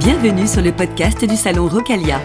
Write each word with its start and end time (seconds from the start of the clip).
Bienvenue 0.00 0.48
sur 0.48 0.60
le 0.60 0.72
podcast 0.72 1.24
du 1.24 1.36
Salon 1.36 1.68
Rocalia. 1.68 2.20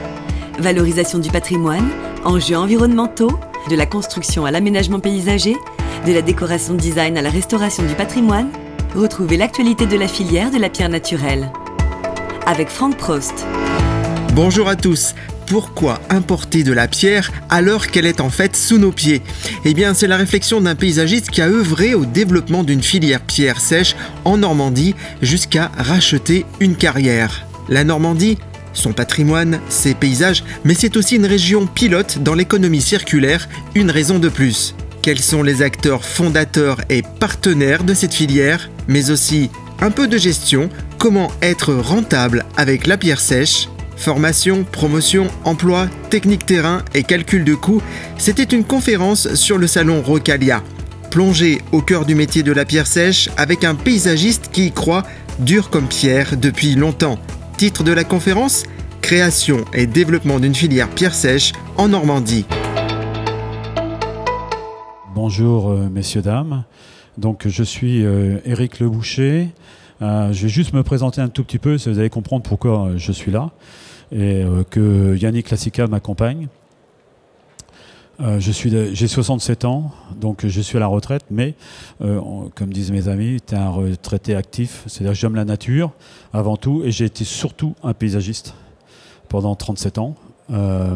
Valorisation 0.58 1.19
du 1.19 1.29
patrimoine, 1.29 1.88
enjeux 2.25 2.58
environnementaux, 2.58 3.40
de 3.69 3.75
la 3.75 3.85
construction 3.85 4.43
à 4.45 4.50
l'aménagement 4.50 5.00
paysager, 5.00 5.56
de 6.08 6.11
la 6.11 6.24
décoration 6.24 6.74
design 6.74 7.16
à 7.16 7.21
la 7.21 7.29
restauration 7.29 7.83
du 7.85 7.93
patrimoine, 7.93 8.50
retrouvez 8.95 9.38
l'actualité 9.38 9.86
de 9.86 9.97
la 9.97 10.07
filière 10.07 10.50
de 10.50 10.57
la 10.57 10.70
pierre 10.70 10.89
naturelle. 10.89 11.52
Avec 12.48 12.70
Franck 12.70 12.98
Prost. 12.98 13.46
Bonjour 14.34 14.68
à 14.68 14.76
tous. 14.76 15.14
Pourquoi 15.46 16.02
importer 16.10 16.64
de 16.64 16.74
la 16.74 16.88
pierre 16.88 17.32
alors 17.50 17.86
qu'elle 17.88 18.08
est 18.08 18.20
en 18.20 18.32
fait 18.32 18.56
sous 18.56 18.80
nos 18.80 18.92
pieds? 18.92 19.22
Eh 19.64 19.76
bien, 19.76 19.94
c'est 19.94 20.08
la 20.08 20.18
réflexion 20.18 20.60
d'un 20.60 20.74
paysagiste 20.74 21.30
qui 21.30 21.42
a 21.44 21.48
œuvré 21.48 21.94
au 21.94 22.06
développement 22.06 22.64
d'une 22.64 22.82
filière 22.82 23.22
pierre 23.22 23.62
sèche 23.62 23.96
en 24.26 24.38
Normandie 24.38 24.96
jusqu'à 25.22 25.70
racheter 25.78 26.48
une 26.60 26.76
carrière. 26.76 27.46
La 27.70 27.84
Normandie, 27.84 28.38
son 28.73 28.94
patrimoine, 28.94 29.59
ses 29.70 29.94
paysages, 29.94 30.44
mais 30.64 30.73
c'est 30.73 30.98
aussi 30.98 31.16
une 31.16 31.26
région 31.26 31.68
pilote 31.68 32.20
dans 32.20 32.34
l'économie 32.34 32.82
circulaire, 32.82 33.48
une 33.76 33.91
raison 33.91 34.20
de 34.20 34.30
plus. 34.30 34.76
Quels 35.02 35.20
sont 35.20 35.44
les 35.44 35.62
acteurs 35.62 36.04
fondateurs 36.04 36.82
et 36.90 37.04
partenaires 37.20 37.84
de 37.84 37.94
cette 37.94 38.13
filière, 38.13 38.70
mais 38.88 39.12
aussi 39.12 39.50
un 39.82 39.91
peu 39.91 40.08
de 40.08 40.18
gestion, 40.18 40.70
comment 40.98 41.32
être 41.41 41.74
rentable 41.74 42.44
avec 42.58 42.88
la 42.88 42.98
pierre 42.98 43.22
sèche? 43.22 43.70
Formation, 43.96 44.63
promotion, 44.63 45.27
emploi, 45.44 45.88
technique 46.10 46.46
terrain 46.46 46.84
et 46.94 47.04
calcul 47.04 47.44
de 47.44 47.54
coûts, 47.54 47.82
c'était 48.18 48.44
une 48.44 48.63
conférence 48.63 49.34
sur 49.36 49.58
le 49.58 49.68
salon 49.68 50.02
Rocalia. 50.02 50.63
Plongé 51.12 51.62
au 51.72 51.82
cœur 51.82 52.05
du 52.05 52.16
métier 52.16 52.44
de 52.44 52.52
la 52.52 52.66
pierre 52.66 52.88
sèche 52.88 53.30
avec 53.38 53.63
un 53.63 53.76
paysagiste 53.76 54.49
qui 54.52 54.68
y 54.68 54.72
croit 54.72 55.04
dur 55.40 55.70
comme 55.70 55.88
pierre 55.88 56.38
depuis 56.38 56.76
longtemps. 56.76 57.20
Titre 57.59 57.84
de 57.84 57.91
la 57.91 58.05
conférence 58.05 58.63
Création 59.02 59.66
et 59.73 59.86
développement 59.86 60.40
d'une 60.40 60.55
filière 60.55 60.88
pierre 60.88 61.13
sèche 61.13 61.52
en 61.76 61.90
Normandie. 61.90 62.46
Bonjour 65.13 65.69
euh, 65.69 65.89
messieurs, 65.89 66.21
dames. 66.21 66.63
Donc 67.17 67.49
je 67.49 67.63
suis 67.65 68.05
euh, 68.05 68.37
Éric 68.45 68.80
Leboucher. 68.80 69.49
Euh, 70.02 70.31
je 70.31 70.43
vais 70.43 70.47
juste 70.47 70.71
me 70.71 70.83
présenter 70.83 71.19
un 71.19 71.27
tout 71.27 71.43
petit 71.43 71.59
peu, 71.59 71.77
si 71.77 71.89
vous 71.89 71.99
allez 71.99 72.09
comprendre 72.09 72.43
pourquoi 72.43 72.91
je 72.95 73.11
suis 73.11 73.30
là 73.33 73.49
et 74.13 74.45
que 74.69 75.17
Yannick 75.17 75.47
Classica 75.47 75.85
m'accompagne. 75.85 76.47
Euh, 78.21 78.39
je 78.39 78.51
suis, 78.51 78.69
j'ai 78.93 79.07
67 79.07 79.63
ans, 79.63 79.91
donc 80.19 80.45
je 80.45 80.61
suis 80.61 80.75
à 80.75 80.79
la 80.79 80.87
retraite, 80.87 81.23
mais 81.31 81.55
euh, 82.01 82.19
comme 82.53 82.73
disent 82.73 82.91
mes 82.91 83.07
amis, 83.07 83.39
tu 83.45 83.55
es 83.55 83.57
un 83.57 83.69
retraité 83.69 84.35
actif, 84.35 84.83
c'est-à-dire 84.87 85.13
j'aime 85.13 85.35
la 85.35 85.45
nature 85.45 85.91
avant 86.33 86.57
tout, 86.57 86.81
et 86.83 86.91
j'ai 86.91 87.05
été 87.05 87.23
surtout 87.23 87.75
un 87.81 87.93
paysagiste 87.93 88.55
pendant 89.29 89.55
37 89.55 89.97
ans. 89.99 90.15
Euh, 90.51 90.95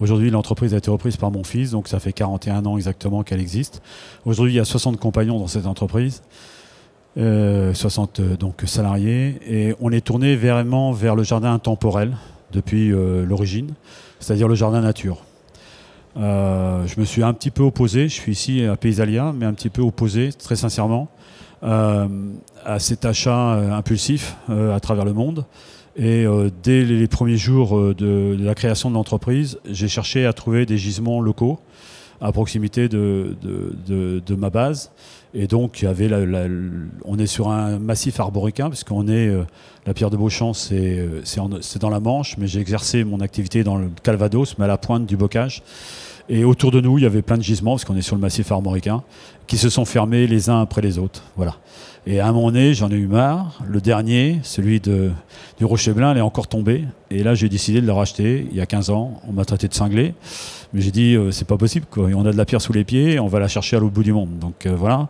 Aujourd'hui, 0.00 0.30
l'entreprise 0.30 0.72
a 0.72 0.78
été 0.78 0.90
reprise 0.90 1.18
par 1.18 1.30
mon 1.30 1.44
fils, 1.44 1.72
donc 1.72 1.86
ça 1.86 2.00
fait 2.00 2.14
41 2.14 2.64
ans 2.64 2.78
exactement 2.78 3.22
qu'elle 3.22 3.40
existe. 3.40 3.82
Aujourd'hui, 4.24 4.54
il 4.54 4.56
y 4.56 4.60
a 4.60 4.64
60 4.64 4.98
compagnons 4.98 5.38
dans 5.38 5.46
cette 5.46 5.66
entreprise. 5.66 6.22
Euh, 7.18 7.74
60 7.74 8.20
donc 8.38 8.62
salariés 8.64 9.38
et 9.46 9.74
on 9.80 9.90
est 9.92 10.00
tourné 10.00 10.36
vraiment 10.36 10.92
vers 10.92 11.16
le 11.16 11.22
jardin 11.22 11.52
intemporel 11.52 12.16
depuis 12.50 12.88
l'origine, 12.88 13.74
c'est-à-dire 14.20 14.48
le 14.48 14.54
jardin 14.54 14.80
nature. 14.80 15.18
Euh, 16.20 16.86
je 16.86 17.00
me 17.00 17.04
suis 17.04 17.22
un 17.22 17.32
petit 17.32 17.50
peu 17.50 17.62
opposé, 17.62 18.08
je 18.08 18.14
suis 18.14 18.32
ici 18.32 18.64
à 18.64 18.76
Paysalia, 18.76 19.32
mais 19.34 19.46
un 19.46 19.54
petit 19.54 19.70
peu 19.70 19.80
opposé, 19.80 20.32
très 20.32 20.56
sincèrement, 20.56 21.08
euh, 21.62 22.06
à 22.64 22.78
cet 22.78 23.04
achat 23.04 23.54
euh, 23.54 23.72
impulsif 23.72 24.36
à 24.48 24.78
travers 24.80 25.04
le 25.04 25.12
monde. 25.12 25.46
Et 25.96 26.24
dès 26.62 26.84
les 26.84 27.08
premiers 27.08 27.36
jours 27.36 27.94
de, 27.94 28.36
la 28.38 28.54
création 28.54 28.90
de 28.90 28.94
l'entreprise, 28.94 29.58
j'ai 29.68 29.88
cherché 29.88 30.24
à 30.24 30.32
trouver 30.32 30.64
des 30.64 30.78
gisements 30.78 31.20
locaux 31.20 31.58
à 32.20 32.32
proximité 32.32 32.88
de, 32.88 33.34
ma 34.38 34.50
base. 34.50 34.92
Et 35.34 35.46
donc, 35.46 35.82
la, 35.82 36.46
on 37.04 37.18
est 37.18 37.26
sur 37.26 37.50
un 37.50 37.78
massif 37.80 38.20
arboricain, 38.20 38.70
puisqu'on 38.70 39.08
est, 39.08 39.30
la 39.84 39.92
pierre 39.92 40.10
de 40.10 40.16
Beauchamp, 40.16 40.54
c'est 40.54 41.08
dans 41.80 41.90
la 41.90 42.00
Manche, 42.00 42.38
mais 42.38 42.46
j'ai 42.46 42.60
exercé 42.60 43.02
mon 43.02 43.20
activité 43.20 43.64
dans 43.64 43.76
le 43.76 43.90
Calvados, 44.02 44.56
mais 44.58 44.66
à 44.66 44.68
la 44.68 44.78
pointe 44.78 45.06
du 45.06 45.16
bocage. 45.16 45.62
Et 46.32 46.44
autour 46.44 46.70
de 46.70 46.80
nous, 46.80 46.96
il 46.96 47.02
y 47.02 47.06
avait 47.06 47.22
plein 47.22 47.36
de 47.36 47.42
gisements, 47.42 47.72
parce 47.72 47.84
qu'on 47.84 47.96
est 47.96 48.02
sur 48.02 48.14
le 48.14 48.20
massif 48.20 48.52
armoricain, 48.52 49.02
qui 49.48 49.58
se 49.58 49.68
sont 49.68 49.84
fermés 49.84 50.28
les 50.28 50.48
uns 50.48 50.62
après 50.62 50.80
les 50.80 50.96
autres. 50.96 51.24
Voilà. 51.36 51.56
Et 52.06 52.20
à 52.20 52.28
un 52.28 52.32
moment 52.32 52.52
donné, 52.52 52.72
j'en 52.72 52.88
ai 52.88 52.94
eu 52.94 53.08
marre. 53.08 53.60
Le 53.66 53.80
dernier, 53.80 54.38
celui 54.44 54.78
de, 54.78 55.10
du 55.58 55.64
Rocher 55.64 55.92
Blin, 55.92 56.12
il 56.12 56.18
est 56.18 56.22
encore 56.22 56.46
tombé. 56.46 56.84
Et 57.10 57.24
là, 57.24 57.34
j'ai 57.34 57.48
décidé 57.48 57.80
de 57.80 57.86
le 57.86 57.92
racheter 57.92 58.46
il 58.48 58.56
y 58.56 58.60
a 58.60 58.66
15 58.66 58.90
ans. 58.90 59.20
On 59.28 59.32
m'a 59.32 59.44
traité 59.44 59.66
de 59.66 59.74
cinglé. 59.74 60.14
Mais 60.72 60.80
j'ai 60.80 60.92
dit, 60.92 61.14
euh, 61.14 61.32
c'est 61.32 61.46
pas 61.46 61.56
possible. 61.56 61.86
On 61.96 62.24
a 62.24 62.32
de 62.32 62.36
la 62.36 62.44
pierre 62.44 62.62
sous 62.62 62.72
les 62.72 62.84
pieds, 62.84 63.18
on 63.18 63.26
va 63.26 63.40
la 63.40 63.48
chercher 63.48 63.76
à 63.76 63.80
l'autre 63.80 63.92
bout 63.92 64.04
du 64.04 64.12
monde. 64.12 64.38
Donc 64.38 64.66
euh, 64.66 64.74
voilà. 64.74 65.08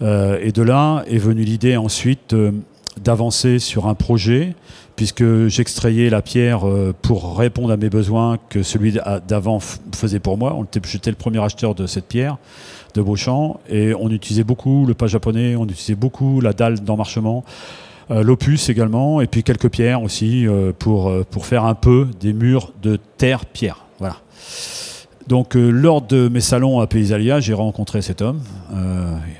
Euh, 0.00 0.38
et 0.40 0.52
de 0.52 0.62
là 0.62 1.04
est 1.08 1.18
venue 1.18 1.42
l'idée 1.42 1.76
ensuite 1.76 2.34
euh, 2.34 2.52
d'avancer 3.02 3.58
sur 3.58 3.86
un 3.86 3.94
projet, 3.94 4.54
puisque 4.96 5.46
j'extrayais 5.48 6.08
la 6.10 6.22
pierre 6.22 6.66
euh, 6.66 6.94
pour 7.02 7.36
répondre 7.36 7.70
à 7.70 7.76
mes 7.76 7.90
besoins 7.90 8.38
que 8.48 8.62
celui 8.62 8.98
d'avant 9.28 9.60
faisait 9.60 10.18
pour 10.18 10.38
moi. 10.38 10.58
J'étais 10.84 11.10
le 11.10 11.16
premier 11.16 11.42
acheteur 11.42 11.74
de 11.74 11.86
cette 11.86 12.06
pierre 12.06 12.38
de 12.94 13.02
Beauchamp. 13.02 13.60
Et 13.68 13.94
on 13.94 14.10
utilisait 14.10 14.42
beaucoup 14.44 14.86
le 14.86 14.94
pas 14.94 15.06
japonais, 15.06 15.54
on 15.54 15.64
utilisait 15.64 15.94
beaucoup 15.94 16.40
la 16.40 16.54
dalle 16.54 16.80
d'emmarchement. 16.80 17.44
Euh, 18.10 18.22
l'opus 18.22 18.68
également, 18.68 19.20
et 19.20 19.26
puis 19.26 19.42
quelques 19.42 19.68
pierres 19.68 20.02
aussi 20.02 20.46
euh, 20.46 20.72
pour, 20.76 21.12
pour 21.30 21.44
faire 21.44 21.64
un 21.64 21.74
peu 21.74 22.08
des 22.18 22.32
murs 22.32 22.72
de 22.82 22.98
terre-pierre. 23.18 23.84
Voilà. 23.98 24.16
Donc, 25.26 25.54
lors 25.56 26.02
de 26.02 26.28
mes 26.28 26.40
salons 26.40 26.78
à 26.78 26.86
Paysalia, 26.86 27.40
j'ai 27.40 27.52
rencontré 27.52 28.00
cet 28.00 28.22
homme. 28.22 28.40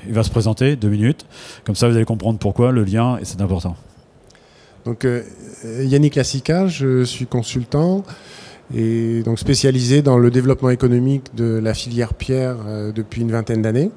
Il 0.05 0.13
va 0.13 0.23
se 0.23 0.29
présenter 0.29 0.75
deux 0.75 0.89
minutes. 0.89 1.25
Comme 1.63 1.75
ça, 1.75 1.87
vous 1.87 1.95
allez 1.95 2.03
comprendre 2.03 2.39
pourquoi 2.39 2.73
le 2.73 2.83
lien, 2.83 3.17
et 3.21 3.23
c'est 3.23 3.39
important. 3.39 3.77
Donc, 4.87 5.03
euh, 5.03 5.21
Yannick 5.81 6.15
Lassica, 6.15 6.67
je 6.67 7.03
suis 7.03 7.25
consultant 7.25 8.05
et 8.73 9.21
donc 9.23 9.37
spécialisé 9.37 10.01
dans 10.01 10.17
le 10.17 10.31
développement 10.31 10.69
économique 10.69 11.35
de 11.35 11.59
la 11.61 11.73
filière 11.73 12.13
pierre 12.13 12.55
euh, 12.65 12.93
depuis 12.93 13.21
une 13.21 13.31
vingtaine 13.31 13.61
d'années. 13.61 13.91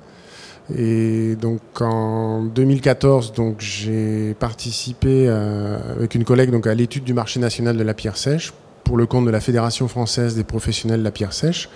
Et 0.77 1.37
donc 1.37 1.61
en 1.81 2.43
2014, 2.43 3.35
donc 3.35 3.61
j'ai 3.61 4.35
participé 4.41 5.27
euh, 5.29 5.79
avec 5.97 6.17
une 6.17 6.25
collègue 6.25 6.51
donc 6.51 6.67
à 6.67 6.75
l'étude 6.75 7.05
du 7.05 7.15
marché 7.15 7.39
national 7.39 7.77
de 7.77 7.85
la 7.85 7.95
pierre 7.95 8.17
sèche 8.17 8.53
pour 8.83 8.97
le 8.97 9.07
compte 9.07 9.27
de 9.27 9.31
la 9.31 9.41
Fédération 9.41 9.87
française 9.87 10.35
des 10.35 10.45
professionnels 10.45 11.01
de 11.01 11.05
la 11.05 11.13
pierre 11.13 11.33
sèche. 11.33 11.69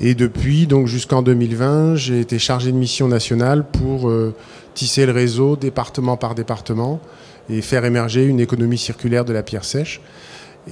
Et 0.00 0.16
depuis 0.16 0.66
donc 0.66 0.88
jusqu'en 0.88 1.22
2020, 1.22 1.94
j'ai 1.94 2.18
été 2.18 2.40
chargé 2.40 2.72
de 2.72 2.76
mission 2.76 3.06
nationale 3.06 3.64
pour 3.64 4.12
tisser 4.74 5.06
le 5.06 5.12
réseau 5.12 5.54
département 5.54 6.16
par 6.16 6.34
département 6.34 7.00
et 7.50 7.62
faire 7.62 7.84
émerger 7.84 8.24
une 8.24 8.40
économie 8.40 8.78
circulaire 8.78 9.24
de 9.24 9.32
la 9.32 9.42
pierre 9.42 9.64
sèche. 9.64 10.00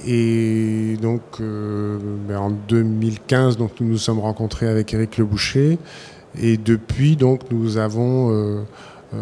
Et 0.05 0.95
donc 1.01 1.21
euh, 1.39 1.97
ben 2.27 2.37
en 2.37 2.49
2015, 2.51 3.57
donc 3.57 3.71
nous 3.79 3.87
nous 3.87 3.97
sommes 3.97 4.19
rencontrés 4.19 4.67
avec 4.67 4.93
Éric 4.93 5.17
Leboucher. 5.17 5.79
Et 6.39 6.57
depuis, 6.57 7.15
donc, 7.15 7.41
nous 7.51 7.77
avons 7.77 8.31
euh, 8.31 8.63
euh, 9.13 9.17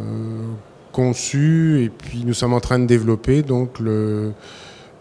conçu 0.91 1.83
et 1.83 1.89
puis 1.89 2.23
nous 2.25 2.33
sommes 2.33 2.53
en 2.53 2.59
train 2.59 2.79
de 2.79 2.85
développer 2.85 3.41
donc 3.41 3.79
le, 3.79 4.33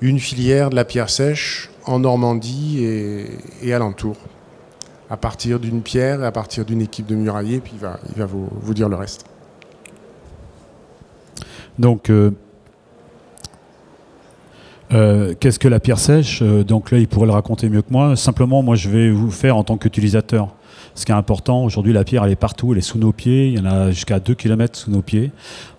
une 0.00 0.20
filière 0.20 0.70
de 0.70 0.76
la 0.76 0.84
pierre 0.84 1.10
sèche 1.10 1.70
en 1.86 2.00
Normandie 2.00 2.84
et, 2.84 3.26
et 3.62 3.74
alentour, 3.74 4.16
à 5.10 5.16
partir 5.16 5.58
d'une 5.58 5.82
pierre 5.82 6.22
à 6.22 6.32
partir 6.32 6.64
d'une 6.64 6.82
équipe 6.82 7.06
de 7.06 7.16
muraillés. 7.16 7.60
Puis 7.60 7.72
il 7.74 7.80
va, 7.80 7.98
il 8.14 8.18
va 8.18 8.26
vous, 8.26 8.48
vous 8.52 8.74
dire 8.74 8.88
le 8.88 8.96
reste. 8.96 9.24
Donc, 11.78 12.08
euh, 14.92 15.30
euh, 15.30 15.34
qu'est-ce 15.38 15.58
que 15.58 15.68
la 15.68 15.80
pierre 15.80 15.98
sèche 15.98 16.42
Donc 16.42 16.90
là, 16.90 16.98
il 16.98 17.08
pourrait 17.08 17.26
le 17.26 17.32
raconter 17.32 17.68
mieux 17.68 17.82
que 17.82 17.90
moi. 17.90 18.16
Simplement, 18.16 18.62
moi, 18.62 18.76
je 18.76 18.88
vais 18.88 19.10
vous 19.10 19.30
faire 19.30 19.56
en 19.56 19.64
tant 19.64 19.76
qu'utilisateur. 19.76 20.48
Ce 20.94 21.04
qui 21.04 21.10
est 21.10 21.14
important, 21.14 21.64
aujourd'hui, 21.64 21.92
la 21.92 22.04
pierre, 22.04 22.24
elle 22.24 22.32
est 22.32 22.36
partout, 22.36 22.72
elle 22.72 22.78
est 22.78 22.82
sous 22.82 22.98
nos 22.98 23.12
pieds. 23.12 23.48
Il 23.48 23.58
y 23.58 23.60
en 23.60 23.64
a 23.64 23.90
jusqu'à 23.90 24.20
2 24.20 24.34
km 24.34 24.78
sous 24.78 24.90
nos 24.90 25.02
pieds, 25.02 25.32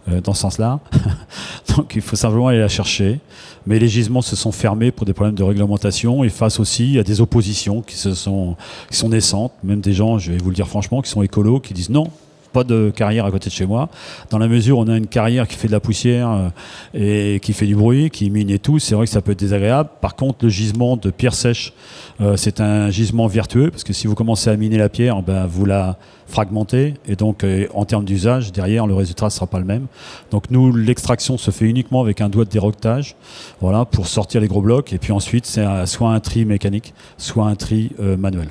euh, 0.09 0.19
dans 0.19 0.33
ce 0.33 0.41
sens-là. 0.41 0.79
Donc, 1.75 1.95
il 1.95 2.01
faut 2.01 2.17
simplement 2.17 2.49
aller 2.49 2.59
la 2.59 2.67
chercher. 2.67 3.19
Mais 3.65 3.79
les 3.79 3.87
gisements 3.87 4.21
se 4.21 4.35
sont 4.35 4.51
fermés 4.51 4.91
pour 4.91 5.05
des 5.05 5.13
problèmes 5.13 5.35
de 5.35 5.43
réglementation 5.43 6.23
et 6.23 6.29
face 6.29 6.59
aussi 6.59 6.99
à 6.99 7.03
des 7.03 7.21
oppositions 7.21 7.81
qui, 7.81 7.95
se 7.95 8.13
sont, 8.13 8.55
qui 8.89 8.97
sont 8.97 9.09
naissantes. 9.09 9.53
Même 9.63 9.81
des 9.81 9.93
gens, 9.93 10.19
je 10.19 10.33
vais 10.33 10.37
vous 10.37 10.49
le 10.49 10.55
dire 10.55 10.67
franchement, 10.67 11.01
qui 11.01 11.09
sont 11.09 11.21
écolos, 11.21 11.61
qui 11.61 11.73
disent 11.73 11.89
non, 11.89 12.07
pas 12.55 12.63
de 12.63 12.89
carrière 12.89 13.25
à 13.25 13.31
côté 13.31 13.49
de 13.49 13.53
chez 13.53 13.65
moi. 13.65 13.89
Dans 14.29 14.37
la 14.37 14.47
mesure 14.47 14.77
où 14.77 14.81
on 14.81 14.87
a 14.87 14.95
une 14.95 15.07
carrière 15.07 15.45
qui 15.45 15.57
fait 15.57 15.67
de 15.67 15.73
la 15.73 15.81
poussière 15.81 16.29
euh, 16.29 16.49
et 16.93 17.41
qui 17.41 17.51
fait 17.51 17.65
du 17.65 17.75
bruit, 17.75 18.09
qui 18.09 18.29
mine 18.29 18.49
et 18.49 18.59
tout, 18.59 18.79
c'est 18.79 18.95
vrai 18.95 19.05
que 19.05 19.11
ça 19.11 19.21
peut 19.21 19.33
être 19.33 19.39
désagréable. 19.39 19.89
Par 19.99 20.15
contre, 20.15 20.45
le 20.45 20.49
gisement 20.49 20.95
de 20.95 21.11
pierre 21.11 21.33
sèche, 21.33 21.73
euh, 22.21 22.37
c'est 22.37 22.61
un 22.61 22.89
gisement 22.91 23.27
vertueux 23.27 23.71
parce 23.71 23.83
que 23.83 23.91
si 23.91 24.07
vous 24.07 24.15
commencez 24.15 24.49
à 24.49 24.55
miner 24.55 24.77
la 24.77 24.87
pierre, 24.87 25.21
ben, 25.21 25.45
vous 25.47 25.65
la 25.65 25.97
fragmentez 26.27 26.93
et 27.05 27.17
donc 27.17 27.43
euh, 27.43 27.67
en 27.73 27.83
termes 27.83 28.05
d'usage, 28.05 28.53
derrière, 28.53 28.87
le 28.87 28.95
résultat 28.95 29.25
ne 29.25 29.31
sera 29.31 29.47
pas 29.47 29.59
le 29.59 29.65
même. 29.65 29.87
Donc 30.31 30.49
nous, 30.49 30.73
l'extraction 30.73 31.37
se 31.37 31.51
fait 31.51 31.65
uniquement 31.65 31.99
avec 31.99 32.21
un 32.21 32.29
doigt 32.29 32.45
de 32.45 32.49
déroquetage, 32.51 33.17
voilà, 33.59 33.83
pour 33.83 34.07
sortir 34.07 34.39
les 34.39 34.47
gros 34.47 34.61
blocs 34.61 34.93
et 34.93 34.97
puis 34.97 35.11
ensuite, 35.11 35.45
c'est 35.45 35.65
soit 35.87 36.11
un 36.13 36.21
tri 36.21 36.45
mécanique, 36.45 36.93
soit 37.17 37.47
un 37.47 37.55
tri 37.55 37.91
manuel. 38.17 38.47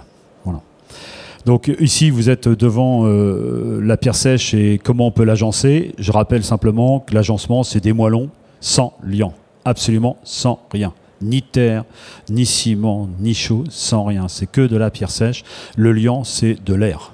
Donc 1.46 1.70
ici, 1.78 2.08
vous 2.08 2.30
êtes 2.30 2.48
devant 2.48 3.02
euh, 3.04 3.80
la 3.82 3.98
pierre 3.98 4.14
sèche 4.14 4.54
et 4.54 4.80
comment 4.82 5.08
on 5.08 5.10
peut 5.10 5.24
l'agencer? 5.24 5.94
Je 5.98 6.10
rappelle 6.10 6.42
simplement 6.42 7.00
que 7.00 7.14
l'agencement, 7.14 7.62
c'est 7.62 7.80
des 7.80 7.92
moellons 7.92 8.30
sans 8.60 8.94
liant, 9.02 9.34
absolument 9.66 10.16
sans 10.24 10.60
rien. 10.72 10.94
Ni 11.20 11.42
terre, 11.42 11.84
ni 12.30 12.46
ciment, 12.46 13.08
ni 13.20 13.34
chaud, 13.34 13.64
sans 13.68 14.04
rien. 14.04 14.28
C'est 14.28 14.50
que 14.50 14.62
de 14.62 14.76
la 14.76 14.90
pierre 14.90 15.10
sèche. 15.10 15.44
Le 15.76 15.92
liant, 15.92 16.24
c'est 16.24 16.62
de 16.64 16.74
l'air. 16.74 17.12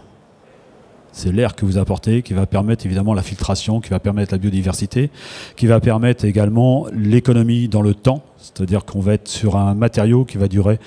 C'est 1.13 1.33
l'air 1.33 1.57
que 1.57 1.67
vous 1.67 1.77
apportez 1.77 2.23
qui 2.23 2.33
va 2.33 2.47
permettre 2.47 2.87
évidemment 2.87 3.15
la 3.15 3.23
filtration, 3.23 3.81
qui 3.81 3.91
va 3.91 3.99
permettre 3.99 4.33
la 4.33 4.39
biodiversité, 4.39 5.11
qui 5.57 5.67
va 5.67 5.81
permettre 5.81 6.25
également 6.25 6.87
l'économie 6.93 7.69
dans 7.69 7.83
le 7.83 7.95
temps. 7.95 8.23
C'est-à-dire 8.39 8.85
qu'on 8.85 9.01
va 9.01 9.15
être 9.15 9.29
sur 9.29 9.57
un 9.57 9.75
matériau 9.75 10.25
qui 10.25 10.39
va 10.39 10.47
durer 10.47 10.79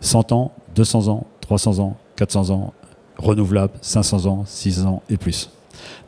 100 0.00 0.30
ans, 0.30 0.52
200 0.76 1.08
ans, 1.08 1.26
300 1.40 1.80
ans, 1.80 1.96
400 2.16 2.50
ans, 2.50 2.72
renouvelable, 3.18 3.72
500 3.80 4.26
ans, 4.26 4.44
600 4.46 4.88
ans 4.88 5.02
et 5.10 5.16
plus. 5.16 5.50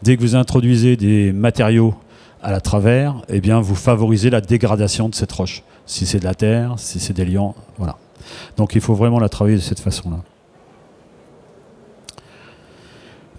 Dès 0.02 0.16
que 0.16 0.22
vous 0.22 0.36
introduisez 0.36 0.96
des 0.96 1.32
matériaux 1.32 1.94
à 2.42 2.50
la 2.50 2.60
travers, 2.60 3.16
eh 3.28 3.40
bien, 3.40 3.60
vous 3.60 3.74
favorisez 3.74 4.30
la 4.30 4.40
dégradation 4.40 5.08
de 5.08 5.14
cette 5.14 5.32
roche. 5.32 5.62
Si 5.86 6.06
c'est 6.06 6.18
de 6.18 6.24
la 6.24 6.34
terre, 6.34 6.74
si 6.78 7.00
c'est 7.00 7.12
des 7.12 7.24
liants, 7.24 7.54
voilà. 7.78 7.96
Donc 8.56 8.74
il 8.74 8.80
faut 8.80 8.94
vraiment 8.94 9.18
la 9.18 9.28
travailler 9.28 9.56
de 9.56 9.62
cette 9.62 9.80
façon-là. 9.80 10.18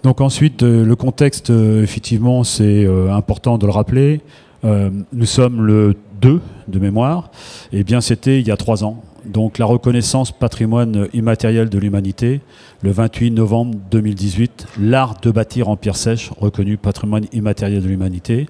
Donc 0.02 0.20
ensuite, 0.20 0.62
euh, 0.62 0.84
le 0.84 0.96
contexte, 0.96 1.50
euh, 1.50 1.82
effectivement, 1.82 2.44
c'est 2.44 2.84
euh, 2.84 3.12
important 3.12 3.58
de 3.58 3.66
le 3.66 3.72
rappeler. 3.72 4.20
nous 4.64 5.26
sommes 5.26 5.62
le 5.62 5.94
2 6.20 6.40
de 6.66 6.78
mémoire. 6.78 7.30
Eh 7.72 7.84
bien, 7.84 8.00
c'était 8.00 8.40
il 8.40 8.46
y 8.46 8.50
a 8.50 8.56
trois 8.56 8.84
ans 8.84 9.02
donc 9.24 9.58
la 9.58 9.64
reconnaissance 9.64 10.32
patrimoine 10.32 11.08
immatériel 11.12 11.68
de 11.68 11.78
l'humanité, 11.78 12.40
le 12.82 12.90
28 12.90 13.30
novembre 13.32 13.78
2018, 13.90 14.66
l'art 14.80 15.16
de 15.20 15.30
bâtir 15.30 15.68
en 15.68 15.76
pierre 15.76 15.96
sèche, 15.96 16.30
reconnu 16.38 16.76
patrimoine 16.76 17.26
immatériel 17.32 17.82
de 17.82 17.88
l'humanité. 17.88 18.46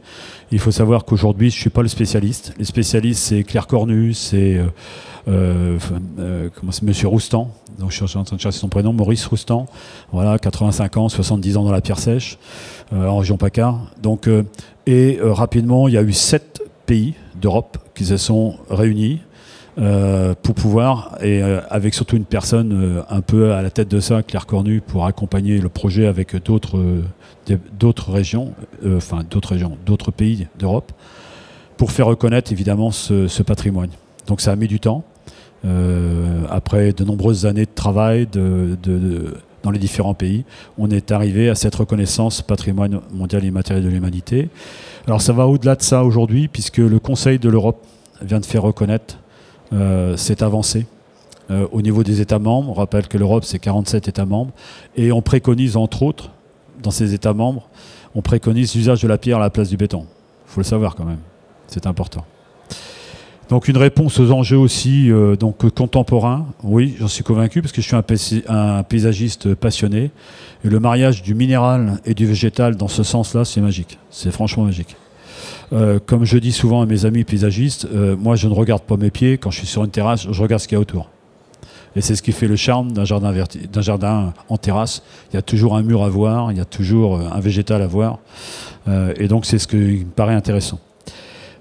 Il 0.53 0.59
faut 0.59 0.71
savoir 0.71 1.05
qu'aujourd'hui, 1.05 1.51
je 1.51 1.57
ne 1.57 1.61
suis 1.61 1.71
pas 1.71 1.83
le 1.83 1.89
spécialiste. 1.89 2.55
Les 2.59 2.65
spécialistes, 2.65 3.21
c'est 3.21 3.43
Claire 3.43 3.67
Cornu, 3.67 4.13
c'est 4.15 4.57
euh, 4.57 4.67
euh, 5.29 5.79
euh 6.19 6.49
Monsieur 6.83 7.09
Roustan, 7.09 7.51
donc 7.79 7.91
je 7.91 8.05
suis 8.05 8.19
en 8.19 8.25
train 8.25 8.37
de 8.37 8.41
chercher 8.41 8.59
son 8.59 8.69
prénom, 8.69 8.93
Maurice 8.93 9.27
Roustan, 9.27 9.67
voilà, 10.13 10.39
85 10.39 10.97
ans, 10.97 11.09
70 11.09 11.57
ans 11.57 11.65
dans 11.65 11.73
la 11.73 11.81
pierre 11.81 11.99
sèche, 11.99 12.39
euh, 12.93 13.07
en 13.07 13.19
région 13.19 13.37
PACA. 13.37 13.75
Donc, 14.03 14.29
et 14.87 15.19
rapidement, 15.23 15.89
il 15.89 15.95
y 15.95 15.99
a 15.99 16.03
eu 16.03 16.13
sept 16.13 16.63
pays 16.87 17.15
d'Europe 17.41 17.79
qui 17.95 18.05
se 18.05 18.17
sont 18.17 18.57
réunis 18.71 19.21
euh, 19.81 20.35
pour 20.43 20.57
pouvoir, 20.57 21.17
et 21.21 21.41
euh, 21.41 21.61
avec 21.71 21.95
surtout 21.95 22.17
une 22.17 22.25
personne 22.25 22.73
euh, 22.73 23.03
un 23.11 23.21
peu 23.21 23.53
à 23.53 23.63
la 23.63 23.71
tête 23.71 23.89
de 23.89 24.01
ça, 24.01 24.25
Claire 24.25 24.45
Cornu, 24.45 24.81
pour 24.81 25.07
accompagner 25.07 25.59
le 25.59 25.69
projet 25.69 26.09
avec 26.09 26.35
d'autres 26.45 26.81
régions, 28.11 28.55
enfin 28.85 29.23
d'autres 29.31 29.53
régions, 29.53 29.79
d'autres 29.87 30.11
pays 30.11 30.49
d'Europe, 30.59 30.91
pour 31.77 31.93
faire 31.93 32.07
reconnaître 32.07 32.51
évidemment 32.51 32.91
ce, 32.91 33.43
patrimoine. 33.45 33.91
Donc 34.27 34.41
ça 34.41 34.51
a 34.51 34.57
mis 34.57 34.67
du 34.67 34.81
temps. 34.81 35.05
après 36.51 36.93
de 36.93 37.05
nombreuses 37.05 37.47
années 37.47 37.67
de 37.67 37.75
travail 37.75 38.27
dans 39.63 39.71
les 39.71 39.79
différents 39.79 40.15
pays, 40.15 40.45
on 40.77 40.91
est 40.91 41.13
arrivé 41.13 41.51
à 41.51 41.55
cette 41.55 41.77
reconnaissance 41.77 42.43
patrimoine 42.43 43.01
mondial 43.13 43.45
immatériel 43.45 43.85
de 43.85 43.91
l'humanité. 43.91 44.49
Alors 45.07 45.23
ça 45.23 45.33
va 45.33 45.47
au-delà 45.47 45.77
de 45.77 45.83
ça 45.83 46.03
aujourd'hui, 46.03 46.49
puisque 46.49 46.79
le 46.79 46.99
Conseil 46.99 47.39
de 47.39 47.49
l'Europe 47.49 47.87
vient 48.23 48.41
de 48.41 48.47
faire 48.47 48.63
reconnaître 48.63 49.19
euh, 49.73 50.17
c'est 50.17 50.43
avancé. 50.43 50.87
Euh, 51.51 51.67
au 51.73 51.81
niveau 51.81 52.05
des 52.05 52.21
États 52.21 52.39
membres, 52.39 52.71
on 52.71 52.75
rappelle 52.75 53.09
que 53.09 53.17
l'Europe, 53.17 53.45
c'est 53.45 53.59
47 53.59 54.09
États 54.09 54.27
membres, 54.27 54.53
et 54.97 55.13
on 55.13 55.23
préconise, 55.23 55.77
entre 55.77 56.03
autres, 56.03 56.31
dans 56.83 56.91
ces 56.91 57.15
États 57.15 57.33
membres, 57.33 57.69
on 58.15 58.23
préconise 58.23 58.75
l'usage 58.75 59.03
de 59.03 59.09
la 59.09 59.19
pierre 59.19 59.39
à 59.39 59.41
la 59.41 59.51
place 59.51 59.71
du 59.71 59.77
béton. 59.77 60.07
Il 60.47 60.53
faut 60.53 60.61
le 60.61 60.65
savoir 60.65 60.95
quand 60.95 61.05
même, 61.05 61.21
c'est 61.67 61.87
important. 61.87 62.25
Donc 63.49 63.67
une 63.67 63.79
réponse 63.79 64.21
aux 64.21 64.31
enjeux 64.31 64.59
aussi 64.59 65.11
euh, 65.11 65.35
donc 65.35 65.71
contemporains. 65.73 66.47
Oui, 66.63 66.97
j'en 66.99 67.09
suis 67.09 67.25
convaincu 67.25 67.63
parce 67.63 67.73
que 67.73 67.81
je 67.81 67.87
suis 67.87 68.45
un, 68.47 68.83
paysagiste 68.83 69.55
passionné. 69.55 70.11
Et 70.65 70.69
le 70.69 70.81
mariage 70.81 71.23
du 71.23 71.35
minéral 71.35 71.99
et 72.05 72.13
du 72.13 72.27
végétal 72.27 72.77
dans 72.77 72.89
ce 72.89 73.03
sens-là, 73.03 73.47
c'est 73.47 73.63
magique. 73.63 73.99
C'est 74.11 74.31
franchement 74.31 74.65
magique. 74.65 74.97
Euh, 75.73 75.99
comme 76.05 76.25
je 76.25 76.39
dis 76.39 76.53
souvent 76.53 76.83
à 76.83 76.87
mes 76.87 77.05
amis 77.05 77.25
paysagistes, 77.25 77.87
euh, 77.93 78.17
moi 78.17 78.37
je 78.37 78.49
ne 78.49 78.55
regarde 78.55 78.83
pas 78.83 78.97
mes 78.97 79.11
pieds 79.11 79.39
quand 79.39 79.51
je 79.51 79.59
suis 79.59 79.67
sur 79.67 79.85
une 79.85 79.91
terrasse, 79.91 80.27
je 80.31 80.43
regarde 80.43 80.61
ce 80.63 80.69
qu'il 80.69 80.77
y 80.77 80.79
a 80.79 80.81
autour. 80.81 81.11
Et 81.97 82.01
c'est 82.01 82.15
ce 82.15 82.23
qui 82.23 82.33
fait 82.33 82.47
le 82.47 82.57
charme 82.57 82.93
d'un 82.93 83.05
jardin, 83.05 83.33
jardin 83.81 84.33
en 84.49 84.57
terrasse. 84.57 85.03
Il 85.33 85.37
y 85.37 85.39
a 85.39 85.43
toujours 85.43 85.77
un 85.77 85.83
mur 85.83 86.05
à 86.05 86.09
voir, 86.09 86.53
il 86.53 86.59
y 86.59 86.61
a 86.61 86.65
toujours 86.65 87.17
euh, 87.17 87.29
un 87.33 87.41
végétal 87.41 87.83
à 87.83 87.87
voir. 87.87 88.19
et 89.19 89.29
donc 89.29 89.45
c'est 89.45 89.59
ce 89.59 89.67
qui 89.67 89.77
me 89.77 90.05
paraît 90.05 90.35
intéressant. 90.35 90.81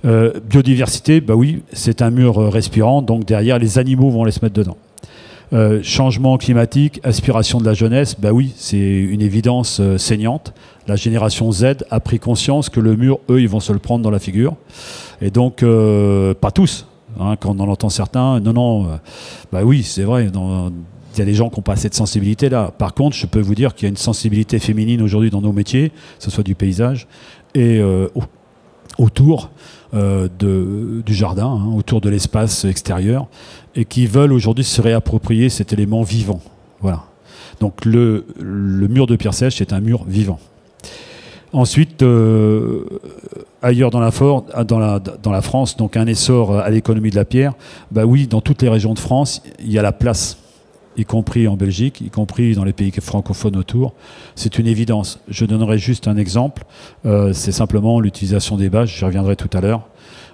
biodiversité, 0.04 1.20
bah 1.20 1.36
oui, 1.36 1.64
c'est 1.74 2.02
un 2.02 2.10
mur 2.10 2.38
respirant, 2.52 3.02
donc 3.02 3.26
derrière 3.26 3.60
les 3.60 3.80
animaux 3.80 4.10
vont 4.10 4.24
aller 4.24 4.32
se 4.32 4.44
mettre 4.44 4.56
dedans. 4.56 4.78
Euh, 5.54 5.82
changement 5.82 6.38
climatique, 6.38 7.00
aspiration 7.06 7.60
de 7.60 7.66
la 7.66 7.74
jeunesse, 7.74 8.18
bah 8.20 8.34
oui, 8.34 8.54
c'est 8.58 8.78
une 8.78 9.22
évidence 9.22 9.80
euh, 9.80 9.98
saignante. 9.98 10.54
La 10.88 10.98
génération 10.98 11.50
Z 11.54 11.86
a 11.90 12.02
pris 12.02 12.20
conscience 12.20 12.68
que 12.68 12.82
le 12.82 12.98
mur, 12.98 13.20
eux, 13.30 13.40
ils 13.40 13.48
vont 13.48 13.62
se 13.62 13.72
le 13.72 13.80
prendre 13.80 14.04
dans 14.04 14.12
la 14.12 14.20
figure. 14.20 14.56
Et 15.22 15.32
donc, 15.32 15.64
euh, 15.64 16.34
pas 16.34 16.52
tous. 16.52 16.86
Hein, 17.18 17.38
quand 17.40 17.56
on 17.58 17.60
en 17.62 17.70
entend 17.70 17.88
certains, 17.88 18.42
non, 18.42 18.52
non, 18.52 19.00
bah 19.52 19.62
oui, 19.64 19.84
c'est 19.84 20.04
vrai. 20.04 20.28
il 20.28 21.18
y 21.18 21.22
a 21.22 21.26
des 21.26 21.34
gens 21.34 21.50
qui 21.50 21.56
n'ont 21.56 21.64
pas 21.64 21.78
cette 21.78 21.96
sensibilité 21.96 22.50
là. 22.50 22.72
Par 22.78 22.94
contre, 22.94 23.16
je 23.16 23.26
peux 23.26 23.40
vous 23.40 23.56
dire 23.56 23.74
qu'il 23.74 23.86
y 23.86 23.88
a 23.88 23.90
une 23.90 23.98
sensibilité 23.98 24.60
féminine 24.60 25.02
aujourd'hui 25.02 25.30
dans 25.30 25.42
nos 25.42 25.54
métiers, 25.54 25.90
que 25.90 25.96
ce 26.20 26.30
soit 26.30 26.44
du 26.44 26.54
paysage 26.54 27.08
et 27.56 27.82
autour 29.00 29.50
de, 29.94 31.02
du 31.06 31.14
jardin, 31.14 31.48
hein, 31.48 31.74
autour 31.76 32.02
de 32.02 32.10
l'espace 32.10 32.66
extérieur 32.66 33.28
et 33.76 33.86
qui 33.86 34.08
veulent 34.08 34.34
aujourd'hui 34.34 34.64
se 34.64 34.82
réapproprier 34.82 35.50
cet 35.50 35.72
élément 35.72 36.04
vivant. 36.04 36.42
Voilà. 36.82 37.04
Donc 37.60 37.86
le, 37.86 38.26
mur 38.40 39.08
de 39.08 39.16
pierre 39.16 39.34
sèche 39.34 39.62
est 39.62 39.74
un 39.74 39.80
mur 39.80 40.04
vivant. 40.08 40.40
Ensuite, 41.54 42.04
euh, 42.04 42.86
ailleurs 43.62 43.90
dans 43.90 44.00
la, 44.00 44.12
dans, 44.64 44.80
la, 44.80 45.00
dans 45.00 45.32
la, 45.32 45.42
France, 45.42 45.78
donc 45.78 45.96
un 45.96 46.06
essor 46.06 46.58
à 46.60 46.70
l'économie 46.70 47.10
de 47.10 47.16
la 47.16 47.26
pierre, 47.26 47.54
bah 47.92 48.06
oui, 48.06 48.28
dans 48.28 48.42
toutes 48.42 48.62
les 48.62 48.70
régions 48.70 48.94
de 48.94 49.00
France, 49.00 49.42
il 49.60 49.72
y 49.72 49.80
a 49.80 49.82
la 49.82 49.94
place, 49.94 50.38
y 50.98 51.06
compris 51.06 51.48
en 51.48 51.56
Belgique, 51.56 52.02
y 52.02 52.10
compris 52.10 52.56
dans 52.56 52.64
les 52.64 52.74
pays 52.74 52.92
francophones 52.92 53.56
autour. 53.56 53.94
C'est 54.36 54.60
une 54.60 54.68
évidence. 54.68 55.20
Je 55.28 55.46
donnerai 55.46 55.78
juste 55.78 56.08
un 56.08 56.18
exemple, 56.18 56.66
euh, 57.06 57.34
c'est 57.34 57.52
simplement 57.52 58.00
l'utilisation 58.00 58.58
des 58.58 58.70
bâches, 58.70 58.98
j'y 58.98 59.06
reviendrai 59.06 59.36
tout 59.36 59.50
à 59.56 59.62
l'heure. 59.62 59.88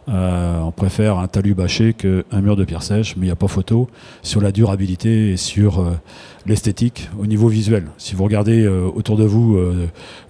Euh, 0.10 0.60
on 0.60 0.72
préfère 0.72 1.18
un 1.18 1.28
talus 1.28 1.54
bâché 1.54 1.94
qu'un 1.94 2.42
mur 2.42 2.56
de 2.56 2.66
pierre 2.66 2.84
sèche, 2.84 3.16
mais 3.16 3.24
il 3.24 3.30
n'y 3.30 3.32
a 3.32 3.38
pas 3.38 3.48
photo 3.48 3.90
sur 4.22 4.42
la 4.42 4.52
durabilité 4.52 5.32
et 5.32 5.38
sur 5.38 5.80
euh, 5.80 5.92
l'esthétique 6.46 7.10
au 7.18 7.26
niveau 7.26 7.48
visuel. 7.48 7.88
Si 7.98 8.14
vous 8.14 8.24
regardez 8.24 8.64
euh, 8.64 8.90
autour 8.94 9.18
de 9.18 9.24
vous 9.24 9.58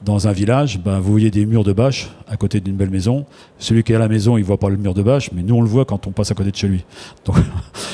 dans 0.03 0.27
un 0.27 0.31
village, 0.31 0.79
ben, 0.79 0.99
vous 0.99 1.11
voyez 1.11 1.31
des 1.31 1.45
murs 1.45 1.63
de 1.63 1.73
bâche 1.73 2.09
à 2.27 2.37
côté 2.37 2.59
d'une 2.59 2.75
belle 2.75 2.91
maison. 2.91 3.25
Celui 3.57 3.83
qui 3.83 3.93
est 3.93 3.95
à 3.95 3.99
la 3.99 4.07
maison, 4.07 4.37
il 4.37 4.41
ne 4.41 4.45
voit 4.45 4.59
pas 4.59 4.69
le 4.69 4.77
mur 4.77 4.93
de 4.93 5.01
bâche, 5.01 5.31
mais 5.33 5.41
nous 5.41 5.55
on 5.55 5.61
le 5.61 5.67
voit 5.67 5.85
quand 5.85 6.07
on 6.07 6.11
passe 6.11 6.31
à 6.31 6.35
côté 6.35 6.51
de 6.51 6.55
chez 6.55 6.67
lui. 6.67 6.85
Donc 7.25 7.37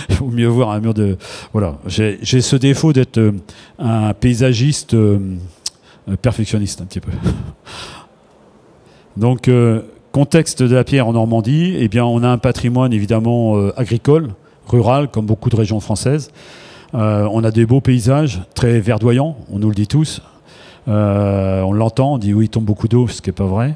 il 0.10 0.16
vaut 0.16 0.28
mieux 0.28 0.48
voir 0.48 0.72
un 0.72 0.80
mur 0.80 0.94
de... 0.94 1.18
Voilà, 1.54 1.78
j'ai 1.86 2.20
ce 2.24 2.56
défaut 2.56 2.94
d'être 2.94 3.34
un 3.78 4.14
paysagiste 4.14 4.96
perfectionniste 6.22 6.82
un 6.82 6.86
petit 6.86 7.00
peu. 7.00 7.12
Donc 9.18 9.50
Contexte 10.12 10.64
de 10.64 10.74
la 10.74 10.84
pierre 10.84 11.08
en 11.08 11.14
Normandie, 11.14 11.76
eh 11.78 11.88
bien, 11.88 12.04
on 12.04 12.24
a 12.24 12.28
un 12.28 12.40
patrimoine 12.40 12.94
évidemment 12.94 13.58
euh, 13.58 13.72
agricole, 13.78 14.30
rural, 14.68 15.10
comme 15.10 15.28
beaucoup 15.28 15.50
de 15.50 15.56
régions 15.56 15.80
françaises. 15.80 16.32
Euh, 16.96 17.28
on 17.32 17.44
a 17.44 17.52
des 17.52 17.68
beaux 17.68 17.82
paysages, 17.82 18.42
très 18.56 18.80
verdoyants, 18.80 19.38
on 19.52 19.60
nous 19.60 19.70
le 19.70 19.76
dit 19.76 19.88
tous. 19.88 20.22
Euh, 20.88 21.62
on 21.62 21.74
l'entend, 21.74 22.14
on 22.14 22.18
dit 22.18 22.34
oui, 22.34 22.46
il 22.46 22.50
tombe 22.50 22.66
beaucoup 22.66 22.88
d'eau, 22.88 23.08
ce 23.08 23.22
qui 23.22 23.30
n'est 23.30 23.34
pas 23.34 23.46
vrai. 23.46 23.76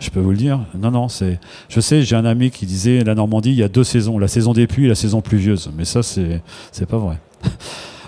Je 0.00 0.10
peux 0.10 0.20
vous 0.20 0.32
le 0.32 0.36
dire. 0.36 0.60
Non, 0.78 0.90
non, 0.90 1.08
c'est. 1.08 1.38
Je 1.70 1.80
sais, 1.80 2.02
j'ai 2.02 2.16
un 2.16 2.26
ami 2.26 2.50
qui 2.50 2.66
disait 2.66 3.02
la 3.02 3.14
Normandie, 3.14 3.50
il 3.50 3.56
y 3.56 3.62
a 3.62 3.68
deux 3.68 3.84
saisons, 3.84 4.18
la 4.18 4.28
saison 4.28 4.52
des 4.52 4.66
pluies 4.66 4.84
et 4.84 4.88
la 4.88 4.94
saison 4.94 5.22
pluvieuse. 5.22 5.70
Mais 5.76 5.86
ça, 5.86 6.02
c'est, 6.02 6.42
c'est 6.72 6.86
pas 6.86 6.98
vrai. 6.98 7.16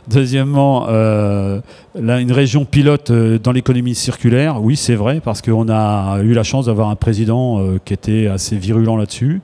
Deuxièmement, 0.09 0.87
euh, 0.89 1.61
là, 2.01 2.21
une 2.21 2.31
région 2.31 2.65
pilote 2.65 3.11
euh, 3.11 3.39
dans 3.39 3.51
l'économie 3.51 3.97
circulaire, 3.97 4.63
oui, 4.63 4.77
c'est 4.77 4.95
vrai, 4.95 5.21
parce 5.21 5.43
qu'on 5.43 5.69
a 5.69 6.21
eu 6.23 6.33
la 6.33 6.45
chance 6.45 6.67
d'avoir 6.67 6.91
un 6.91 6.95
président 6.95 7.59
euh, 7.59 7.79
qui 7.85 7.93
était 7.93 8.29
assez 8.29 8.57
virulent 8.57 8.97
là-dessus. 8.97 9.41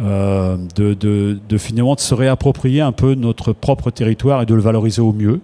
De, 0.00 1.38
finalement 1.56 1.94
de 1.94 2.00
se 2.00 2.14
réapproprier 2.14 2.80
un 2.80 2.90
peu 2.90 3.14
notre 3.14 3.52
propre 3.52 3.92
territoire 3.92 4.42
et 4.42 4.46
de 4.46 4.52
le 4.52 4.60
valoriser 4.60 5.00
au 5.00 5.12
mieux. 5.12 5.38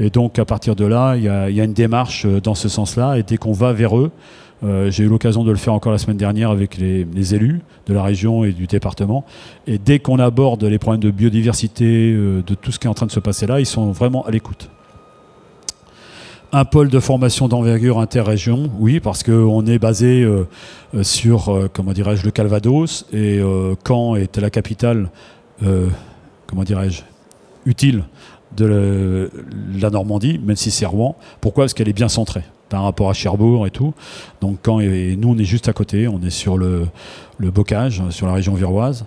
Et 0.00 0.10
donc 0.10 0.40
à 0.40 0.44
partir 0.44 0.74
de 0.74 0.84
là, 0.84 1.14
il 1.14 1.22
y 1.22 1.28
a, 1.28 1.48
une 1.64 1.74
démarche 1.74 2.26
dans 2.26 2.56
ce 2.56 2.68
sens-là. 2.68 3.18
Et 3.18 3.22
dès 3.22 3.36
qu'on 3.36 3.52
va 3.52 3.72
vers 3.72 3.96
eux, 3.96 4.10
euh, 4.62 4.90
j'ai 4.90 5.04
eu 5.04 5.08
l'occasion 5.08 5.44
de 5.44 5.50
le 5.50 5.56
faire 5.56 5.74
encore 5.74 5.92
la 5.92 5.98
semaine 5.98 6.16
dernière 6.16 6.50
avec 6.50 6.78
les, 6.78 7.34
élus 7.34 7.60
de 7.86 7.94
la 7.94 8.02
région 8.02 8.44
et 8.44 8.52
du 8.52 8.66
département. 8.66 9.24
Et 9.66 9.78
dès 9.78 9.98
qu'on 9.98 10.18
aborde 10.18 10.64
les 10.64 10.78
problèmes 10.78 11.02
de 11.02 11.10
biodiversité, 11.10 12.12
euh, 12.12 12.42
de 12.46 12.54
tout 12.54 12.72
ce 12.72 12.78
qui 12.78 12.86
est 12.86 12.90
en 12.90 12.94
train 12.94 13.06
de 13.06 13.12
se 13.12 13.20
passer 13.20 13.46
là, 13.46 13.60
ils 13.60 13.66
sont 13.66 13.90
vraiment 13.92 14.24
à 14.24 14.30
l'écoute. 14.30 14.70
Un 16.52 16.64
pôle 16.64 16.88
de 16.88 17.00
formation 17.00 17.48
d'envergure 17.48 17.98
interrégion, 17.98 18.70
oui, 18.78 19.00
parce 19.00 19.24
qu'on 19.24 19.66
est 19.66 19.80
basé 19.80 20.22
euh, 20.22 20.46
sur, 21.02 21.68
comment 21.72 21.92
dirais-je, 21.92 22.24
le 22.24 22.30
Calvados, 22.30 23.06
et 23.12 23.40
Caen 23.84 24.14
est 24.14 24.38
la 24.38 24.50
capitale, 24.50 25.10
comment 26.46 26.62
dirais-je, 26.62 27.02
utile 27.66 28.04
de 28.56 29.28
la 29.80 29.90
Normandie, 29.90 30.38
même 30.44 30.54
si 30.54 30.70
c'est 30.70 30.86
Rouen. 30.86 31.16
Pourquoi? 31.40 31.64
Parce 31.64 31.74
qu'elle 31.74 31.88
est 31.88 31.92
bien 31.92 32.08
centrée 32.08 32.44
par 32.68 32.82
rapport 32.82 33.10
à 33.10 33.12
Cherbourg 33.12 33.66
et 33.66 33.70
tout. 33.70 33.94
Donc 34.40 34.58
Caen 34.64 34.80
et, 34.80 35.16
nous, 35.16 35.30
on 35.30 35.38
est 35.38 35.44
juste 35.44 35.68
à 35.68 35.72
côté, 35.72 36.08
on 36.08 36.20
est 36.22 36.30
sur 36.30 36.56
le, 36.56 36.88
bocage, 37.38 38.02
sur 38.10 38.26
la 38.26 38.32
région 38.32 38.54
viroise, 38.54 39.06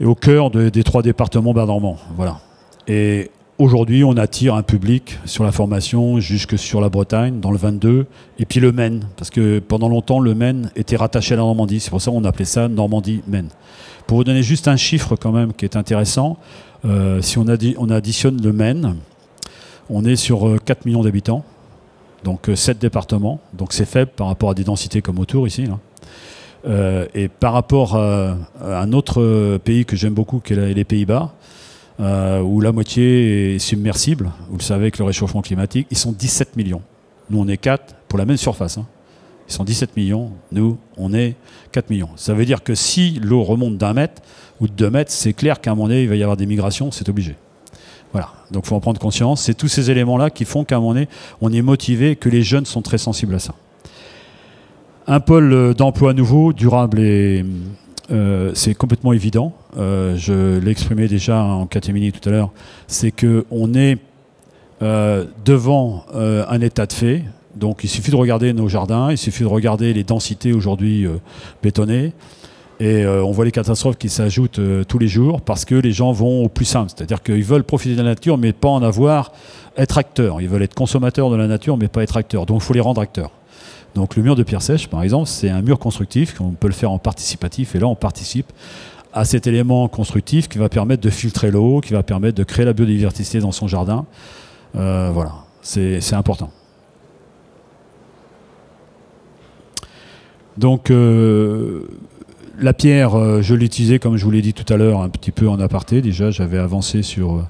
et 0.00 0.04
au 0.04 0.14
cœur 0.14 0.50
de, 0.50 0.68
des 0.68 0.82
trois 0.82 1.02
départements 1.02 1.52
bas 1.52 1.66
normands. 1.66 1.98
Voilà. 2.16 2.40
Et 2.88 3.30
Aujourd'hui, 3.60 4.04
on 4.04 4.16
attire 4.16 4.54
un 4.54 4.62
public 4.62 5.18
sur 5.26 5.44
la 5.44 5.52
formation 5.52 6.18
jusque 6.18 6.58
sur 6.58 6.80
la 6.80 6.88
Bretagne, 6.88 7.40
dans 7.40 7.50
le 7.50 7.58
22, 7.58 8.06
et 8.38 8.46
puis 8.46 8.58
le 8.58 8.72
Maine, 8.72 9.04
parce 9.18 9.28
que 9.28 9.58
pendant 9.58 9.90
longtemps, 9.90 10.18
le 10.18 10.34
Maine 10.34 10.70
était 10.76 10.96
rattaché 10.96 11.34
à 11.34 11.36
la 11.36 11.42
Normandie. 11.42 11.78
C'est 11.78 11.90
pour 11.90 12.00
ça 12.00 12.10
qu'on 12.10 12.24
appelait 12.24 12.46
ça 12.46 12.68
Normandie-Maine. 12.68 13.48
Pour 14.06 14.16
vous 14.16 14.24
donner 14.24 14.42
juste 14.42 14.66
un 14.66 14.76
chiffre 14.76 15.14
quand 15.14 15.30
même 15.30 15.52
qui 15.52 15.66
est 15.66 15.76
intéressant, 15.76 16.38
euh, 16.86 17.20
si 17.20 17.36
on, 17.36 17.44
on, 17.76 17.90
additionne 17.90 18.40
le 18.40 18.50
Maine, 18.54 18.96
on 19.90 20.06
est 20.06 20.16
sur 20.16 20.48
euh, 20.48 20.56
4 20.64 20.86
millions 20.86 21.02
d'habitants, 21.02 21.44
donc 22.24 22.48
euh, 22.48 22.56
7 22.56 22.78
départements, 22.78 23.40
donc 23.54 23.72
c'est 23.72 23.84
faible 23.84 24.10
par 24.14 24.26
rapport 24.26 24.50
à 24.50 24.54
des 24.54 24.64
densités 24.64 25.02
comme 25.02 25.18
autour 25.18 25.46
ici. 25.46 25.66
Là. 25.66 25.78
Euh, 26.66 27.06
et 27.14 27.28
par 27.28 27.52
rapport 27.52 27.96
à, 27.96 28.36
un 28.62 28.92
autre 28.92 29.58
pays 29.58 29.84
que 29.84 29.96
j'aime 29.96 30.14
beaucoup, 30.14 30.40
qui 30.40 30.52
est 30.52 30.74
les 30.74 30.84
Pays-Bas, 30.84 31.32
euh, 32.00 32.40
où 32.40 32.60
la 32.60 32.72
moitié 32.72 33.56
est 33.56 33.58
submersible. 33.58 34.30
Vous 34.48 34.58
le 34.58 34.62
savez, 34.62 34.82
avec 34.82 34.98
le 34.98 35.04
réchauffement 35.04 35.42
climatique, 35.42 35.86
ils 35.90 35.98
sont 35.98 36.12
17 36.12 36.56
millions. 36.56 36.82
Nous, 37.28 37.38
on 37.38 37.48
est 37.48 37.56
4 37.56 37.94
pour 38.08 38.18
la 38.18 38.24
même 38.24 38.36
surface. 38.36 38.78
Hein. 38.78 38.86
Ils 39.48 39.52
sont 39.52 39.64
17 39.64 39.96
millions. 39.96 40.30
Nous, 40.52 40.78
on 40.96 41.12
est 41.12 41.34
4 41.72 41.90
millions. 41.90 42.10
Ça 42.16 42.34
veut 42.34 42.44
dire 42.44 42.62
que 42.62 42.74
si 42.74 43.18
l'eau 43.22 43.42
remonte 43.42 43.76
d'un 43.76 43.92
mètre 43.92 44.22
ou 44.60 44.68
de 44.68 44.72
deux 44.72 44.90
mètres, 44.90 45.10
c'est 45.10 45.32
clair 45.32 45.60
qu'à 45.60 45.72
un 45.72 45.74
moment 45.74 45.88
donné, 45.88 46.02
il 46.02 46.08
va 46.08 46.16
y 46.16 46.22
avoir 46.22 46.36
des 46.36 46.46
migrations, 46.46 46.90
c'est 46.90 47.08
obligé. 47.08 47.36
Voilà. 48.12 48.30
Donc, 48.50 48.66
faut 48.66 48.74
en 48.74 48.80
prendre 48.80 49.00
conscience. 49.00 49.42
C'est 49.42 49.54
tous 49.54 49.68
ces 49.68 49.90
éléments-là 49.90 50.30
qui 50.30 50.44
font 50.44 50.64
qu'à 50.64 50.76
un 50.76 50.80
moment 50.80 50.94
donné, 50.94 51.08
on 51.40 51.52
est 51.52 51.62
motivé, 51.62 52.16
que 52.16 52.28
les 52.28 52.42
jeunes 52.42 52.66
sont 52.66 52.82
très 52.82 52.98
sensibles 52.98 53.34
à 53.34 53.38
ça. 53.38 53.54
Un 55.06 55.20
pôle 55.20 55.74
d'emploi 55.74 56.14
nouveau, 56.14 56.52
durable 56.52 57.00
euh, 58.10 58.50
c'est 58.54 58.74
complètement 58.74 59.12
évident. 59.12 59.52
Euh, 59.78 60.16
je 60.16 60.58
l'ai 60.58 60.70
exprimé 60.70 61.06
déjà 61.06 61.42
en 61.42 61.66
catémini 61.66 62.12
tout 62.12 62.28
à 62.28 62.32
l'heure. 62.32 62.50
C'est 62.88 63.12
qu'on 63.12 63.74
est 63.74 63.98
euh, 64.82 65.26
devant 65.44 66.06
euh, 66.14 66.44
un 66.48 66.60
état 66.60 66.86
de 66.86 66.92
fait. 66.92 67.22
Donc 67.54 67.84
il 67.84 67.88
suffit 67.88 68.10
de 68.10 68.16
regarder 68.16 68.52
nos 68.54 68.68
jardins, 68.68 69.10
il 69.10 69.18
suffit 69.18 69.42
de 69.42 69.48
regarder 69.48 69.92
les 69.92 70.04
densités 70.04 70.54
aujourd'hui 70.54 71.04
euh, 71.06 71.18
bétonnées. 71.62 72.12
Et 72.80 73.04
euh, 73.04 73.22
on 73.22 73.30
voit 73.30 73.44
les 73.44 73.52
catastrophes 73.52 73.98
qui 73.98 74.08
s'ajoutent 74.08 74.60
tous 74.88 74.98
les 74.98 75.08
jours 75.08 75.42
parce 75.42 75.64
que 75.64 75.74
les 75.74 75.92
gens 75.92 76.12
vont 76.12 76.44
au 76.44 76.48
plus 76.48 76.64
simple. 76.64 76.90
C'est-à-dire 76.94 77.22
qu'ils 77.22 77.44
veulent 77.44 77.62
profiter 77.62 77.94
de 77.94 78.02
la 78.02 78.08
nature, 78.08 78.38
mais 78.38 78.52
pas 78.52 78.70
en 78.70 78.82
avoir, 78.82 79.32
être 79.76 79.98
acteurs. 79.98 80.40
Ils 80.40 80.48
veulent 80.48 80.62
être 80.62 80.74
consommateurs 80.74 81.30
de 81.30 81.36
la 81.36 81.46
nature, 81.46 81.76
mais 81.76 81.88
pas 81.88 82.02
être 82.02 82.16
acteurs. 82.16 82.46
Donc 82.46 82.62
il 82.62 82.64
faut 82.64 82.74
les 82.74 82.80
rendre 82.80 83.00
acteurs. 83.00 83.30
Donc 83.94 84.16
le 84.16 84.22
mur 84.22 84.36
de 84.36 84.42
pierre 84.42 84.62
sèche, 84.62 84.88
par 84.88 85.02
exemple, 85.02 85.28
c'est 85.28 85.50
un 85.50 85.62
mur 85.62 85.78
constructif, 85.78 86.40
on 86.40 86.50
peut 86.50 86.68
le 86.68 86.72
faire 86.72 86.90
en 86.90 86.98
participatif, 86.98 87.74
et 87.74 87.78
là 87.78 87.86
on 87.86 87.96
participe 87.96 88.52
à 89.12 89.24
cet 89.24 89.46
élément 89.46 89.88
constructif 89.88 90.48
qui 90.48 90.58
va 90.58 90.68
permettre 90.68 91.02
de 91.02 91.10
filtrer 91.10 91.50
l'eau, 91.50 91.80
qui 91.80 91.92
va 91.92 92.02
permettre 92.02 92.36
de 92.36 92.44
créer 92.44 92.64
la 92.64 92.72
biodiversité 92.72 93.40
dans 93.40 93.50
son 93.50 93.66
jardin. 93.66 94.06
Euh, 94.76 95.10
voilà, 95.12 95.32
c'est 95.62 96.14
important. 96.14 96.50
Donc 100.56 100.90
euh, 100.90 101.88
la 102.60 102.72
pierre, 102.72 103.18
euh, 103.18 103.42
je 103.42 103.54
l'utilisais 103.54 103.98
comme 103.98 104.16
je 104.16 104.24
vous 104.24 104.30
l'ai 104.30 104.42
dit 104.42 104.54
tout 104.54 104.70
à 104.72 104.76
l'heure, 104.76 105.00
un 105.00 105.08
petit 105.08 105.32
peu 105.32 105.48
en 105.48 105.58
aparté. 105.60 106.02
Déjà, 106.02 106.30
j'avais 106.30 106.58
avancé 106.58 107.02
sur 107.02 107.44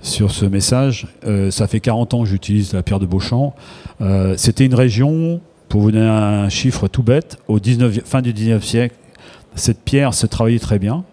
sur 0.00 0.30
ce 0.30 0.44
message. 0.44 1.06
Euh, 1.26 1.50
ça 1.50 1.66
fait 1.66 1.80
40 1.80 2.14
ans 2.14 2.22
que 2.22 2.28
j'utilise 2.28 2.72
la 2.72 2.82
pierre 2.82 3.00
de 3.00 3.06
Beauchamp. 3.06 3.54
Euh, 4.00 4.34
C'était 4.36 4.64
une 4.64 4.74
région 4.74 5.40
pour 5.68 5.82
vous 5.82 5.90
donner 5.90 6.06
un 6.06 6.48
chiffre 6.48 6.88
tout 6.88 7.02
bête, 7.02 7.38
au 7.46 7.60
19, 7.60 8.00
fin 8.04 8.22
du 8.22 8.32
19e 8.32 8.62
siècle, 8.62 8.96
cette 9.54 9.82
pierre 9.82 10.14
se 10.14 10.26
travaillait 10.26 10.58
très 10.58 10.78
bien, 10.78 11.04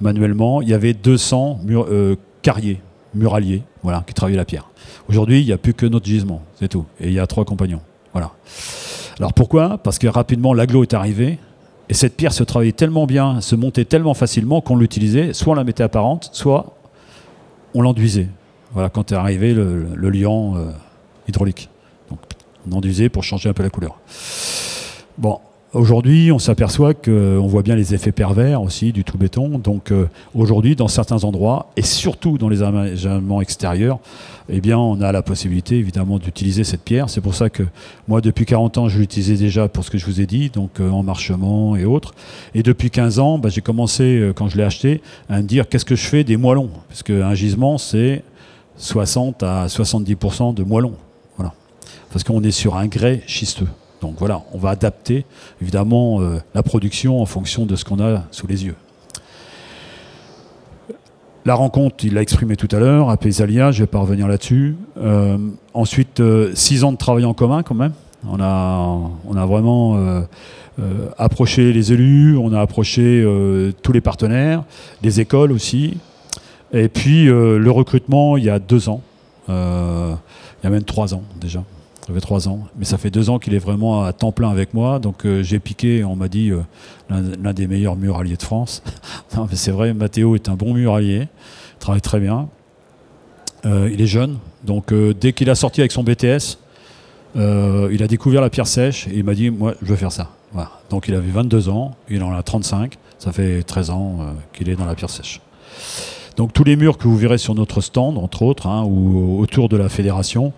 manuellement. 0.00 0.62
Il 0.62 0.68
y 0.68 0.74
avait 0.74 0.94
200 0.94 1.60
mur, 1.64 1.86
euh, 1.90 2.16
carriers, 2.40 2.80
muraliers, 3.14 3.62
voilà, 3.82 4.02
qui 4.06 4.14
travaillaient 4.14 4.38
la 4.38 4.46
pierre. 4.46 4.70
Aujourd'hui, 5.08 5.40
il 5.40 5.46
n'y 5.46 5.52
a 5.52 5.58
plus 5.58 5.74
que 5.74 5.84
notre 5.84 6.06
gisement, 6.06 6.42
c'est 6.58 6.68
tout. 6.68 6.86
Et 6.98 7.08
il 7.08 7.12
y 7.12 7.18
a 7.18 7.26
trois 7.26 7.44
compagnons. 7.44 7.82
Voilà. 8.12 8.32
Alors 9.18 9.34
pourquoi? 9.34 9.76
Parce 9.76 9.98
que 9.98 10.06
rapidement, 10.06 10.54
l'aglo 10.54 10.82
est 10.82 10.94
arrivé, 10.94 11.38
et 11.90 11.94
cette 11.94 12.16
pierre 12.16 12.32
se 12.32 12.44
travaillait 12.44 12.70
tellement 12.70 13.04
bien, 13.04 13.40
se 13.40 13.56
montait 13.56 13.84
tellement 13.84 14.14
facilement 14.14 14.60
qu'on 14.60 14.76
l'utilisait, 14.76 15.32
soit 15.32 15.54
on 15.54 15.56
la 15.56 15.64
mettait 15.64 15.82
apparente, 15.82 16.30
soit 16.32 16.76
on 17.74 17.82
l'enduisait. 17.82 18.28
Voilà, 18.72 18.88
quand 18.88 19.10
est 19.10 19.16
arrivé 19.16 19.52
le, 19.52 19.88
le 19.96 20.10
liant 20.10 20.56
euh, 20.56 20.70
hydraulique. 21.26 21.68
Donc, 22.08 22.20
on 22.68 22.76
enduisait 22.76 23.08
pour 23.08 23.24
changer 23.24 23.48
un 23.48 23.54
peu 23.54 23.64
la 23.64 23.70
couleur. 23.70 23.98
Bon, 25.18 25.40
aujourd'hui, 25.72 26.32
on 26.32 26.38
s'aperçoit 26.38 26.94
qu'on 26.94 27.46
voit 27.46 27.62
bien 27.62 27.76
les 27.76 27.94
effets 27.94 28.12
pervers 28.12 28.62
aussi 28.62 28.92
du 28.92 29.04
tout 29.04 29.18
béton. 29.18 29.58
Donc, 29.58 29.90
euh, 29.90 30.08
aujourd'hui, 30.34 30.76
dans 30.76 30.88
certains 30.88 31.24
endroits, 31.24 31.70
et 31.76 31.82
surtout 31.82 32.38
dans 32.38 32.48
les 32.48 32.62
aménagements 32.62 33.40
extérieurs, 33.40 33.98
eh 34.48 34.60
bien, 34.60 34.78
on 34.78 35.00
a 35.00 35.12
la 35.12 35.22
possibilité, 35.22 35.76
évidemment, 35.76 36.18
d'utiliser 36.18 36.64
cette 36.64 36.82
pierre. 36.82 37.08
C'est 37.08 37.20
pour 37.20 37.34
ça 37.34 37.50
que 37.50 37.62
moi, 38.08 38.20
depuis 38.20 38.46
40 38.46 38.78
ans, 38.78 38.88
je 38.88 38.98
l'utilisais 38.98 39.36
déjà 39.36 39.68
pour 39.68 39.84
ce 39.84 39.90
que 39.90 39.98
je 39.98 40.06
vous 40.06 40.20
ai 40.20 40.26
dit, 40.26 40.50
donc 40.50 40.80
euh, 40.80 40.90
en 40.90 41.02
marchement 41.02 41.76
et 41.76 41.84
autres. 41.84 42.14
Et 42.54 42.62
depuis 42.62 42.90
15 42.90 43.18
ans, 43.18 43.38
bah, 43.38 43.48
j'ai 43.48 43.60
commencé, 43.60 44.18
euh, 44.18 44.32
quand 44.32 44.48
je 44.48 44.56
l'ai 44.56 44.64
acheté, 44.64 45.00
à 45.28 45.38
me 45.38 45.46
dire 45.46 45.68
qu'est-ce 45.68 45.84
que 45.84 45.96
je 45.96 46.06
fais 46.06 46.24
des 46.24 46.36
moellons? 46.36 46.70
Parce 46.88 47.02
qu'un 47.02 47.34
gisement, 47.34 47.78
c'est 47.78 48.22
60 48.76 49.42
à 49.42 49.66
70% 49.66 50.54
de 50.54 50.64
moellons 50.64 50.94
parce 52.10 52.24
qu'on 52.24 52.42
est 52.42 52.50
sur 52.50 52.76
un 52.76 52.86
grès 52.86 53.22
schisteux. 53.26 53.68
Donc 54.00 54.14
voilà, 54.18 54.42
on 54.52 54.58
va 54.58 54.70
adapter 54.70 55.24
évidemment 55.60 56.20
euh, 56.20 56.38
la 56.54 56.62
production 56.62 57.20
en 57.20 57.26
fonction 57.26 57.66
de 57.66 57.76
ce 57.76 57.84
qu'on 57.84 58.00
a 58.00 58.24
sous 58.30 58.46
les 58.46 58.64
yeux. 58.64 58.76
La 61.44 61.54
rencontre, 61.54 62.04
il 62.04 62.14
l'a 62.14 62.22
exprimé 62.22 62.56
tout 62.56 62.68
à 62.74 62.78
l'heure, 62.78 63.08
à 63.08 63.16
Paysalia, 63.16 63.72
je 63.72 63.78
ne 63.78 63.82
vais 63.84 63.90
pas 63.90 63.98
revenir 63.98 64.28
là-dessus. 64.28 64.76
Euh, 64.98 65.38
ensuite, 65.72 66.20
euh, 66.20 66.50
six 66.54 66.84
ans 66.84 66.92
de 66.92 66.98
travail 66.98 67.24
en 67.24 67.32
commun 67.32 67.62
quand 67.62 67.74
même. 67.74 67.92
On 68.28 68.38
a, 68.38 69.00
on 69.26 69.34
a 69.34 69.46
vraiment 69.46 69.98
approché 71.16 71.72
les 71.72 71.94
élus, 71.94 72.36
on 72.36 72.52
a 72.52 72.60
approché 72.60 73.26
tous 73.82 73.92
les 73.92 74.02
partenaires, 74.02 74.62
les 75.02 75.20
écoles 75.22 75.52
aussi. 75.52 75.96
Et 76.74 76.88
puis 76.88 77.24
le 77.24 77.70
recrutement, 77.70 78.36
il 78.36 78.44
y 78.44 78.50
a 78.50 78.58
deux 78.58 78.90
ans, 78.90 79.00
il 79.48 79.54
y 79.54 80.66
a 80.66 80.70
même 80.70 80.84
trois 80.84 81.14
ans 81.14 81.22
déjà. 81.40 81.62
Ça 82.06 82.14
fait 82.14 82.20
trois 82.20 82.48
ans, 82.48 82.66
mais 82.76 82.84
ça 82.84 82.96
fait 82.98 83.10
deux 83.10 83.28
ans 83.28 83.38
qu'il 83.38 83.54
est 83.54 83.58
vraiment 83.58 84.04
à 84.04 84.12
temps 84.12 84.32
plein 84.32 84.50
avec 84.50 84.72
moi. 84.72 84.98
Donc 84.98 85.26
euh, 85.26 85.42
j'ai 85.42 85.58
piqué, 85.58 86.02
on 86.02 86.16
m'a 86.16 86.28
dit, 86.28 86.50
euh, 86.50 86.60
l'un 87.10 87.52
des 87.52 87.66
meilleurs 87.66 87.96
muraliers 87.96 88.36
de 88.36 88.42
France. 88.42 88.82
non, 89.36 89.46
mais 89.50 89.56
c'est 89.56 89.70
vrai, 89.70 89.92
Mathéo 89.92 90.34
est 90.34 90.48
un 90.48 90.54
bon 90.54 90.72
muralier, 90.72 91.28
il 91.28 91.78
travaille 91.78 92.00
très 92.00 92.20
bien. 92.20 92.48
Euh, 93.66 93.90
il 93.92 94.00
est 94.00 94.06
jeune, 94.06 94.38
donc 94.64 94.94
dès 95.20 95.34
qu'il 95.34 95.50
a 95.50 95.54
sorti 95.54 95.82
avec 95.82 95.92
son 95.92 96.02
BTS, 96.02 96.58
il 97.34 98.02
a 98.02 98.06
découvert 98.08 98.40
la 98.40 98.48
pierre 98.48 98.66
sèche 98.66 99.06
et 99.08 99.18
il 99.18 99.24
m'a 99.24 99.34
dit, 99.34 99.50
moi, 99.50 99.74
je 99.82 99.86
veux 99.86 99.96
faire 99.96 100.12
ça. 100.12 100.30
Donc 100.88 101.06
il 101.06 101.14
avait 101.14 101.30
22 101.30 101.68
ans, 101.68 101.94
il 102.08 102.22
en 102.22 102.32
a 102.32 102.42
35, 102.42 102.96
ça 103.18 103.32
fait 103.32 103.62
13 103.62 103.90
ans 103.90 104.34
qu'il 104.54 104.70
est 104.70 104.76
dans 104.76 104.86
la 104.86 104.94
pierre 104.94 105.10
sèche. 105.10 105.40
Donc 106.36 106.52
tous 106.52 106.64
les 106.64 106.76
murs 106.76 106.98
que 106.98 107.04
vous 107.04 107.16
verrez 107.16 107.38
sur 107.38 107.54
notre 107.54 107.80
stand, 107.80 108.18
entre 108.18 108.42
autres, 108.42 108.66
hein, 108.66 108.84
ou 108.84 109.40
autour 109.40 109.68
de 109.68 109.76
la 109.76 109.88
fédération, 109.88 110.52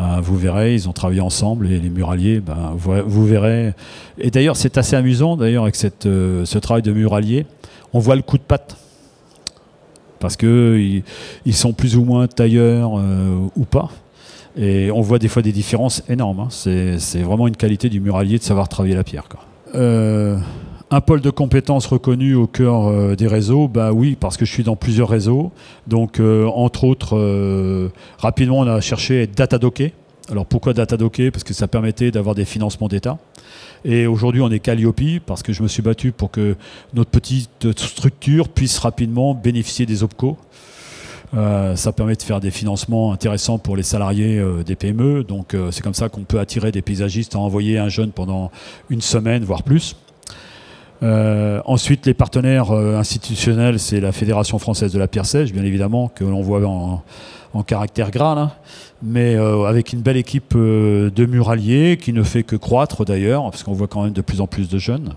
euh, 0.00 0.20
vous 0.22 0.36
verrez, 0.36 0.74
ils 0.74 0.88
ont 0.88 0.92
travaillé 0.92 1.20
ensemble 1.20 1.70
et 1.70 1.78
les 1.78 1.90
muraliers, 1.90 2.40
ben, 2.40 2.74
vous, 2.76 3.26
verrez. 3.26 3.74
Et 4.18 4.30
d'ailleurs, 4.30 4.56
c'est 4.56 4.78
assez 4.78 4.96
amusant, 4.96 5.36
d'ailleurs, 5.36 5.64
avec 5.64 5.76
euh, 6.06 6.44
ce 6.44 6.58
travail 6.58 6.82
de 6.82 6.92
muralier, 6.92 7.46
on 7.92 7.98
voit 7.98 8.16
le 8.16 8.22
coup 8.22 8.38
de 8.38 8.42
patte. 8.42 8.76
parce 10.18 10.36
qu'ils 10.36 11.02
ils 11.44 11.54
sont 11.54 11.72
plus 11.72 11.96
ou 11.96 12.04
moins 12.04 12.26
tailleurs 12.26 12.92
ou 13.56 13.64
pas. 13.64 13.90
Et 14.56 14.90
on 14.90 15.00
voit 15.00 15.20
des 15.20 15.28
fois 15.28 15.42
des 15.42 15.52
différences 15.52 16.02
énormes. 16.08 16.40
Hein. 16.40 16.48
C'est 16.50 17.22
vraiment 17.22 17.46
une 17.46 17.56
qualité 17.56 17.88
du 17.88 18.00
muralier 18.00 18.38
de 18.38 18.42
savoir 18.42 18.68
travailler 18.68 18.96
la 18.96 19.04
pierre. 19.04 19.24
Un 20.90 21.02
pôle 21.02 21.20
de 21.20 21.28
compétences 21.28 21.84
reconnu 21.84 22.34
au 22.34 22.46
cœur 22.46 22.86
euh, 22.86 23.14
des 23.14 23.26
réseaux, 23.26 23.68
bah 23.68 23.92
oui, 23.92 24.16
parce 24.18 24.38
que 24.38 24.46
je 24.46 24.52
suis 24.52 24.62
dans 24.62 24.76
plusieurs 24.76 25.10
réseaux. 25.10 25.52
Donc, 25.86 26.18
euh, 26.18 26.46
entre 26.46 26.84
autres, 26.84 27.18
euh, 27.18 27.90
rapidement, 28.16 28.60
on 28.60 28.66
a 28.66 28.80
cherché 28.80 29.18
à 29.18 29.22
être 29.22 29.36
datadocké. 29.36 29.92
Alors, 30.30 30.46
pourquoi 30.46 30.72
datadocké? 30.72 31.30
Parce 31.30 31.44
que 31.44 31.52
ça 31.52 31.68
permettait 31.68 32.10
d'avoir 32.10 32.34
des 32.34 32.46
financements 32.46 32.88
d'État. 32.88 33.18
Et 33.84 34.06
aujourd'hui, 34.06 34.40
on 34.40 34.50
est 34.50 34.60
Calliope, 34.60 35.20
parce 35.26 35.42
que 35.42 35.52
je 35.52 35.62
me 35.62 35.68
suis 35.68 35.82
battu 35.82 36.10
pour 36.10 36.30
que 36.30 36.56
notre 36.94 37.10
petite 37.10 37.78
structure 37.78 38.48
puisse 38.48 38.78
rapidement 38.78 39.34
bénéficier 39.34 39.84
des 39.84 40.02
OPCO. 40.02 40.38
ça 41.32 41.92
permet 41.92 42.14
de 42.14 42.22
faire 42.22 42.40
des 42.40 42.50
financements 42.50 43.12
intéressants 43.12 43.58
pour 43.58 43.76
les 43.76 43.82
salariés 43.82 44.42
des 44.66 44.74
PME. 44.74 45.22
Donc, 45.22 45.54
c'est 45.70 45.82
comme 45.82 45.94
ça 45.94 46.08
qu'on 46.08 46.24
peut 46.24 46.40
attirer 46.40 46.72
des 46.72 46.82
paysagistes 46.82 47.34
à 47.34 47.38
envoyer 47.38 47.78
un 47.78 47.88
jeune 47.88 48.10
pendant 48.10 48.50
une 48.90 49.00
semaine, 49.02 49.44
voire 49.44 49.62
plus. 49.62 49.94
Euh, 51.02 51.60
ensuite, 51.64 52.06
les 52.06 52.14
partenaires 52.14 52.72
euh, 52.72 52.96
institutionnels, 52.96 53.78
c'est 53.78 54.00
la 54.00 54.12
Fédération 54.12 54.58
française 54.58 54.92
de 54.92 54.98
la 54.98 55.06
pierre 55.06 55.26
sèche, 55.26 55.52
bien 55.52 55.64
évidemment, 55.64 56.08
que 56.08 56.24
l'on 56.24 56.42
voit 56.42 56.66
en, 56.66 57.02
caractère 57.66 58.12
gras, 58.12 58.52
mais 59.02 59.34
euh, 59.34 59.64
avec 59.64 59.92
une 59.92 60.00
belle 60.00 60.16
équipe 60.16 60.54
de 60.54 61.26
muraliers 61.26 61.98
qui 62.00 62.12
ne 62.12 62.22
fait 62.22 62.44
que 62.44 62.54
croître 62.54 63.04
d'ailleurs, 63.04 63.42
parce 63.50 63.64
qu'on 63.64 63.72
voit 63.72 63.88
quand 63.88 64.04
même 64.04 64.12
de 64.12 64.20
plus 64.20 64.40
en 64.40 64.46
plus 64.46 64.68
de 64.68 64.78
jeunes. 64.78 65.14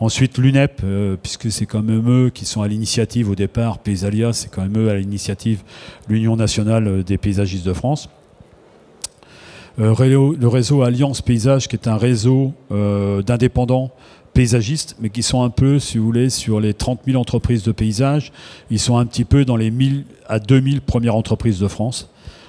Ensuite, 0.00 0.36
l'UNEP, 0.36 0.82
puisque 1.22 1.50
c'est 1.50 1.64
quand 1.64 1.82
même 1.82 2.10
eux 2.10 2.30
qui 2.30 2.44
sont 2.44 2.60
à 2.60 2.68
l'initiative 2.68 3.30
au 3.30 3.34
départ, 3.34 3.78
Paysalia, 3.78 4.32
c'est 4.32 4.50
quand 4.50 4.62
même 4.62 4.76
eux 4.76 4.90
à 4.90 4.96
l'initiative, 4.96 5.62
l'Union 6.08 6.36
nationale 6.36 7.04
des 7.04 7.18
paysagistes 7.18 7.64
de 7.64 7.72
France. 7.72 8.10
le 9.78 10.46
réseau 10.48 10.82
Alliance 10.82 11.22
Paysage, 11.22 11.68
qui 11.68 11.76
est 11.76 11.88
un 11.88 11.96
réseau 11.96 12.52
d'indépendants 12.70 13.92
paysagistes, 14.32 14.96
mais 15.00 15.10
qui 15.10 15.22
sont 15.22 15.42
un 15.42 15.50
peu, 15.50 15.78
si 15.78 15.98
vous 15.98 16.04
voulez, 16.04 16.30
sur 16.30 16.60
les 16.60 16.74
30 16.74 17.00
000 17.06 17.20
entreprises 17.20 17.62
de 17.62 17.72
paysage, 17.72 18.32
ils 18.70 18.78
sont 18.78 18.96
un 18.96 19.06
petit 19.06 19.24
peu 19.24 19.44
dans 19.44 19.56
les 19.56 19.70
1000 19.70 20.04
à 20.26 20.38
2000 20.38 20.80
premières 20.80 21.14
entreprises 21.14 21.58
de 21.58 21.68
France, 21.68 22.08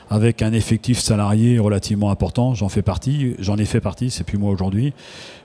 avec 0.10 0.42
un 0.42 0.54
effectif 0.54 1.00
salarié 1.00 1.60
relativement 1.60 2.12
important. 2.12 2.54
J'en 2.54 2.70
fais 2.70 2.82
partie, 2.82 3.36
j'en 3.40 3.58
ai 3.58 3.66
fait 3.66 3.82
partie, 3.82 4.10
c'est 4.10 4.24
plus 4.24 4.38
moi 4.38 4.52
aujourd'hui. 4.52 4.94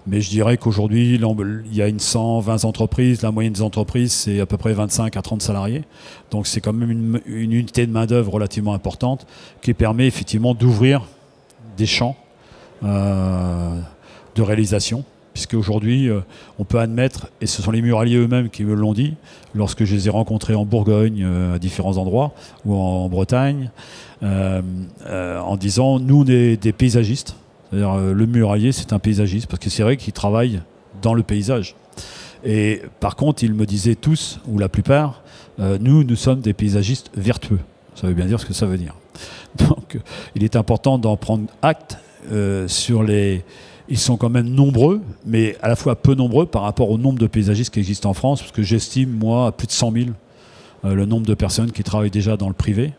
Mais 0.07 0.21
je 0.21 0.30
dirais 0.30 0.57
qu'aujourd'hui, 0.57 1.14
il 1.14 1.76
y 1.76 1.83
a 1.83 1.88
une 1.88 1.99
120 1.99 2.64
entreprises, 2.64 3.23
la 3.23 3.30
moyenne 3.30 3.52
des 3.52 3.62
entreprises, 3.62 4.12
c'est 4.12 4.40
à 4.40 4.47
peu 4.47 4.57
près 4.57 4.73
25 4.73 5.16
à 5.16 5.23
30 5.23 5.42
salariés. 5.42 5.85
Donc 6.30 6.47
c'est 6.47 6.61
quand 6.61 6.73
même 6.73 6.90
une, 6.90 7.21
unité 7.26 7.87
de 7.87 7.92
main-d'œuvre 7.92 8.33
relativement 8.33 8.75
importante 8.75 9.26
qui 9.62 9.75
permet 9.75 10.07
effectivement 10.07 10.54
d'ouvrir 10.54 11.02
des 11.76 11.87
champs 11.87 12.16
euh, 12.85 13.80
de 14.35 14.42
réalisation 14.42 15.04
puisque 15.38 15.54
aujourd'hui, 15.54 16.11
euh, 16.11 16.18
on 16.59 16.64
peut 16.64 16.80
admettre, 16.80 17.28
et 17.40 17.47
ce 17.47 17.62
sont 17.62 17.71
les 17.71 17.80
muraliers 17.80 18.16
eux-mêmes 18.16 18.50
qui 18.50 18.64
me 18.64 18.75
l'ont 18.75 18.92
dit, 18.92 19.14
lorsque 19.54 19.85
je 19.85 19.95
les 19.95 20.09
ai 20.09 20.11
rencontrés 20.11 20.57
en 20.57 20.64
Bourgogne, 20.64 21.23
euh, 21.25 21.54
à 21.54 21.61
différents 21.61 21.97
endroits, 21.97 22.33
ou 22.66 22.75
en, 22.75 23.09
Bretagne, 23.09 23.71
euh, 24.25 24.61
en 25.38 25.57
disant, 25.57 26.00
nous, 26.00 26.23
on 26.23 26.26
est 26.26 26.61
des 26.61 26.73
paysagistes. 26.73 27.37
Le 27.71 28.26
muralier, 28.26 28.73
c'est 28.73 28.92
un 28.92 28.99
paysagiste, 28.99 29.47
parce 29.47 29.61
que 29.61 29.71
c'est 29.71 29.85
vrai 29.85 29.97
qu'il 29.97 30.12
travaille 30.12 30.61
dans 31.02 31.14
le 31.14 31.23
paysage. 31.23 31.76
Et 32.45 32.83
par 32.99 33.14
contre, 33.14 33.45
ils 33.45 33.54
me 33.54 33.64
disaient 33.64 33.95
tous, 33.95 34.40
ou 34.49 34.59
la 34.59 34.68
plupart, 34.68 35.23
nous, 35.59 36.02
nous 36.02 36.16
sommes 36.16 36.40
des 36.40 36.52
paysagistes 36.52 37.12
vertueux. 37.14 37.61
Ça 37.95 38.09
veut 38.09 38.14
bien 38.14 38.26
dire 38.26 38.40
ce 38.40 38.47
que 38.47 38.54
ça 38.54 38.66
veut 38.66 38.78
dire. 38.78 38.97
Donc, 39.68 40.00
il 40.35 40.42
est 40.42 40.57
important 40.57 40.99
d'en 40.99 41.16
prendre 41.16 41.45
acte 41.62 41.99
sur 42.66 43.04
les 43.04 43.45
ils 43.88 43.99
sont 43.99 44.16
quand 44.16 44.28
même 44.28 44.49
nombreux, 44.49 45.00
mais 45.26 45.57
à 45.62 45.68
la 45.68 45.76
fois 45.76 45.97
peu 45.97 46.14
nombreux 46.14 46.47
par 46.47 46.62
rapport 46.62 46.90
au 46.90 46.99
nombre 46.99 47.18
de 47.18 47.26
paysagistes 47.26 47.73
qui 47.73 47.80
existent 47.80 48.11
en 48.11 48.14
France, 48.14 48.40
parce 48.40 48.52
que 48.52 48.62
j'estime, 48.62 49.11
moi, 49.11 49.47
à 49.47 49.52
plus 49.52 49.66
de 49.66 49.73
100 49.73 49.92
000 49.92 50.07
euh, 50.85 50.95
le 50.95 51.07
nombre 51.07 51.26
de 51.26 51.35
personnes 51.35 51.73
qui 51.73 51.83
travaillent 51.83 52.11
déjà 52.11 52.37
dans 52.37 52.49
le 52.49 52.54
privé, 52.54 52.92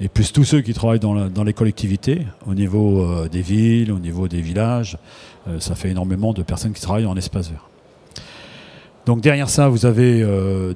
et 0.00 0.08
plus 0.08 0.32
tous 0.32 0.44
ceux 0.44 0.60
qui 0.60 0.74
travaillent 0.74 1.00
dans, 1.00 1.44
les 1.44 1.52
collectivités, 1.52 2.22
au 2.46 2.54
niveau 2.54 3.02
euh, 3.02 3.28
des 3.28 3.42
villes, 3.42 3.90
au 3.90 3.98
niveau 3.98 4.28
des 4.28 4.40
villages. 4.40 4.98
Euh, 5.48 5.58
ça 5.58 5.74
fait 5.74 5.90
énormément 5.90 6.32
de 6.32 6.42
personnes 6.42 6.72
qui 6.72 6.82
travaillent 6.82 7.06
en 7.06 7.16
espace 7.16 7.50
vert. 7.50 7.68
Donc 9.06 9.20
derrière 9.20 9.48
ça, 9.48 9.68
vous 9.68 9.86
avez 9.86 10.26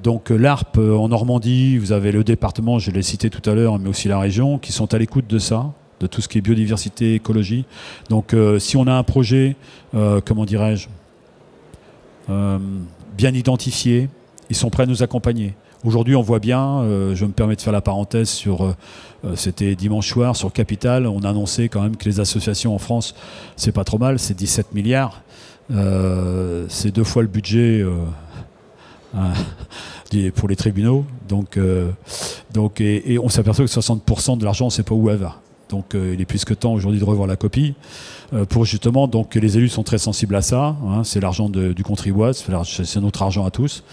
donc 0.05 0.31
l'ARP 0.31 0.79
en 0.79 1.09
Normandie, 1.09 1.79
vous 1.79 1.91
avez 1.91 2.13
le 2.13 2.23
département, 2.23 2.79
je 2.79 2.93
l'ai 2.93 3.03
cité 3.03 3.29
tout 3.29 3.51
à 3.51 3.55
l'heure, 3.55 3.81
mais 3.81 3.89
aussi 3.89 4.07
la 4.07 4.21
région, 4.21 4.59
qui 4.59 4.71
sont 4.71 4.95
à 4.95 4.99
l'écoute 4.99 5.27
de 5.27 5.41
ça 5.41 5.73
de 6.01 6.07
tout 6.07 6.21
ce 6.21 6.29
qui 6.29 6.39
est 6.39 6.41
biodiversité, 6.41 7.15
écologie. 7.15 7.65
Donc 8.09 8.35
euh, 8.35 8.59
si 8.59 8.77
on 8.77 8.87
a 8.87 8.93
un 8.93 9.03
projet, 9.03 9.57
euh, 9.95 10.21
comment 10.25 10.47
dirais-je, 10.47 10.89
euh, 12.31 12.59
bien 13.17 13.35
identifié, 13.35 14.09
ils 14.49 14.57
sont 14.57 14.71
prêts 14.71 14.85
à 14.85 14.87
nous 14.87 15.03
accompagner. 15.03 15.55
Aujourd'hui, 15.85 16.17
on 16.17 16.23
voit 16.23 16.41
bien, 16.41 16.85
je 17.15 17.25
me 17.25 17.31
permets 17.31 17.57
de 17.57 17.63
faire 17.63 17.73
la 17.73 17.81
parenthèse 17.81 18.29
sur, 18.29 18.75
c'était 19.35 19.75
dimanche 19.75 20.11
soir 20.11 20.37
sur 20.37 20.53
Capital, 20.53 21.07
on 21.07 21.21
a 21.21 21.31
annoncé 21.31 21.71
quand 21.71 21.81
même 21.81 21.97
que 21.97 22.05
les 22.05 22.21
associations 22.21 22.75
en 22.75 22.79
France, 22.79 23.15
c'est 23.57 23.73
pas 23.73 23.85
trop 23.85 23.97
mal, 23.97 24.19
c'est 24.19 24.35
17 24.35 24.75
milliards, 24.75 25.23
c'est 26.69 26.95
deux 26.95 27.05
fois 27.05 27.23
le 27.23 27.29
budget 27.29 27.83
hein, 29.17 29.33
pour 30.35 30.49
les 30.51 30.57
tribunaux, 30.57 31.07
donc, 31.27 31.59
donc 32.53 32.83
et, 32.83 33.19
on 33.19 33.31
s'aperçoit 33.31 33.65
que 33.65 33.71
60% 33.71 34.37
de 34.37 34.45
l'argent, 34.45 34.67
on 34.67 34.69
ne 34.69 34.73
sait 34.73 34.83
pas 34.83 34.95
où 34.95 35.09
elle 35.09 35.17
va. 35.17 35.41
Donc 35.71 35.95
euh, 35.95 36.13
il 36.15 36.21
est 36.21 36.27
plus 36.27 36.45
que 36.45 36.53
temps 36.53 36.75
aujourd'hui 36.75 37.01
de 37.01 37.05
revoir 37.05 37.27
la 37.27 37.37
copie 37.37 37.75
euh, 38.33 38.45
pour 38.45 38.65
justement 38.65 39.07
donc 39.07 39.35
les 39.37 39.57
élus 39.57 39.69
sont 39.69 39.83
très 39.83 39.99
sensibles 39.99 40.35
à 40.35 40.43
ça. 40.43 40.77
Hein, 40.87 41.05
c'est 41.05 41.21
l'argent 41.21 41.49
du 41.49 41.83
contribuable, 41.83 42.35
c'est 42.35 43.01
notre 43.01 43.23
argent 43.23 43.47
à 43.47 43.51
tous. 43.51 43.85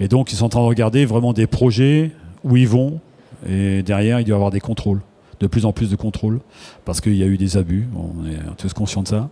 Et 0.00 0.08
donc 0.08 0.32
ils 0.32 0.36
sont 0.36 0.46
en 0.46 0.48
train 0.48 0.60
de 0.60 0.66
regarder 0.66 1.04
vraiment 1.04 1.32
des 1.32 1.46
projets 1.46 2.10
où 2.42 2.56
ils 2.56 2.68
vont 2.68 3.00
et 3.48 3.82
derrière 3.82 4.18
il 4.20 4.24
doit 4.24 4.32
y 4.32 4.34
avoir 4.34 4.50
des 4.50 4.60
contrôles, 4.60 5.00
de 5.40 5.46
plus 5.46 5.66
en 5.66 5.72
plus 5.72 5.90
de 5.90 5.96
contrôles 5.96 6.40
parce 6.84 7.00
qu'il 7.00 7.16
y 7.16 7.22
a 7.22 7.26
eu 7.26 7.36
des 7.36 7.56
abus. 7.56 7.86
On 7.94 8.26
est 8.26 8.38
tous 8.56 8.72
conscients 8.72 9.02
de 9.02 9.08
ça. 9.08 9.28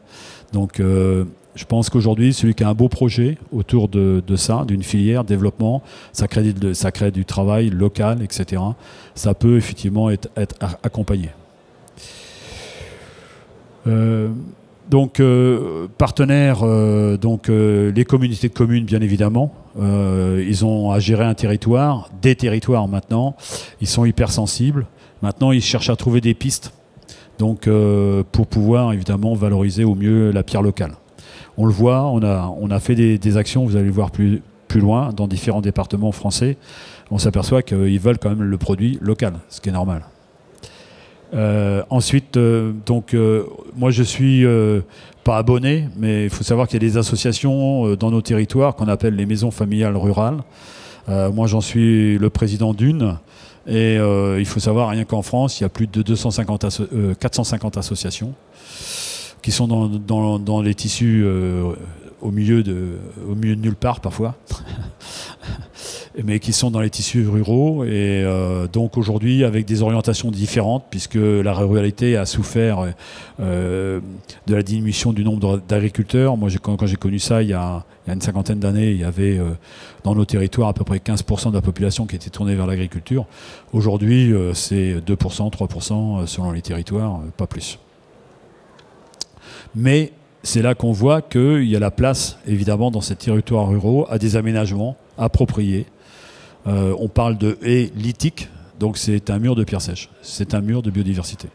Donc 0.53 0.81
euh, 0.81 1.25
je 1.55 1.65
pense 1.65 1.89
qu'aujourd'hui, 1.89 2.35
celui 2.35 2.55
qui 2.55 2.65
a 2.65 2.69
un 2.69 2.75
beau 2.75 2.89
projet 2.89 3.39
autour 3.53 3.89
de, 3.89 4.23
ça, 4.37 4.65
d'une 4.67 4.83
filière, 4.83 5.25
développement, 5.25 5.83
ça 6.13 6.27
crée, 6.27 6.53
ça 6.73 6.91
crée, 6.91 7.13
du 7.13 7.25
travail 7.25 7.71
local, 7.71 8.23
etc., 8.23 8.61
ça 9.15 9.35
peut 9.35 9.57
effectivement 9.57 10.11
être 10.11 10.29
accompagné. 10.83 11.31
Euh, 13.87 14.29
donc 14.91 15.19
euh, 15.19 15.89
partenaires, 15.97 16.61
euh, 16.63 17.17
donc 17.17 17.49
les 17.49 18.05
communautés 18.05 18.49
de 18.49 18.55
communes 18.55 18.85
bien 18.85 19.01
évidemment. 19.01 19.55
ils 19.77 20.65
ont 20.65 20.91
à 20.91 20.99
gérer 20.99 21.25
un 21.25 21.35
territoire, 21.35 22.11
des 22.21 22.35
territoires 22.35 22.87
maintenant. 22.89 23.35
Ils 23.81 23.89
sont 23.89 24.05
hypersensibles. 24.05 24.87
Maintenant, 25.23 25.53
ils 25.53 25.63
cherchent 25.63 25.91
à 25.91 25.97
trouver 25.97 26.21
des 26.21 26.35
pistes. 26.35 26.73
Donc 27.39 27.69
pour 28.31 28.47
pouvoir 28.47 28.93
évidemment 28.93 29.35
valoriser 29.35 29.85
au 29.85 29.95
mieux 29.95 30.31
la 30.31 30.43
pierre 30.43 30.63
locale. 30.63 30.93
On 31.57 31.67
le 31.67 31.73
voit, 31.73 32.05
on 32.07 32.23
a, 32.23 32.53
on 32.61 32.71
a 32.71 32.81
fait 32.81 32.95
des, 32.95 33.17
des 33.17 33.37
actions, 33.37 33.65
vous 33.65 33.77
allez 33.77 33.87
le 33.87 33.93
voir 33.93 34.11
plus, 34.11 34.43
plus 34.69 34.81
loin, 34.81 35.13
dans 35.13 35.29
différents 35.29 35.61
départements 35.61 36.13
français. 36.13 36.57
On 37.11 37.19
s'aperçoit 37.19 37.63
qu'ils 37.63 38.01
veulent 38.01 38.19
quand 38.19 38.31
même 38.31 38.43
le 38.43 38.59
produit 38.59 38.99
local, 39.01 39.35
ce 39.49 39.61
qui 39.61 39.69
est 39.69 39.73
normal. 39.73 40.03
Euh, 41.35 41.83
ensuite, 41.91 42.37
euh, 42.37 42.73
donc, 42.87 43.15
euh, 43.15 43.45
moi 43.77 43.91
je 43.91 44.03
suis 44.03 44.45
pas 45.25 45.39
abonné, 45.39 45.89
mais 45.97 46.25
il 46.25 46.31
faut 46.31 46.45
savoir 46.45 46.69
qu'il 46.69 46.83
y 46.83 46.85
a 46.85 46.89
des 46.89 46.97
associations 46.97 47.95
dans 47.97 48.11
nos 48.11 48.21
territoires 48.21 48.75
qu'on 48.75 48.89
appelle 48.89 49.17
les 49.17 49.27
maisons 49.27 49.51
familiales 49.51 49.97
rurales. 49.97 50.43
moi 51.09 51.47
j'en 51.47 51.61
suis 51.61 52.19
le 52.19 52.31
président 52.31 52.75
d'une. 52.75 53.17
Et 53.67 53.97
il 53.97 54.45
faut 54.45 54.61
savoir, 54.61 54.91
rien 54.91 55.05
qu'en 55.05 55.23
France, 55.23 55.61
il 55.61 55.63
y 55.63 55.67
a 55.67 55.71
plus 55.71 55.87
de 55.87 56.03
250 56.03 56.67
450 57.19 57.79
associations 57.79 58.35
qui 59.41 59.51
sont 59.51 59.67
dans, 59.67 60.63
les 60.63 60.75
tissus 60.75 61.27
au, 62.21 62.31
milieu 62.31 62.63
de, 62.63 62.99
au 63.27 63.35
milieu 63.35 63.57
de 63.57 63.63
nulle 63.63 63.77
part 63.77 64.01
parfois. 64.01 64.35
mais 66.23 66.39
qui 66.39 66.53
sont 66.53 66.71
dans 66.71 66.81
les 66.81 66.91
tissus 66.91 67.27
ruraux 67.27 67.85
et 67.85 68.23
euh, 68.25 68.69
donc 68.69 68.97
aujourd'hui 68.97 69.45
avec 69.45 69.67
des 69.67 69.83
orientations 69.83 70.31
différentes 70.31 70.85
puisque 70.89 71.17
la 71.17 71.53
ruralité 71.53 72.17
a 72.17 72.25
souffert 72.25 72.87
euh, 73.41 74.01
de 74.47 74.55
la 74.55 74.63
diminution 74.63 75.13
du 75.13 75.25
nombre 75.25 75.61
d'agriculteurs. 75.67 76.37
Moi, 76.37 76.51
quand, 76.63 76.87
j'ai 76.87 76.97
connu 76.97 77.19
ça 77.19 77.43
il 77.43 77.49
y 77.49 77.53
a, 77.53 77.85
une 78.07 78.21
cinquantaine 78.21 78.61
d'années, 78.61 78.93
il 78.93 79.01
y 79.01 79.05
avait 79.05 79.39
euh, 79.39 79.51
dans 80.05 80.15
nos 80.15 80.25
territoires 80.25 80.69
à 80.69 80.73
peu 80.73 80.85
près 80.85 80.99
15% 80.99 81.51
de 81.51 81.55
la 81.55 81.63
population 81.63 82.07
qui 82.07 82.15
était 82.15 82.31
tournée 82.31 82.55
vers 82.55 82.67
l'agriculture. 82.67 83.27
Aujourd'hui, 83.73 84.33
c'est 84.53 84.97
2%, 84.99 85.51
3% 85.51 86.27
selon 86.27 86.53
les 86.53 86.63
territoires, 86.63 87.21
pas 87.37 87.47
plus. 87.47 87.79
Mais 89.75 90.13
c'est 90.43 90.63
là 90.63 90.75
qu'on 90.75 90.93
voit 90.93 91.23
qu'il 91.23 91.65
y 91.65 91.75
a 91.75 91.81
la 91.81 91.91
place, 91.91 92.39
évidemment, 92.47 92.91
dans 92.91 93.01
ces 93.01 93.17
territoires 93.17 93.69
ruraux, 93.69 94.07
à 94.11 94.19
des 94.19 94.37
aménagements 94.37 94.97
appropriés 95.17 95.87
on 96.67 97.09
parle 97.09 97.37
de 97.37 97.59
haies 97.63 97.91
lithiques, 97.95 98.49
donc 98.81 98.97
c'est 98.97 99.31
un 99.31 99.39
mur 99.39 99.55
de 99.55 99.65
pierre 99.65 99.83
sèche, 99.83 100.09
c'est 100.23 100.55
un 100.55 100.61
mur 100.61 100.83
de 100.83 100.91
biodiversité. 100.91 101.49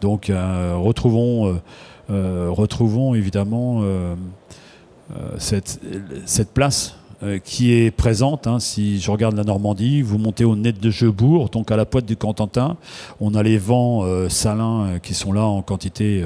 Donc 0.00 0.30
retrouvons, 0.30 1.60
retrouvons 2.08 3.14
évidemment 3.14 3.82
cette, 5.38 6.52
place 6.52 6.96
euh, 7.22 7.38
qui 7.38 7.74
est 7.74 7.90
présente. 7.90 8.46
Hein, 8.46 8.60
si 8.60 8.98
je 8.98 9.10
regarde 9.10 9.36
la 9.36 9.44
Normandie, 9.44 10.00
vous 10.00 10.16
montez 10.16 10.46
au 10.46 10.56
net 10.56 10.80
de 10.80 10.88
Jebourg, 10.88 11.50
donc 11.50 11.70
à 11.70 11.76
la 11.76 11.84
pointe 11.84 12.06
du 12.06 12.16
Cantantin, 12.16 12.78
on 13.20 13.34
a 13.34 13.42
les 13.42 13.58
vents 13.58 14.04
euh, 14.04 14.30
salins 14.30 14.86
euh, 14.86 14.98
qui 14.98 15.12
sont 15.12 15.30
là 15.30 15.44
en 15.44 15.60
quantité 15.60 16.24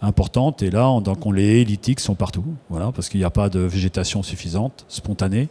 importante, 0.00 0.60
et 0.62 0.70
là, 0.70 0.98
donc 1.00 1.24
on, 1.26 1.30
les 1.30 1.64
sont 1.98 2.16
partout, 2.16 2.44
voilà, 2.70 2.90
parce 2.90 3.08
qu'il 3.08 3.20
n'y 3.20 3.24
a 3.24 3.30
pas 3.30 3.48
de 3.50 3.60
végétation 3.60 4.24
suffisante, 4.24 4.84
spontanée. 4.88 5.48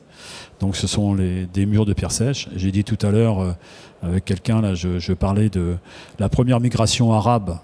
Donc 0.61 0.77
ce 0.77 0.87
sont 0.87 1.15
des 1.15 1.65
murs 1.65 1.85
de 1.85 1.93
pierre 1.93 2.11
sèche. 2.11 2.47
J'ai 2.55 2.71
dit 2.71 2.83
tout 2.83 2.97
à 3.01 3.09
l'heure 3.09 3.57
avec 4.01 4.25
quelqu'un, 4.25 4.61
là, 4.61 4.73
je, 4.75 4.99
je 4.99 5.13
parlais 5.13 5.49
de 5.49 5.75
la 6.19 6.29
première 6.29 6.59
migration 6.59 7.11
arabe 7.13 7.57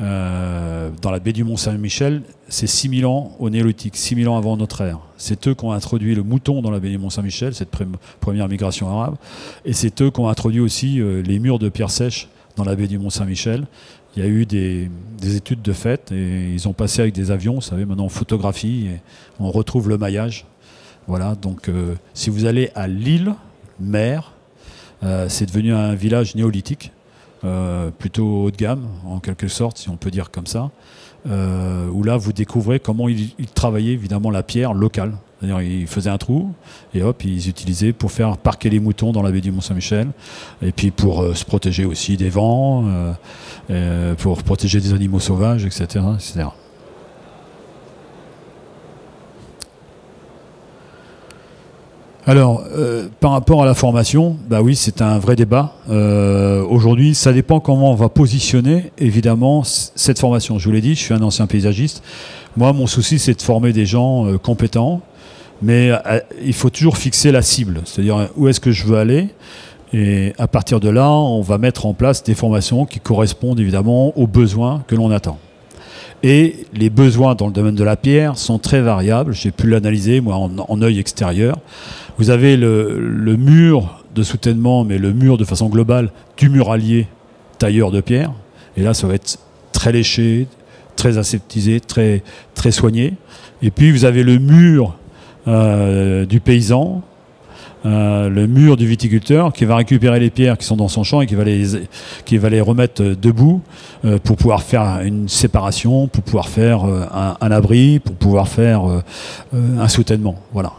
euh, 0.00 0.90
dans 1.00 1.10
la 1.10 1.20
baie 1.20 1.32
du 1.32 1.42
Mont-Saint-Michel, 1.42 2.22
c'est 2.48 2.66
6000 2.66 3.06
ans 3.06 3.34
au 3.38 3.48
néolithique, 3.48 3.96
6000 3.96 4.28
ans 4.28 4.36
avant 4.36 4.56
notre 4.56 4.82
ère. 4.82 4.98
C'est 5.16 5.48
eux 5.48 5.54
qui 5.54 5.64
ont 5.64 5.72
introduit 5.72 6.14
le 6.14 6.22
mouton 6.22 6.60
dans 6.60 6.70
la 6.70 6.80
baie 6.80 6.90
du 6.90 6.98
Mont-Saint-Michel, 6.98 7.54
cette 7.54 7.70
première 8.20 8.48
migration 8.48 8.88
arabe, 8.88 9.16
et 9.64 9.72
c'est 9.72 10.02
eux 10.02 10.10
qui 10.10 10.20
ont 10.20 10.28
introduit 10.28 10.60
aussi 10.60 11.00
euh, 11.00 11.22
les 11.22 11.38
murs 11.38 11.58
de 11.58 11.70
pierre 11.70 11.90
sèche 11.90 12.28
dans 12.56 12.64
la 12.64 12.76
baie 12.76 12.88
du 12.88 12.98
Mont-Saint-Michel. 12.98 13.66
Il 14.16 14.22
y 14.22 14.26
a 14.26 14.28
eu 14.28 14.44
des, 14.44 14.90
études 15.22 15.62
de 15.62 15.72
fait 15.72 16.12
et 16.12 16.52
ils 16.52 16.68
ont 16.68 16.72
passé 16.72 17.02
avec 17.02 17.14
des 17.14 17.30
avions, 17.30 17.56
vous 17.56 17.60
savez, 17.60 17.84
maintenant 17.84 18.04
on 18.04 18.10
photographie 18.10 18.86
et 18.86 19.00
on 19.40 19.50
retrouve 19.50 19.88
le 19.88 19.98
maillage. 19.98 20.46
Voilà, 21.08 21.34
donc 21.34 21.68
euh, 21.68 21.94
si 22.14 22.30
vous 22.30 22.46
allez 22.46 22.70
à 22.74 22.88
Lille, 22.88 23.34
mer, 23.80 24.32
c'est 25.28 25.46
devenu 25.46 25.72
un 25.72 25.94
village 25.94 26.34
néolithique 26.34 26.90
euh, 27.44 27.90
plutôt 27.90 28.44
haut 28.44 28.50
de 28.50 28.56
gamme, 28.56 28.86
en 29.06 29.20
quelque 29.20 29.46
sorte, 29.46 29.76
si 29.76 29.90
on 29.90 29.96
peut 29.96 30.10
dire 30.10 30.30
comme 30.30 30.46
ça, 30.46 30.70
euh, 31.28 31.86
où 31.90 32.02
là, 32.02 32.16
vous 32.16 32.32
découvrez 32.32 32.80
comment 32.80 33.08
ils, 33.08 33.30
travaillaient 33.54 33.92
évidemment 33.92 34.30
la 34.30 34.42
pierre 34.42 34.72
locale. 34.72 35.12
C'est-à-dire, 35.38 35.60
ils 35.60 35.86
faisaient 35.86 36.10
un 36.10 36.16
trou 36.16 36.50
et 36.94 37.02
hop, 37.02 37.22
ils 37.24 37.48
utilisaient 37.48 37.92
pour 37.92 38.10
faire 38.10 38.38
parquer 38.38 38.70
les 38.70 38.80
moutons 38.80 39.12
dans 39.12 39.22
la 39.22 39.30
baie 39.30 39.42
du 39.42 39.52
Mont-Saint-Michel, 39.52 40.08
et 40.62 40.72
puis 40.72 40.90
pour 40.90 41.22
euh, 41.22 41.34
se 41.34 41.44
protéger 41.44 41.84
aussi 41.84 42.16
des 42.16 42.30
vents, 42.30 42.84
pour 44.18 44.42
protéger 44.42 44.80
des 44.80 44.94
animaux 44.94 45.20
sauvages, 45.20 45.66
etc. 45.66 46.04
etc. 46.14 46.46
Alors, 52.28 52.64
euh, 52.76 53.06
par 53.20 53.30
rapport 53.30 53.62
à 53.62 53.66
la 53.66 53.74
formation, 53.74 54.36
bah 54.50 54.60
oui, 54.60 54.74
c'est 54.74 55.00
un 55.00 55.16
vrai 55.20 55.36
débat. 55.36 55.74
Euh, 55.88 56.64
aujourd'hui, 56.64 57.14
ça 57.14 57.32
dépend 57.32 57.60
comment 57.60 57.92
on 57.92 57.94
va 57.94 58.08
positionner, 58.08 58.90
évidemment, 58.98 59.62
cette 59.64 60.18
formation. 60.18 60.58
Je 60.58 60.64
vous 60.64 60.72
l'ai 60.72 60.80
dit, 60.80 60.96
je 60.96 61.00
suis 61.00 61.14
un 61.14 61.22
ancien 61.22 61.46
paysagiste. 61.46 62.02
Moi, 62.56 62.72
mon 62.72 62.88
souci, 62.88 63.20
c'est 63.20 63.34
de 63.34 63.42
former 63.42 63.72
des 63.72 63.86
gens 63.86 64.26
euh, 64.26 64.38
compétents, 64.38 65.02
mais 65.62 65.92
il 66.44 66.52
faut 66.52 66.68
toujours 66.68 66.98
fixer 66.98 67.30
la 67.30 67.42
cible, 67.42 67.80
c'est-à-dire 67.84 68.28
où 68.36 68.48
est-ce 68.48 68.60
que 68.60 68.72
je 68.72 68.84
veux 68.86 68.98
aller? 68.98 69.28
Et 69.92 70.34
à 70.36 70.48
partir 70.48 70.80
de 70.80 70.88
là, 70.88 71.08
on 71.08 71.42
va 71.42 71.58
mettre 71.58 71.86
en 71.86 71.94
place 71.94 72.24
des 72.24 72.34
formations 72.34 72.86
qui 72.86 72.98
correspondent 72.98 73.60
évidemment 73.60 74.12
aux 74.18 74.26
besoins 74.26 74.82
que 74.88 74.96
l'on 74.96 75.12
attend. 75.12 75.38
Et 76.28 76.66
les 76.72 76.90
besoins 76.90 77.36
dans 77.36 77.46
le 77.46 77.52
domaine 77.52 77.76
de 77.76 77.84
la 77.84 77.94
pierre 77.94 78.36
sont 78.36 78.58
très 78.58 78.80
variables. 78.80 79.32
J'ai 79.32 79.52
pu 79.52 79.68
l'analyser, 79.68 80.20
moi, 80.20 80.34
en, 80.34 80.82
œil 80.82 80.98
extérieur. 80.98 81.56
Vous 82.18 82.30
avez 82.30 82.56
le, 82.56 83.36
mur 83.38 84.02
de 84.12 84.24
soutènement, 84.24 84.82
mais 84.82 84.98
le 84.98 85.12
mur 85.12 85.38
de 85.38 85.44
façon 85.44 85.68
globale 85.68 86.10
du 86.36 86.48
muralier 86.48 87.06
tailleur 87.60 87.92
de 87.92 88.00
pierre. 88.00 88.32
Et 88.76 88.82
là, 88.82 88.92
ça 88.92 89.06
va 89.06 89.14
être 89.14 89.38
très 89.70 89.92
léché, 89.92 90.48
très 90.96 91.16
aseptisé, 91.16 91.78
très, 91.78 92.24
très 92.56 92.72
soigné. 92.72 93.14
Et 93.62 93.70
puis, 93.70 93.92
vous 93.92 94.04
avez 94.04 94.24
le 94.24 94.40
mur 94.40 94.96
euh, 95.46 96.26
du 96.26 96.40
paysan, 96.40 97.02
euh, 97.84 98.28
le 98.28 98.46
mur 98.46 98.76
du 98.76 98.86
viticulteur 98.86 99.52
qui 99.52 99.64
va 99.64 99.76
récupérer 99.76 100.18
les 100.18 100.30
pierres 100.30 100.58
qui 100.58 100.66
sont 100.66 100.76
dans 100.76 100.88
son 100.88 101.04
champ 101.04 101.20
et 101.20 101.26
qui 101.26 101.34
va 101.34 101.44
les, 101.44 101.64
qui 102.24 102.38
va 102.38 102.48
les 102.48 102.60
remettre 102.60 103.02
debout 103.02 103.60
euh, 104.04 104.18
pour 104.18 104.36
pouvoir 104.36 104.62
faire 104.62 105.00
une 105.04 105.28
séparation, 105.28 106.08
pour 106.08 106.24
pouvoir 106.24 106.48
faire 106.48 106.84
un, 106.84 107.50
abri, 107.50 107.98
pour 108.00 108.14
pouvoir 108.16 108.48
faire 108.48 108.82
un 109.52 109.88
soutènement. 109.88 110.36
Voilà. 110.52 110.72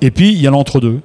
Et 0.00 0.10
puis, 0.10 0.32
il 0.32 0.40
y 0.40 0.46
a 0.46 0.50
l'entre-deux. 0.50 1.00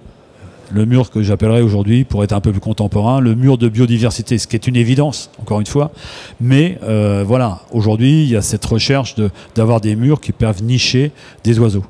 Le 0.72 0.86
mur 0.86 1.10
que 1.10 1.24
j'appellerais 1.24 1.62
aujourd'hui, 1.62 2.04
pour 2.04 2.24
être 2.24 2.34
un 2.34 2.42
peu 2.42 2.52
plus 2.52 2.62
contemporain, 2.62 3.20
le 3.22 3.34
mur 3.34 3.58
de 3.58 3.70
biodiversité, 3.70 4.38
ce 4.38 4.46
qui 4.46 4.56
est 4.56 4.68
une 4.68 4.76
évidence, 4.76 5.32
encore 5.42 5.60
une 5.60 5.66
fois. 5.66 5.92
Mais 6.40 6.78
euh, 6.84 7.24
voilà, 7.26 7.62
aujourd'hui, 7.72 8.24
il 8.24 8.30
y 8.30 8.36
a 8.36 8.42
cette 8.42 8.66
recherche 8.66 9.16
d'avoir 9.56 9.82
des 9.82 9.96
murs 9.96 10.22
qui 10.22 10.32
peuvent 10.32 10.62
nicher 10.64 11.12
des 11.44 11.58
oiseaux, 11.58 11.86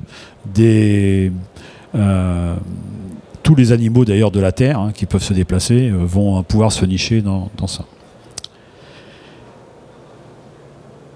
des, 0.46 1.32
euh, 1.96 2.56
tous 3.50 3.56
les 3.56 3.72
animaux 3.72 4.06
d'ailleurs 4.06 4.30
de 4.30 4.40
la 4.40 4.52
Terre 4.52 4.78
hein, 4.78 4.92
qui 4.94 5.08
peuvent 5.08 5.24
se 5.24 5.34
déplacer 5.34 5.90
euh, 5.90 6.06
vont 6.06 6.44
pouvoir 6.44 6.72
se 6.72 6.86
nicher 6.86 7.24
dans 7.24 7.50
ça. 7.66 7.84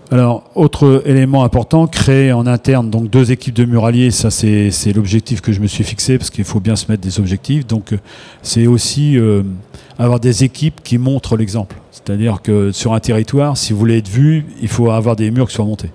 Alors, 0.10 0.44
autre 0.56 1.04
élément 1.06 1.44
important, 1.44 1.86
créer 1.86 2.34
en 2.34 2.48
interne 2.48 2.90
donc 2.90 3.08
deux 3.12 3.32
équipes 3.32 3.54
de 3.54 3.66
muraliers, 3.66 4.10
ça 4.10 4.32
c'est 4.32 4.72
l'objectif 4.96 5.42
que 5.42 5.52
je 5.52 5.60
me 5.60 5.68
suis 5.68 5.84
fixé 5.84 6.18
parce 6.18 6.32
qu'il 6.32 6.44
faut 6.44 6.60
bien 6.60 6.76
se 6.76 6.92
mettre 6.92 7.04
des 7.04 7.20
objectifs. 7.20 7.68
Donc, 7.68 7.94
c'est 8.42 8.66
aussi 8.66 9.16
euh, 9.16 9.44
avoir 10.00 10.20
des 10.20 10.44
équipes 10.44 10.82
qui 10.84 10.98
montrent 10.98 11.38
l'exemple. 11.38 11.76
C'est-à-dire 11.92 12.42
que 12.42 12.72
sur 12.72 12.94
un 12.94 13.00
territoire, 13.00 13.58
si 13.58 13.74
vous 13.74 13.80
voulez 13.80 14.00
être 14.00 14.10
vu, 14.10 14.48
il 14.60 14.70
faut 14.70 14.90
avoir 14.90 15.16
des 15.16 15.30
murs 15.30 15.48
qui 15.48 15.54
soient 15.54 15.66
montés. 15.66 15.92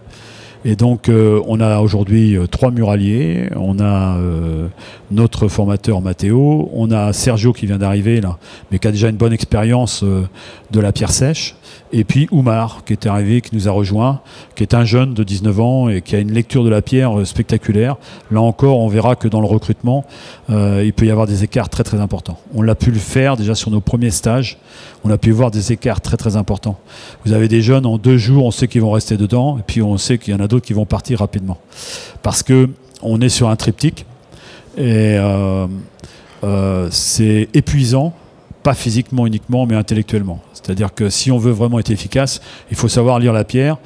Et 0.65 0.77
donc, 0.77 1.09
euh, 1.09 1.41
on 1.47 1.61
a 1.61 1.81
aujourd'hui 1.81 2.37
euh, 2.37 2.47
trois 2.47 2.71
muraliers. 2.71 3.49
On 3.57 3.79
a 3.79 4.19
notre 5.11 5.49
formateur 5.49 6.01
Mathéo. 6.01 6.71
On 6.73 6.91
a 6.91 7.13
Sergio 7.13 7.53
qui 7.53 7.67
vient 7.67 7.79
d'arriver 7.79 8.21
là, 8.21 8.39
mais 8.71 8.79
qui 8.79 8.89
a 8.89 8.93
déjà 8.93 9.09
une 9.09 9.17
bonne 9.17 9.33
expérience 9.33 10.05
de 10.05 10.81
la 10.81 10.93
pierre 10.93 11.11
sèche. 11.11 11.55
Et 11.93 12.05
puis 12.05 12.29
Oumar, 12.31 12.85
qui 12.85 12.93
est 12.93 13.07
arrivé, 13.07 13.41
qui 13.41 13.55
nous 13.55 13.67
a 13.69 13.71
rejoint, 13.71 14.21
qui 14.55 14.63
est 14.63 14.75
un 14.75 14.85
jeune 14.85 15.15
de 15.15 15.25
19 15.25 15.61
ans 15.61 15.89
et 15.89 16.03
qui 16.03 16.17
a 16.17 16.19
une 16.19 16.33
lecture 16.33 16.63
de 16.63 16.69
la 16.69 16.83
pierre 16.83 17.19
euh, 17.19 17.25
spectaculaire. 17.25 17.97
Là 18.31 18.43
encore, 18.43 18.81
on 18.81 18.89
verra 18.89 19.17
que 19.17 19.27
dans 19.27 19.41
le 19.41 19.47
recrutement, 19.47 20.05
euh, 20.51 20.83
il 20.85 20.93
peut 20.93 21.07
y 21.07 21.11
avoir 21.11 21.27
des 21.27 21.45
écarts 21.45 21.71
très 21.71 21.85
très 21.85 22.01
importants. 22.01 22.39
On 22.55 22.61
l'a 22.61 22.75
pu 22.75 22.91
le 22.91 22.99
faire 22.99 23.37
déjà 23.37 23.55
sur 23.55 23.71
nos 23.71 23.81
premiers 23.81 24.11
stages. 24.11 24.59
On 25.03 25.11
a 25.11 25.17
pu 25.17 25.31
voir 25.31 25.51
des 25.51 25.73
écarts 25.73 26.01
très 26.03 26.19
très 26.19 26.37
importants. 26.37 26.79
Vous 27.25 27.33
avez 27.33 27.49
des 27.49 27.63
jeunes 27.63 27.87
en 27.87 27.97
deux 27.97 28.19
jours, 28.19 28.45
on 28.45 28.51
sait 28.51 28.69
qu'ils 28.69 28.83
vont 28.83 28.91
rester 28.91 29.17
dedans, 29.17 29.59
et 29.59 29.63
puis 29.67 29.81
on 29.81 29.97
sait 29.97 30.19
qu'il 30.19 30.35
y 30.35 30.37
en 30.37 30.41
a 30.41 30.48
d'autres 30.49 30.67
qui 30.67 30.73
vont 30.73 30.87
partir 30.87 31.21
rapidement, 31.21 31.59
parce 32.23 32.43
que 32.43 32.69
on 33.03 33.21
est 33.21 33.29
sur 33.29 33.49
un 33.49 33.57
triptyque 33.57 34.07
et 34.77 35.17
euh, 35.19 35.69
c'est 36.91 37.49
épuisant 37.55 38.13
pas 38.63 38.75
physiquement 38.75 39.27
uniquement, 39.27 39.67
mais 39.67 39.77
intellectuellement. 39.77 40.41
C'est-à-dire 40.53 40.93
que 40.93 41.09
si 41.11 41.31
on 41.31 41.39
veut 41.39 41.53
vraiment 41.53 41.79
être 41.79 41.91
efficace, 41.91 42.41
il 42.71 42.77
faut 42.77 42.89
savoir 42.89 43.19
lire 43.19 43.33
la 43.33 43.45
pierre. 43.45 43.79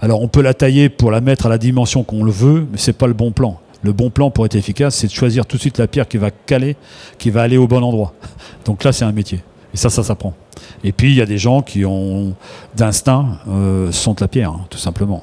Alors 0.00 0.22
on 0.22 0.28
peut 0.28 0.40
la 0.40 0.54
tailler 0.54 0.88
pour 0.88 1.10
la 1.10 1.20
mettre 1.20 1.46
à 1.46 1.48
la 1.48 1.58
dimension 1.58 2.04
qu'on 2.04 2.24
le 2.24 2.30
veut, 2.30 2.66
mais 2.70 2.78
c'est 2.78 2.94
pas 2.94 3.06
le 3.06 3.12
bon 3.12 3.32
plan. 3.32 3.60
Le 3.82 3.92
bon 3.92 4.10
plan 4.10 4.30
pour 4.30 4.46
être 4.46 4.54
efficace, 4.54 4.94
c'est 4.94 5.08
de 5.08 5.12
choisir 5.12 5.46
tout 5.46 5.56
de 5.56 5.60
suite 5.60 5.78
la 5.78 5.86
pierre 5.86 6.06
qui 6.06 6.18
va 6.18 6.30
caler, 6.30 6.76
qui 7.18 7.30
va 7.30 7.42
aller 7.42 7.56
au 7.56 7.66
bon 7.66 7.82
endroit. 7.82 8.14
Donc 8.64 8.84
là, 8.84 8.92
c'est 8.92 9.04
un 9.04 9.12
métier. 9.12 9.40
Et 9.72 9.76
ça, 9.76 9.88
ça 9.88 10.02
s'apprend. 10.02 10.34
Et 10.84 10.92
puis, 10.92 11.10
il 11.10 11.16
y 11.16 11.22
a 11.22 11.26
des 11.26 11.38
gens 11.38 11.62
qui 11.62 11.84
ont, 11.84 12.34
d'instinct, 12.76 13.38
euh, 13.48 13.90
sont 13.92 14.14
de 14.14 14.20
la 14.20 14.28
pierre, 14.28 14.50
hein, 14.50 14.66
tout 14.68 14.78
simplement. 14.78 15.22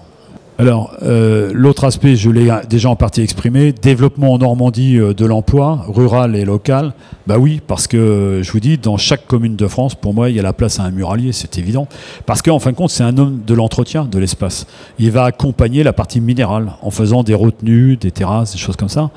Alors, 0.59 0.95
euh, 1.03 1.51
l'autre 1.53 1.83
aspect, 1.83 2.15
je 2.15 2.31
l'ai 2.31 2.51
déjà 2.67 2.89
en 2.89 2.95
partie 2.95 3.21
exprimé, 3.21 3.73
développement 3.73 4.33
en 4.33 4.39
Normandie 4.39 4.97
euh, 4.97 5.13
de 5.13 5.23
l'emploi, 5.23 5.85
rural 5.87 6.35
et 6.35 6.45
local. 6.45 6.93
Bah 7.27 7.37
oui, 7.37 7.61
parce 7.65 7.85
que 7.85 7.97
euh, 7.97 8.43
je 8.43 8.51
vous 8.51 8.59
dis, 8.59 8.79
dans 8.79 8.97
chaque 8.97 9.27
commune 9.27 9.55
de 9.55 9.67
France, 9.67 9.93
pour 9.93 10.15
moi, 10.15 10.31
il 10.31 10.35
y 10.35 10.39
a 10.39 10.41
la 10.41 10.53
place 10.53 10.79
à 10.79 10.83
un 10.83 10.89
muralier, 10.89 11.31
c'est 11.31 11.59
évident. 11.59 11.87
Parce 12.25 12.41
qu'en 12.41 12.57
fin 12.57 12.71
de 12.71 12.75
compte, 12.75 12.89
c'est 12.89 13.03
un 13.03 13.15
homme 13.19 13.41
de 13.45 13.53
l'entretien 13.53 14.05
de 14.05 14.17
l'espace. 14.17 14.65
Il 14.97 15.11
va 15.11 15.25
accompagner 15.25 15.83
la 15.83 15.93
partie 15.93 16.21
minérale 16.21 16.71
en 16.81 16.89
faisant 16.89 17.21
des 17.21 17.35
retenues, 17.35 17.95
des 17.95 18.09
terrasses, 18.09 18.53
des 18.53 18.57
choses 18.57 18.77
comme 18.77 18.89
ça. 18.89 19.11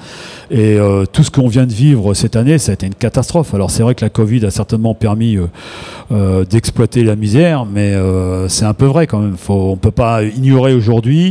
Et 0.50 0.76
tout 1.12 1.22
ce 1.22 1.30
qu'on 1.30 1.48
vient 1.48 1.66
de 1.66 1.72
vivre 1.72 2.12
cette 2.14 2.36
année, 2.36 2.58
ça 2.58 2.72
a 2.72 2.74
été 2.74 2.86
une 2.86 2.94
catastrophe. 2.94 3.54
Alors 3.54 3.70
c'est 3.70 3.82
vrai 3.82 3.94
que 3.94 4.04
la 4.04 4.10
Covid 4.10 4.44
a 4.44 4.50
certainement 4.50 4.94
permis 4.94 5.38
d'exploiter 6.50 7.04
la 7.04 7.16
misère, 7.16 7.64
mais 7.64 7.94
c'est 8.48 8.64
un 8.64 8.74
peu 8.74 8.86
vrai 8.86 9.06
quand 9.06 9.20
même. 9.20 9.36
Faut, 9.36 9.54
on 9.54 9.72
ne 9.72 9.76
peut 9.76 9.90
pas 9.90 10.22
ignorer 10.22 10.74
aujourd'hui 10.74 11.29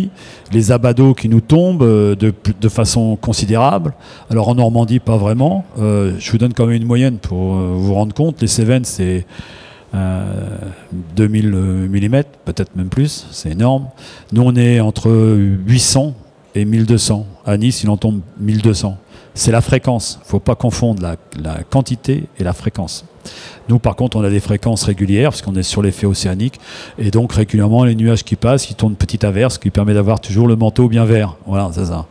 les 0.52 0.72
abados 0.72 1.14
qui 1.14 1.30
nous 1.30 1.42
tombent 1.42 1.84
euh, 1.84 2.16
de, 2.16 2.70
façon 2.70 3.16
considérable. 3.16 3.94
Alors 4.30 4.50
en 4.50 4.56
Normandie, 4.56 5.00
pas 5.00 5.18
vraiment. 5.18 5.66
Euh, 5.80 6.14
je 6.20 6.32
vous 6.32 6.38
donne 6.38 6.54
quand 6.54 6.66
même 6.66 6.76
une 6.76 6.88
moyenne 6.88 7.18
pour 7.18 7.56
euh, 7.56 7.74
vous 7.76 7.94
rendre 7.94 8.14
compte. 8.14 8.42
Les 8.42 8.48
Cévennes, 8.48 8.86
c'est 8.86 9.26
2000 11.16 11.50
mm, 11.50 12.24
peut-être 12.46 12.76
même 12.76 12.90
plus, 12.90 13.26
c'est 13.32 13.52
énorme. 13.52 13.88
Nous, 14.32 14.44
on 14.44 14.56
est 14.56 14.80
entre 14.80 15.10
800 15.10 16.14
et 16.54 16.66
1200. 16.66 17.26
À 17.46 17.58
Nice, 17.58 17.84
il 17.84 17.90
en 17.90 17.98
tombe 17.98 18.22
1200. 18.40 18.98
C'est 19.40 19.52
la 19.52 19.62
fréquence. 19.62 20.20
Il 20.22 20.26
ne 20.26 20.30
faut 20.32 20.40
pas 20.40 20.56
confondre 20.56 21.02
la, 21.02 21.58
quantité 21.70 22.26
et 22.38 22.44
la 22.44 22.52
fréquence. 22.52 23.06
Nous, 23.70 23.80
par 23.80 23.96
contre, 23.96 24.18
on 24.18 24.24
a 24.24 24.30
des 24.30 24.42
fréquences 24.42 24.84
régulières 24.84 25.30
parce 25.30 25.42
qu'on 25.42 25.56
est 25.56 25.64
sur 25.64 25.82
l'effet 25.82 26.06
océanique. 26.06 26.60
Et 26.98 27.10
donc, 27.10 27.32
régulièrement, 27.32 27.86
les 27.86 27.96
nuages 27.96 28.24
qui 28.24 28.36
passent, 28.36 28.66
qui 28.66 28.76
tournent 28.76 28.96
petite 28.96 29.24
averse, 29.24 29.58
qui 29.58 29.70
permet 29.70 29.94
d'avoir 29.94 30.20
toujours 30.20 30.46
le 30.46 30.58
manteau 30.58 30.90
bien 30.90 31.06
vert. 31.06 31.38
Voilà, 31.46 31.70
c'est 31.74 31.86
ça. 31.86 32.06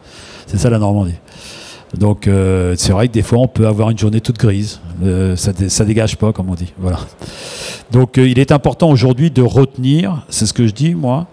C'est 0.46 0.56
ça 0.56 0.70
la 0.70 0.78
Normandie. 0.78 1.16
Donc 1.96 2.28
euh, 2.28 2.74
c'est 2.76 2.92
vrai 2.92 3.08
que 3.08 3.14
des 3.14 3.22
fois 3.22 3.38
on 3.38 3.48
peut 3.48 3.66
avoir 3.66 3.88
une 3.88 3.96
journée 3.96 4.20
toute 4.20 4.36
grise, 4.36 4.78
euh, 5.02 5.36
ça, 5.36 5.52
ça 5.68 5.86
dégage 5.86 6.18
pas 6.18 6.34
comme 6.34 6.50
on 6.50 6.54
dit. 6.54 6.74
Voilà. 6.76 6.98
Donc 7.90 8.18
euh, 8.18 8.28
il 8.28 8.38
est 8.38 8.52
important 8.52 8.90
aujourd'hui 8.90 9.30
de 9.30 9.40
retenir, 9.40 10.26
c'est 10.28 10.44
ce 10.44 10.52
que 10.52 10.66
je 10.66 10.74
dis 10.74 10.94
moi, 10.94 11.28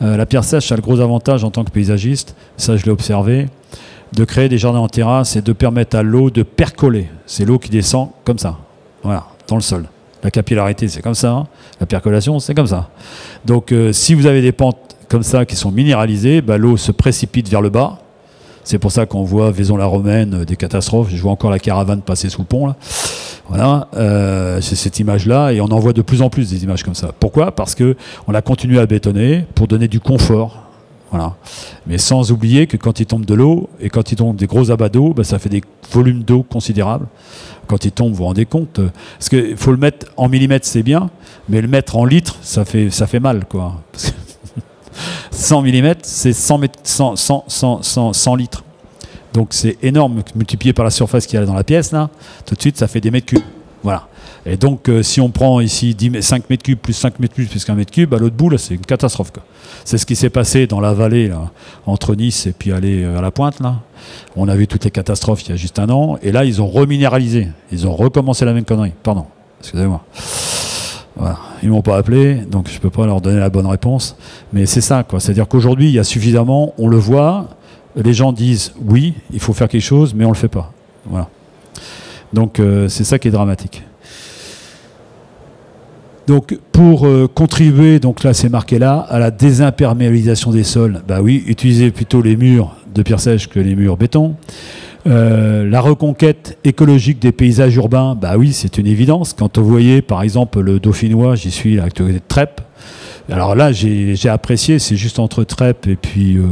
la 0.00 0.26
pierre 0.26 0.42
sèche 0.42 0.72
a 0.72 0.76
le 0.76 0.82
gros 0.82 0.98
avantage 0.98 1.44
en 1.44 1.52
tant 1.52 1.62
que 1.62 1.70
paysagiste, 1.70 2.34
ça 2.56 2.76
je 2.76 2.84
l'ai 2.86 2.90
observé, 2.90 3.46
de 4.12 4.24
créer 4.24 4.48
des 4.48 4.58
jardins 4.58 4.80
en 4.80 4.88
terrasse 4.88 5.36
et 5.36 5.42
de 5.42 5.52
permettre 5.52 5.96
à 5.96 6.02
l'eau 6.02 6.30
de 6.30 6.42
percoler. 6.42 7.08
C'est 7.26 7.44
l'eau 7.44 7.58
qui 7.58 7.70
descend 7.70 8.08
comme 8.24 8.38
ça, 8.38 8.58
voilà, 9.02 9.26
dans 9.48 9.56
le 9.56 9.62
sol. 9.62 9.86
La 10.22 10.30
capillarité 10.30 10.88
c'est 10.88 11.00
comme 11.00 11.14
ça, 11.14 11.46
la 11.80 11.86
percolation 11.86 12.38
c'est 12.40 12.54
comme 12.54 12.66
ça. 12.66 12.90
Donc 13.44 13.74
si 13.92 14.14
vous 14.14 14.26
avez 14.26 14.42
des 14.42 14.52
pentes 14.52 14.96
comme 15.08 15.22
ça 15.22 15.44
qui 15.46 15.56
sont 15.56 15.70
minéralisées, 15.70 16.42
bah, 16.42 16.58
l'eau 16.58 16.76
se 16.76 16.92
précipite 16.92 17.48
vers 17.48 17.62
le 17.62 17.70
bas 17.70 17.98
c'est 18.64 18.78
pour 18.78 18.92
ça 18.92 19.06
qu'on 19.06 19.24
voit 19.24 19.50
Vaison-la-Romaine, 19.50 20.42
euh, 20.42 20.44
des 20.44 20.56
catastrophes. 20.56 21.08
Je 21.10 21.20
vois 21.20 21.32
encore 21.32 21.50
la 21.50 21.58
caravane 21.58 22.02
passer 22.02 22.28
sous 22.28 22.42
le 22.42 22.46
pont. 22.46 22.66
Là. 22.66 22.76
Voilà, 23.48 23.88
euh, 23.96 24.60
c'est 24.60 24.76
cette 24.76 25.00
image-là, 25.00 25.50
et 25.50 25.60
on 25.60 25.64
en 25.64 25.80
voit 25.80 25.92
de 25.92 26.02
plus 26.02 26.22
en 26.22 26.30
plus 26.30 26.50
des 26.50 26.62
images 26.62 26.84
comme 26.84 26.94
ça. 26.94 27.10
Pourquoi? 27.18 27.50
Parce 27.50 27.74
que 27.74 27.96
on 28.28 28.34
a 28.34 28.42
continué 28.42 28.78
à 28.78 28.86
bétonner 28.86 29.44
pour 29.56 29.66
donner 29.66 29.88
du 29.88 29.98
confort. 29.98 30.69
Voilà. 31.10 31.34
Mais 31.86 31.98
sans 31.98 32.30
oublier 32.30 32.66
que 32.66 32.76
quand 32.76 33.00
il 33.00 33.06
tombe 33.06 33.24
de 33.24 33.34
l'eau 33.34 33.68
et 33.80 33.90
quand 33.90 34.12
il 34.12 34.16
tombe 34.16 34.36
des 34.36 34.46
gros 34.46 34.70
abats 34.70 34.88
d'eau, 34.88 35.12
ben, 35.12 35.24
ça 35.24 35.38
fait 35.38 35.48
des 35.48 35.62
volumes 35.90 36.22
d'eau 36.22 36.42
considérables. 36.42 37.06
Quand 37.66 37.84
il 37.84 37.92
tombe, 37.92 38.10
vous 38.10 38.18
vous 38.18 38.24
rendez 38.24 38.46
compte 38.46 38.78
euh, 38.78 38.90
Parce 39.18 39.28
qu'il 39.28 39.56
faut 39.56 39.70
le 39.72 39.76
mettre 39.76 40.06
en 40.16 40.28
millimètres, 40.28 40.66
c'est 40.66 40.82
bien, 40.82 41.10
mais 41.48 41.60
le 41.60 41.68
mettre 41.68 41.96
en 41.96 42.04
litres, 42.04 42.36
ça 42.42 42.64
fait, 42.64 42.90
ça 42.90 43.06
fait 43.06 43.20
mal. 43.20 43.44
Quoi. 43.46 43.80
100 45.30 45.62
mm, 45.62 45.94
c'est 46.02 46.32
100, 46.32 46.60
100, 46.82 47.16
100, 47.48 48.12
100, 48.12 48.34
litres. 48.36 48.64
Donc 49.32 49.48
c'est 49.50 49.78
énorme, 49.82 50.22
multiplié 50.34 50.72
par 50.72 50.84
la 50.84 50.90
surface 50.90 51.26
qu'il 51.26 51.38
y 51.38 51.42
a 51.42 51.46
dans 51.46 51.54
la 51.54 51.64
pièce, 51.64 51.92
là, 51.92 52.10
tout 52.44 52.54
de 52.54 52.60
suite 52.60 52.76
ça 52.76 52.88
fait 52.88 53.00
des 53.00 53.10
mètres 53.10 53.26
cubes. 53.26 53.42
Voilà. 53.82 54.08
Et 54.46 54.56
donc 54.56 54.88
euh, 54.88 55.02
si 55.02 55.20
on 55.20 55.30
prend 55.30 55.60
ici 55.60 55.94
10, 55.94 56.22
5 56.22 56.48
mètres 56.48 56.62
cubes 56.62 56.78
plus 56.78 56.92
5 56.92 57.18
mètres 57.18 57.34
cubes 57.34 57.48
plus 57.48 57.64
qu'un 57.64 57.74
mètre 57.74 57.92
cube, 57.92 58.14
à 58.14 58.18
l'autre 58.18 58.36
bout, 58.36 58.56
c'est 58.56 58.74
une 58.74 58.80
catastrophe. 58.80 59.32
C'est 59.84 59.98
ce 59.98 60.06
qui 60.06 60.16
s'est 60.16 60.30
passé 60.30 60.66
dans 60.66 60.80
la 60.80 60.92
vallée, 60.92 61.30
entre 61.86 62.14
Nice 62.14 62.46
et 62.46 62.52
puis 62.52 62.72
aller 62.72 63.02
euh, 63.02 63.18
à 63.18 63.22
la 63.22 63.30
pointe. 63.30 63.60
Là. 63.60 63.80
On 64.36 64.48
a 64.48 64.56
vu 64.56 64.66
toutes 64.66 64.84
les 64.84 64.90
catastrophes 64.90 65.42
il 65.44 65.50
y 65.50 65.52
a 65.52 65.56
juste 65.56 65.78
un 65.78 65.88
an. 65.90 66.18
Et 66.22 66.32
là, 66.32 66.44
ils 66.44 66.62
ont 66.62 66.68
reminéralisé. 66.68 67.48
Ils 67.72 67.86
ont 67.86 67.94
recommencé 67.94 68.44
la 68.44 68.52
même 68.52 68.64
connerie. 68.64 68.92
Pardon, 69.02 69.26
excusez-moi. 69.60 70.02
Voilà. 71.16 71.38
Ils 71.62 71.68
m'ont 71.68 71.82
pas 71.82 71.98
appelé, 71.98 72.36
donc 72.36 72.68
je 72.70 72.78
peux 72.78 72.88
pas 72.88 73.04
leur 73.04 73.20
donner 73.20 73.40
la 73.40 73.50
bonne 73.50 73.66
réponse. 73.66 74.16
Mais 74.52 74.64
c'est 74.64 74.80
ça, 74.80 75.02
quoi. 75.02 75.20
C'est-à-dire 75.20 75.48
qu'aujourd'hui, 75.48 75.88
il 75.88 75.94
y 75.94 75.98
a 75.98 76.04
suffisamment, 76.04 76.72
on 76.78 76.88
le 76.88 76.96
voit, 76.96 77.48
les 77.96 78.14
gens 78.14 78.32
disent 78.32 78.72
oui, 78.84 79.14
il 79.32 79.40
faut 79.40 79.52
faire 79.52 79.68
quelque 79.68 79.82
chose, 79.82 80.14
mais 80.14 80.24
on 80.24 80.30
le 80.30 80.36
fait 80.36 80.48
pas. 80.48 80.72
Voilà. 81.06 81.28
Donc 82.32 82.60
euh, 82.60 82.88
c'est 82.88 83.04
ça 83.04 83.18
qui 83.18 83.28
est 83.28 83.32
dramatique. 83.32 83.82
Donc 86.26 86.58
pour 86.72 87.06
euh, 87.06 87.28
contribuer, 87.32 87.98
donc 87.98 88.22
là 88.22 88.34
c'est 88.34 88.48
marqué 88.48 88.78
là, 88.78 88.98
à 89.08 89.18
la 89.18 89.30
désimperméabilisation 89.30 90.50
des 90.50 90.64
sols, 90.64 91.02
bah 91.08 91.20
oui, 91.22 91.42
utilisez 91.46 91.90
plutôt 91.90 92.22
les 92.22 92.36
murs 92.36 92.76
de 92.94 93.02
pierre 93.02 93.20
sèche 93.20 93.48
que 93.48 93.58
les 93.58 93.74
murs 93.74 93.96
béton. 93.96 94.36
Euh, 95.06 95.68
la 95.68 95.80
reconquête 95.80 96.58
écologique 96.62 97.20
des 97.20 97.32
paysages 97.32 97.74
urbains, 97.76 98.14
bah 98.14 98.36
oui, 98.36 98.52
c'est 98.52 98.76
une 98.78 98.86
évidence. 98.86 99.32
Quand 99.32 99.58
vous 99.58 99.68
voyez, 99.68 100.02
par 100.02 100.22
exemple, 100.22 100.60
le 100.60 100.78
Dauphinois, 100.78 101.36
j'y 101.36 101.50
suis 101.50 101.78
à 101.78 101.84
l'actualité 101.84 102.18
de 102.18 102.24
Trèpes. 102.28 102.60
Alors 103.30 103.54
là, 103.54 103.72
j'ai 103.72 104.28
apprécié, 104.28 104.78
c'est 104.78 104.96
juste 104.96 105.18
entre 105.18 105.44
Trèpes 105.44 105.86
et 105.86 105.96
puis 105.96 106.36
euh, 106.36 106.42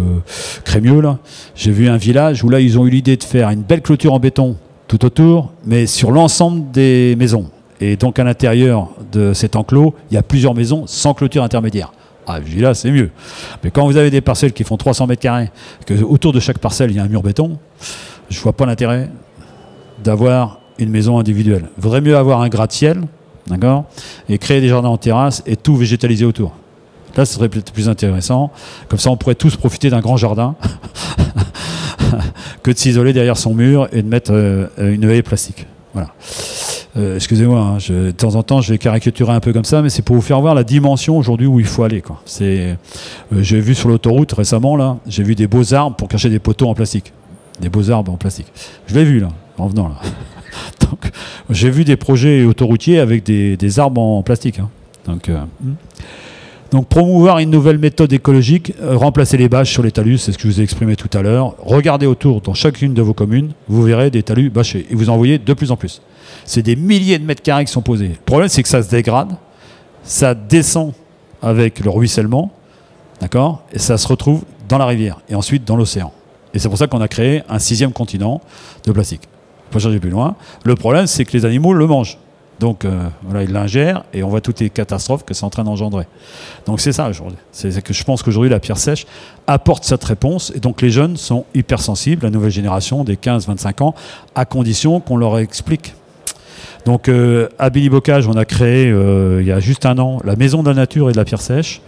Crémieux, 0.64 1.00
là. 1.00 1.18
J'ai 1.54 1.72
vu 1.72 1.88
un 1.88 1.96
village 1.96 2.44
où 2.44 2.48
là, 2.48 2.60
ils 2.60 2.78
ont 2.78 2.86
eu 2.86 2.90
l'idée 2.90 3.16
de 3.16 3.24
faire 3.24 3.50
une 3.50 3.62
belle 3.62 3.82
clôture 3.82 4.14
en 4.14 4.20
béton 4.20 4.56
tout 4.86 5.04
autour, 5.04 5.52
mais 5.66 5.86
sur 5.86 6.10
l'ensemble 6.12 6.70
des 6.70 7.16
maisons. 7.18 7.50
Et 7.80 7.96
donc 7.96 8.18
à 8.18 8.24
l'intérieur 8.24 8.90
de 9.12 9.32
cet 9.32 9.56
enclos, 9.56 9.94
il 10.10 10.14
y 10.14 10.16
a 10.16 10.22
plusieurs 10.22 10.54
maisons 10.54 10.86
sans 10.86 11.14
clôture 11.14 11.42
intermédiaire. 11.42 11.92
Ah, 12.26 12.40
je 12.44 12.50
dis 12.50 12.60
là, 12.60 12.74
c'est 12.74 12.90
mieux. 12.90 13.10
Mais 13.64 13.70
quand 13.70 13.86
vous 13.86 13.96
avez 13.96 14.10
des 14.10 14.20
parcelles 14.20 14.52
qui 14.52 14.62
font 14.62 14.76
300 14.76 15.06
mètres 15.06 15.22
carrés, 15.22 15.50
que 15.86 15.94
autour 16.02 16.32
de 16.32 16.40
chaque 16.40 16.58
parcelle, 16.58 16.90
il 16.90 16.96
y 16.96 17.00
a 17.00 17.02
un 17.02 17.08
mur 17.08 17.22
béton, 17.22 17.58
je 18.28 18.38
vois 18.40 18.52
pas 18.52 18.66
l'intérêt 18.66 19.08
d'avoir 20.04 20.60
une 20.78 20.90
maison 20.90 21.18
individuelle. 21.18 21.70
Vaudrait 21.78 22.02
mieux 22.02 22.16
avoir 22.16 22.42
un 22.42 22.48
gratte-ciel, 22.48 23.00
d'accord, 23.46 23.86
et 24.28 24.36
créer 24.36 24.60
des 24.60 24.68
jardins 24.68 24.90
en 24.90 24.98
terrasse 24.98 25.42
et 25.46 25.56
tout 25.56 25.76
végétaliser 25.76 26.26
autour. 26.26 26.52
Là, 27.16 27.24
ce 27.24 27.34
serait 27.34 27.48
peut-être 27.48 27.72
plus 27.72 27.88
intéressant. 27.88 28.52
Comme 28.88 28.98
ça, 28.98 29.10
on 29.10 29.16
pourrait 29.16 29.34
tous 29.34 29.56
profiter 29.56 29.88
d'un 29.88 30.00
grand 30.00 30.18
jardin 30.18 30.54
que 32.62 32.70
de 32.70 32.76
s'isoler 32.76 33.14
derrière 33.14 33.38
son 33.38 33.54
mur 33.54 33.88
et 33.90 34.02
de 34.02 34.08
mettre 34.08 34.32
euh, 34.32 34.68
une 34.78 35.08
haie 35.10 35.22
plastique. 35.22 35.66
Voilà. 35.94 36.10
Euh, 36.98 37.14
excusez-moi, 37.14 37.60
hein, 37.60 37.78
de 37.88 38.10
temps 38.10 38.34
en 38.34 38.42
temps, 38.42 38.60
je 38.60 38.72
vais 38.72 38.78
caricaturer 38.78 39.32
un 39.32 39.40
peu 39.40 39.52
comme 39.52 39.64
ça, 39.64 39.82
mais 39.82 39.88
c'est 39.88 40.02
pour 40.02 40.16
vous 40.16 40.22
faire 40.22 40.40
voir 40.40 40.54
la 40.54 40.64
dimension 40.64 41.16
aujourd'hui 41.16 41.46
où 41.46 41.60
il 41.60 41.66
faut 41.66 41.84
aller. 41.84 42.02
Euh, 42.40 42.74
j'ai 43.32 43.60
vu 43.60 43.74
sur 43.74 43.88
l'autoroute 43.88 44.32
récemment, 44.32 44.76
là, 44.76 44.98
j'ai 45.06 45.22
vu 45.22 45.34
des 45.34 45.46
beaux 45.46 45.74
arbres 45.74 45.96
pour 45.96 46.08
cacher 46.08 46.28
des 46.28 46.40
poteaux 46.40 46.68
en 46.68 46.74
plastique 46.74 47.12
des 47.60 47.68
beaux 47.68 47.90
arbres 47.90 48.12
en 48.12 48.16
plastique. 48.16 48.46
Je 48.86 48.94
l'ai 48.94 49.04
vu 49.04 49.20
là, 49.20 49.28
en 49.58 49.66
venant 49.68 49.88
là. 49.88 49.96
Donc, 50.80 51.10
j'ai 51.50 51.70
vu 51.70 51.84
des 51.84 51.96
projets 51.96 52.44
autoroutiers 52.44 52.98
avec 52.98 53.24
des, 53.24 53.78
arbres 53.78 54.00
en 54.00 54.22
plastique. 54.22 54.58
Hein. 54.58 54.70
Donc, 55.06 55.28
euh, 55.28 55.40
hmm. 55.62 55.74
donc, 56.72 56.88
promouvoir 56.88 57.38
une 57.38 57.50
nouvelle 57.50 57.78
méthode 57.78 58.12
écologique, 58.12 58.74
euh, 58.80 58.96
remplacer 58.96 59.36
les 59.36 59.48
bâches 59.48 59.70
sur 59.70 59.82
les 59.82 59.90
talus, 59.90 60.18
c'est 60.18 60.32
ce 60.32 60.38
que 60.38 60.44
je 60.44 60.48
vous 60.48 60.60
ai 60.60 60.62
exprimé 60.64 60.96
tout 60.96 61.10
à 61.16 61.22
l'heure. 61.22 61.54
Regardez 61.58 62.06
autour 62.06 62.40
dans 62.40 62.54
chacune 62.54 62.94
de 62.94 63.02
vos 63.02 63.14
communes, 63.14 63.52
vous 63.68 63.82
verrez 63.82 64.10
des 64.10 64.22
talus 64.22 64.50
bâchés 64.50 64.86
et 64.90 64.94
vous 64.94 65.10
en 65.10 65.16
voyez 65.16 65.38
de 65.38 65.52
plus 65.52 65.70
en 65.70 65.76
plus. 65.76 66.00
C'est 66.48 66.62
des 66.62 66.76
milliers 66.76 67.18
de 67.18 67.26
mètres 67.26 67.42
carrés 67.42 67.66
qui 67.66 67.72
sont 67.72 67.82
posés. 67.82 68.08
Le 68.08 68.14
problème, 68.24 68.48
c'est 68.48 68.62
que 68.62 68.70
ça 68.70 68.82
se 68.82 68.88
dégrade, 68.88 69.28
ça 70.02 70.34
descend 70.34 70.94
avec 71.42 71.78
le 71.80 71.90
ruissellement, 71.90 72.50
d'accord, 73.20 73.64
et 73.70 73.78
ça 73.78 73.98
se 73.98 74.08
retrouve 74.08 74.44
dans 74.66 74.78
la 74.78 74.86
rivière 74.86 75.20
et 75.28 75.34
ensuite 75.34 75.66
dans 75.66 75.76
l'océan. 75.76 76.10
Et 76.54 76.58
c'est 76.58 76.70
pour 76.70 76.78
ça 76.78 76.86
qu'on 76.86 77.02
a 77.02 77.08
créé 77.08 77.42
un 77.50 77.58
sixième 77.58 77.92
continent 77.92 78.40
de 78.86 78.92
plastique. 78.92 79.28
Pas 79.70 79.78
chercher 79.78 80.00
plus 80.00 80.08
loin. 80.08 80.36
Le 80.64 80.74
problème, 80.74 81.06
c'est 81.06 81.26
que 81.26 81.36
les 81.36 81.44
animaux 81.44 81.74
le 81.74 81.86
mangent. 81.86 82.16
Donc 82.60 82.86
euh, 82.86 83.08
voilà, 83.24 83.42
ils 83.42 83.52
l'ingèrent 83.52 84.04
et 84.14 84.22
on 84.22 84.30
voit 84.30 84.40
toutes 84.40 84.60
les 84.60 84.70
catastrophes 84.70 85.26
que 85.26 85.34
c'est 85.34 85.44
en 85.44 85.50
train 85.50 85.64
d'engendrer. 85.64 86.06
Donc 86.64 86.80
c'est 86.80 86.92
ça 86.92 87.10
aujourd'hui. 87.10 87.36
C'est 87.52 87.82
que 87.82 87.92
je 87.92 88.04
pense 88.04 88.22
qu'aujourd'hui 88.22 88.50
la 88.50 88.58
pierre 88.58 88.78
sèche 88.78 89.06
apporte 89.46 89.84
cette 89.84 90.02
réponse 90.02 90.50
et 90.56 90.60
donc 90.60 90.80
les 90.80 90.90
jeunes 90.90 91.18
sont 91.18 91.44
hypersensibles, 91.54 92.24
la 92.24 92.30
nouvelle 92.30 92.50
génération 92.50 93.04
des 93.04 93.16
15-25 93.16 93.82
ans, 93.82 93.94
à 94.34 94.46
condition 94.46 94.98
qu'on 94.98 95.18
leur 95.18 95.38
explique. 95.38 95.92
Donc 96.84 97.08
euh, 97.08 97.48
à 97.58 97.70
Billy 97.70 97.88
Bocage, 97.88 98.26
on 98.28 98.36
a 98.36 98.44
créé 98.44 98.90
euh, 98.90 99.40
il 99.40 99.46
y 99.46 99.52
a 99.52 99.60
juste 99.60 99.86
un 99.86 99.98
an 99.98 100.18
la 100.24 100.36
maison 100.36 100.62
de 100.62 100.68
la 100.68 100.74
nature 100.74 101.08
et 101.08 101.12
de 101.12 101.16
la 101.16 101.24
pierre 101.24 101.40
sèche. 101.40 101.80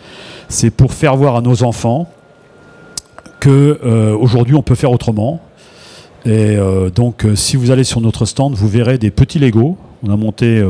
C'est 0.49 0.71
pour 0.71 0.93
faire 0.93 1.17
voir 1.17 1.37
à 1.37 1.41
nos 1.41 1.63
enfants 1.63 2.09
qu'aujourd'hui 3.41 4.55
euh, 4.55 4.59
on 4.59 4.63
peut 4.63 4.75
faire 4.75 4.93
autrement. 4.93 5.41
Et 6.27 6.59
donc, 6.95 7.27
si 7.35 7.57
vous 7.57 7.71
allez 7.71 7.83
sur 7.83 8.03
notre 8.03 8.27
stand, 8.27 8.53
vous 8.53 8.69
verrez 8.69 8.99
des 8.99 9.11
petits 9.11 9.39
Lego. 9.39 9.79
On 10.03 10.13
a 10.13 10.17
monté 10.17 10.63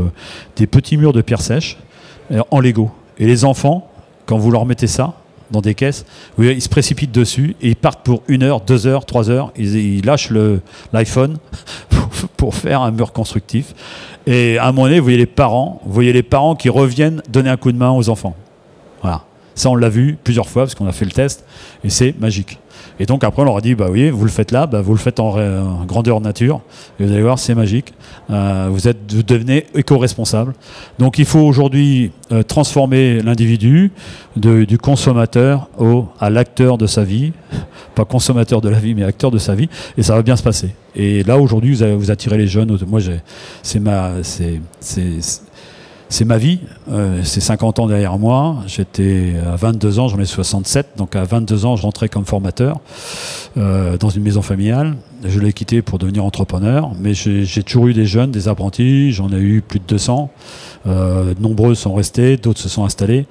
des 0.55 0.69
petits 0.69 0.97
murs 0.97 1.13
de 1.13 1.23
pierre 1.23 1.41
sèche 1.41 1.77
en 2.53 2.61
Lego. 2.61 2.93
Et 3.19 3.27
les 3.27 3.45
enfants, 3.45 3.91
quand 4.27 4.39
vous 4.39 4.53
leur 4.53 4.65
mettez 4.65 4.87
ça 4.87 5.15
dans 5.51 5.61
des 5.61 5.75
caisses, 5.75 6.05
ils 6.39 6.63
se 6.63 6.69
précipitent 6.69 7.13
dessus 7.13 7.57
et 7.61 7.71
ils 7.71 7.77
partent 7.77 8.05
pour 8.05 8.23
une 8.29 8.43
heure, 8.45 8.61
deux 8.61 8.87
heures, 8.87 9.05
trois 9.05 9.29
heures. 9.29 9.53
Ils, 9.57 10.05
lâchent 10.05 10.31
l'iPhone 10.93 11.39
pour, 12.41 12.55
faire 12.55 12.81
un 12.81 12.91
mur 12.91 13.13
constructif. 13.13 13.75
Et 14.27 14.57
à 14.57 14.65
un 14.65 14.73
moment 14.73 14.85
donné, 14.85 14.99
vous 14.99 15.05
voyez 15.05 15.19
les 15.19 15.27
parents, 15.27 15.81
vous 15.85 15.93
voyez 15.93 16.13
les 16.13 16.23
parents 16.23 16.57
qui 16.57 16.71
reviennent 16.71 17.23
donner 17.29 17.51
un 17.51 17.59
coup 17.59 17.71
de 17.71 17.77
main 17.77 17.91
aux 17.91 18.09
enfants. 18.09 18.35
Voilà. 19.03 19.25
Ça, 19.55 19.69
on 19.69 19.77
l'a 19.77 19.91
vu 19.91 20.17
plusieurs 20.25 20.49
fois 20.49 20.63
parce 20.63 20.75
qu'on 20.75 20.87
a 20.87 20.93
fait 20.93 21.05
le 21.05 21.11
test 21.11 21.45
et 21.85 21.91
c'est 21.91 22.19
magique. 22.19 22.59
Et 22.99 23.07
donc 23.07 23.25
après, 23.25 23.43
on 23.43 23.45
leur 23.45 23.57
a 23.57 23.61
dit, 23.61 23.75
bah 23.75 23.89
oui, 23.91 24.11
vous 24.11 24.25
le 24.25 24.31
faites 24.31 24.51
là, 24.51 24.67
bah, 24.67 24.81
vous 24.81 24.93
le 24.93 24.99
faites 24.99 25.21
en, 25.21 25.85
grandeur 25.87 26.21
nature. 26.21 26.61
Et 26.99 27.05
vous 27.05 27.13
allez 27.13 27.23
voir, 27.23 27.39
c'est 27.39 27.55
magique. 27.55 27.93
Euh, 28.31 28.69
vous, 28.71 28.89
êtes, 28.89 29.07
devenez 29.07 29.67
éco-responsable. 29.75 30.55
Donc 30.99 31.19
il 31.19 31.25
faut 31.25 31.41
aujourd'hui 31.41 32.13
euh, 32.33 32.43
transformer 32.43 33.23
l'individu 33.23 33.91
du 34.37 34.79
consommateur 34.79 35.69
au, 35.79 36.07
à 36.21 36.31
l'acteur 36.31 36.79
de 36.79 36.87
sa 36.87 37.05
vie. 37.05 37.33
Pas 37.95 38.05
consommateur 38.05 38.61
de 38.61 38.69
la 38.69 38.79
vie, 38.79 38.95
mais 38.95 39.03
acteur 39.03 39.31
de 39.31 39.39
sa 39.39 39.55
vie. 39.55 39.69
Et 39.97 40.03
ça 40.03 40.15
va 40.15 40.23
bien 40.23 40.37
se 40.37 40.43
passer. 40.43 40.75
Et 40.95 41.23
là, 41.23 41.39
aujourd'hui, 41.39 41.75
vous, 41.75 41.99
vous 41.99 42.11
attirez 42.11 42.39
les 42.39 42.47
jeunes. 42.47 42.77
Moi, 42.87 43.01
c'est 43.63 43.81
ma, 43.81 44.13
c'est 44.23 44.61
c'est 46.11 46.25
ma 46.25 46.39
vie. 46.39 46.59
Euh, 46.91 47.23
c'est 47.25 47.41
50 47.41 47.79
ans 47.79 47.87
derrière 47.87 48.19
moi. 48.19 48.59
J'étais 48.67 49.35
à 49.47 49.57
22 49.57 50.01
ans, 50.01 50.09
j'en 50.09 50.19
ai 50.19 50.27
67. 50.27 50.89
Donc 50.97 51.17
à 51.17 51.25
22 51.25 51.65
ans, 51.65 51.77
je 51.77 51.83
rentrais 51.83 52.09
comme 52.09 52.27
formateur 52.27 52.81
euh, 53.57 53.97
dans 53.97 54.11
une 54.11 54.25
maison 54.25 54.43
familiale. 54.43 54.97
je 55.25 55.39
l'ai 55.39 55.53
quitté 55.53 55.83
pour 55.83 55.99
devenir 55.99 56.25
entrepreneur, 56.25 56.91
mais 56.99 57.15
j'ai 57.15 57.63
toujours 57.63 57.87
eu 57.87 57.95
des 57.95 58.07
jeunes, 58.07 58.33
des 58.33 58.49
apprentis, 58.49 59.13
j'en 59.13 59.31
ai 59.31 59.39
eu 59.39 59.63
plus 59.63 59.79
de 59.79 59.85
200. 59.87 60.31
Euh, 60.87 61.35
nombreux 61.39 61.75
sont 61.75 61.93
restés, 61.93 62.37
d'autres 62.39 62.61
se 62.61 62.69
sont 62.69 62.85
installés. 62.85 63.27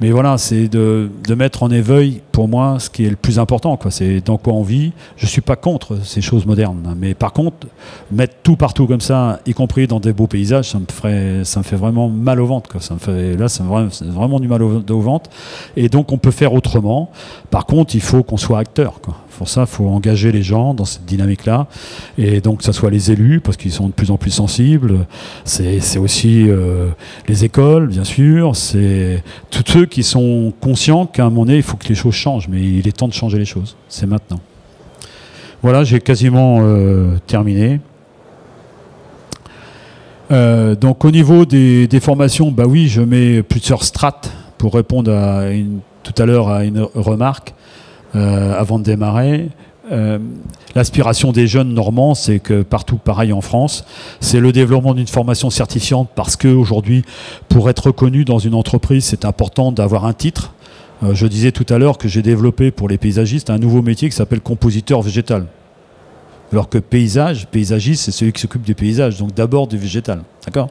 Mais 0.00 0.10
voilà, 0.10 0.38
c'est 0.38 0.68
de, 0.68 1.10
de, 1.28 1.34
mettre 1.34 1.62
en 1.62 1.70
éveil, 1.70 2.22
pour 2.32 2.48
moi, 2.48 2.78
ce 2.78 2.88
qui 2.88 3.04
est 3.04 3.10
le 3.10 3.16
plus 3.16 3.38
important. 3.38 3.78
C'est 3.90 4.20
dans 4.20 4.38
quoi 4.38 4.54
on 4.54 4.62
vit. 4.62 4.92
Je 5.16 5.26
ne 5.26 5.28
suis 5.28 5.42
pas 5.42 5.56
contre 5.56 5.98
ces 6.02 6.22
choses 6.22 6.46
modernes. 6.46 6.94
Mais 6.98 7.14
par 7.14 7.32
contre, 7.32 7.66
mettre 8.10 8.36
tout 8.42 8.56
partout 8.56 8.86
comme 8.86 9.02
ça, 9.02 9.40
y 9.44 9.52
compris 9.52 9.86
dans 9.86 10.00
des 10.00 10.12
beaux 10.12 10.26
paysages, 10.26 10.70
ça 10.70 10.78
me, 10.78 10.86
ferait, 10.90 11.44
ça 11.44 11.60
me 11.60 11.64
fait 11.64 11.76
vraiment 11.76 12.08
mal 12.08 12.40
au 12.40 12.46
ventre. 12.46 12.70
Quoi. 12.70 12.80
Ça 12.80 12.94
me 12.94 12.98
fait, 12.98 13.36
là, 13.36 13.48
c'est 13.48 13.62
vraiment, 13.62 13.90
vraiment, 14.00 14.40
du 14.40 14.48
mal 14.48 14.62
au, 14.62 14.82
au, 14.88 15.00
ventre. 15.00 15.28
Et 15.76 15.88
donc, 15.88 16.10
on 16.10 16.18
peut 16.18 16.30
faire 16.30 16.54
autrement. 16.54 17.10
Par 17.50 17.66
contre, 17.66 17.94
il 17.94 18.00
faut 18.02 18.22
qu'on 18.22 18.38
soit 18.38 18.58
acteur. 18.58 19.00
Pour 19.36 19.48
ça, 19.48 19.62
il 19.62 19.66
faut 19.66 19.88
engager 19.88 20.32
les 20.32 20.42
gens 20.42 20.74
dans 20.74 20.84
cette 20.84 21.04
dynamique-là. 21.04 21.66
Et 22.18 22.40
donc, 22.40 22.58
que 22.58 22.64
ce 22.64 22.72
soit 22.72 22.90
les 22.90 23.10
élus, 23.10 23.40
parce 23.40 23.56
qu'ils 23.56 23.72
sont 23.72 23.88
de 23.88 23.92
plus 23.92 24.10
en 24.10 24.16
plus 24.16 24.30
sensibles. 24.30 25.06
C'est 25.44 25.98
aussi 25.98 26.48
euh, 26.48 26.88
les 27.28 27.44
écoles, 27.44 27.88
bien 27.88 28.04
sûr. 28.04 28.56
C'est 28.56 29.22
tous 29.50 29.64
ceux 29.66 29.86
qui 29.86 30.02
sont 30.02 30.52
conscients 30.60 31.06
qu'à 31.06 31.24
un 31.24 31.30
moment 31.30 31.44
donné, 31.44 31.56
il 31.56 31.62
faut 31.62 31.76
que 31.76 31.88
les 31.88 31.94
choses 31.94 32.14
changent. 32.14 32.48
Mais 32.48 32.62
il 32.62 32.86
est 32.86 32.96
temps 32.96 33.08
de 33.08 33.12
changer 33.12 33.38
les 33.38 33.44
choses. 33.44 33.76
C'est 33.88 34.06
maintenant. 34.06 34.40
Voilà, 35.62 35.82
j'ai 35.82 36.00
quasiment 36.00 36.58
euh, 36.62 37.16
terminé. 37.26 37.80
Euh, 40.30 40.74
donc, 40.74 41.04
au 41.04 41.10
niveau 41.10 41.44
des, 41.44 42.00
formations, 42.00 42.50
bah 42.50 42.64
oui, 42.66 42.88
je 42.88 43.00
mets 43.00 43.42
plusieurs 43.42 43.84
strates 43.84 44.32
pour 44.58 44.74
répondre 44.74 45.12
à 45.12 45.44
tout 46.02 46.22
à 46.22 46.26
l'heure 46.26 46.48
à 46.48 46.64
une 46.64 46.86
remarque. 46.94 47.54
Euh, 48.16 48.54
avant 48.56 48.78
de 48.78 48.84
démarrer. 48.84 49.48
Euh, 49.90 50.18
l'aspiration 50.76 51.32
des 51.32 51.48
jeunes 51.48 51.74
normands, 51.74 52.14
c'est 52.14 52.38
que 52.38 52.62
partout 52.62 52.96
pareil 52.96 53.32
en 53.32 53.40
France, 53.40 53.84
c'est 54.20 54.38
le 54.38 54.52
développement 54.52 54.94
d'une 54.94 55.08
formation 55.08 55.50
certifiante 55.50 56.08
parce 56.14 56.36
qu'aujourd'hui, 56.36 57.04
pour 57.48 57.68
être 57.68 57.86
reconnu 57.86 58.24
dans 58.24 58.38
une 58.38 58.54
entreprise, 58.54 59.04
c'est 59.04 59.24
important 59.24 59.72
d'avoir 59.72 60.04
un 60.04 60.12
titre. 60.12 60.54
Euh, 61.02 61.12
je 61.12 61.26
disais 61.26 61.50
tout 61.50 61.66
à 61.68 61.78
l'heure 61.78 61.98
que 61.98 62.06
j'ai 62.06 62.22
développé 62.22 62.70
pour 62.70 62.88
les 62.88 62.98
paysagistes 62.98 63.50
un 63.50 63.58
nouveau 63.58 63.82
métier 63.82 64.08
qui 64.08 64.14
s'appelle 64.14 64.40
compositeur 64.40 65.02
végétal. 65.02 65.46
Alors 66.52 66.68
que 66.68 66.78
paysage, 66.78 67.46
paysagiste, 67.48 68.04
c'est 68.04 68.10
celui 68.12 68.32
qui 68.32 68.40
s'occupe 68.40 68.62
du 68.62 68.74
paysage, 68.74 69.18
donc 69.18 69.34
d'abord 69.34 69.66
du 69.66 69.76
végétal. 69.76 70.22
D'accord? 70.46 70.68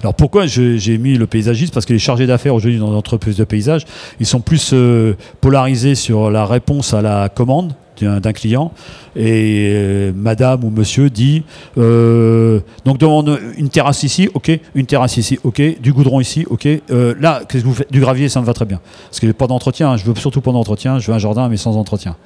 Alors 0.00 0.14
pourquoi 0.14 0.46
j'ai 0.46 0.98
mis 0.98 1.16
le 1.16 1.26
paysagiste? 1.26 1.72
Parce 1.72 1.86
que 1.86 1.92
les 1.92 1.98
chargés 1.98 2.26
d'affaires 2.26 2.54
aujourd'hui 2.54 2.78
dans 2.78 2.90
l'entreprise 2.90 3.36
de 3.36 3.44
paysage, 3.44 3.86
ils 4.20 4.26
sont 4.26 4.40
plus 4.40 4.72
euh, 4.72 5.14
polarisés 5.40 5.94
sur 5.94 6.30
la 6.30 6.44
réponse 6.44 6.92
à 6.92 7.02
la 7.02 7.28
commande 7.28 7.74
d'un 8.00 8.32
client. 8.32 8.72
Et 9.14 9.70
euh, 9.74 10.12
madame 10.12 10.64
ou 10.64 10.70
monsieur 10.70 11.08
dit 11.08 11.44
euh, 11.78 12.58
donc 12.84 12.98
demande 12.98 13.38
une 13.56 13.68
terrasse 13.68 14.02
ici 14.02 14.28
ok 14.34 14.50
une 14.74 14.86
terrasse 14.86 15.18
ici 15.18 15.38
ok 15.44 15.80
du 15.80 15.92
goudron 15.92 16.18
ici 16.18 16.44
ok 16.50 16.66
là 16.88 17.42
qu'est-ce 17.48 17.62
que 17.62 17.68
vous 17.68 17.74
faites? 17.74 17.92
Du 17.92 18.00
gravier 18.00 18.28
ça 18.28 18.40
me 18.40 18.46
va 18.46 18.54
très 18.54 18.64
bien. 18.64 18.80
Parce 19.08 19.20
que 19.20 19.30
pas 19.30 19.46
d'entretien 19.46 19.92
hein. 19.92 19.96
je 19.96 20.04
veux 20.04 20.16
surtout 20.16 20.40
pas 20.40 20.50
d'entretien 20.50 20.98
je 20.98 21.06
veux 21.06 21.14
un 21.14 21.20
jardin 21.20 21.48
mais 21.48 21.56
sans 21.56 21.76
entretien. 21.76 22.16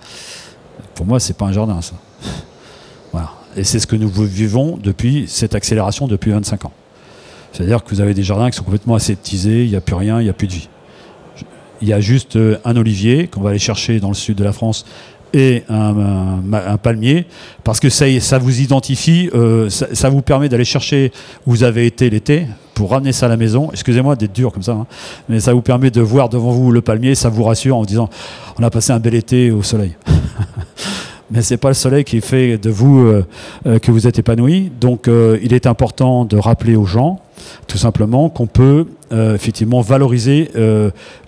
Pour 0.94 1.04
moi 1.04 1.20
c'est 1.20 1.36
pas 1.36 1.44
un 1.44 1.52
jardin 1.52 1.82
ça 1.82 1.92
et 3.56 3.64
c'est 3.64 3.78
ce 3.78 3.86
que 3.86 3.96
nous 3.96 4.08
vivons 4.08 4.78
depuis 4.82 5.24
cette 5.28 5.54
accélération 5.54 6.06
depuis 6.06 6.30
25 6.30 6.66
ans. 6.66 6.72
C'est-à-dire 7.52 7.82
que 7.82 7.90
vous 7.90 8.00
avez 8.00 8.12
des 8.12 8.22
jardins 8.22 8.50
qui 8.50 8.56
sont 8.56 8.64
complètement 8.64 8.94
aseptisés, 8.94 9.64
il 9.64 9.70
n'y 9.70 9.76
a 9.76 9.80
plus 9.80 9.94
rien, 9.94 10.20
il 10.20 10.24
n'y 10.24 10.30
a 10.30 10.34
plus 10.34 10.46
de 10.46 10.52
vie. 10.52 10.68
Il 11.80 11.88
y 11.88 11.92
a 11.92 12.00
juste 12.00 12.36
euh, 12.36 12.58
un 12.64 12.76
olivier 12.76 13.28
qu'on 13.28 13.40
va 13.40 13.50
aller 13.50 13.58
chercher 13.58 13.98
dans 14.00 14.08
le 14.08 14.14
sud 14.14 14.36
de 14.36 14.44
la 14.44 14.52
France 14.52 14.84
et 15.32 15.64
un, 15.68 16.78
palmier, 16.82 17.26
parce 17.64 17.80
que 17.80 17.90
ça, 17.90 18.06
ça 18.20 18.38
vous 18.38 18.60
identifie, 18.60 19.28
euh, 19.34 19.68
ça, 19.68 20.08
vous 20.08 20.22
permet 20.22 20.48
d'aller 20.48 20.64
chercher 20.64 21.12
où 21.46 21.50
vous 21.50 21.62
avez 21.62 21.86
été 21.86 22.08
l'été, 22.08 22.46
pour 22.74 22.90
ramener 22.90 23.12
ça 23.12 23.26
à 23.26 23.28
la 23.28 23.36
maison. 23.36 23.70
Excusez-moi 23.72 24.16
d'être 24.16 24.32
dur 24.32 24.52
comme 24.52 24.62
ça, 24.62 24.72
hein, 24.72 24.86
mais 25.28 25.40
ça 25.40 25.52
vous 25.52 25.62
permet 25.62 25.90
de 25.90 26.00
voir 26.00 26.28
devant 26.28 26.52
vous 26.52 26.70
le 26.72 26.80
palmier, 26.80 27.14
ça 27.14 27.28
vous 27.28 27.42
rassure 27.42 27.76
en 27.76 27.80
vous 27.80 27.86
disant 27.86 28.08
on 28.58 28.62
a 28.62 28.70
passé 28.70 28.92
un 28.92 29.00
bel 29.00 29.14
été 29.14 29.50
au 29.50 29.62
soleil. 29.62 29.96
mais 31.30 31.42
c'est 31.42 31.56
pas 31.56 31.68
le 31.68 31.74
soleil 31.74 32.04
qui 32.04 32.20
fait 32.20 32.58
de 32.58 32.70
vous 32.70 33.00
euh, 33.00 33.26
euh, 33.66 33.78
que 33.78 33.90
vous 33.90 34.06
êtes 34.06 34.18
épanoui. 34.18 34.70
Donc 34.80 35.08
euh, 35.08 35.38
il 35.42 35.52
est 35.54 35.66
important 35.66 36.24
de 36.24 36.36
rappeler 36.36 36.76
aux 36.76 36.86
gens 36.86 37.20
tout 37.66 37.78
simplement 37.78 38.28
qu'on 38.30 38.46
peut 38.46 38.86
effectivement 39.12 39.82
valoriser. 39.82 40.50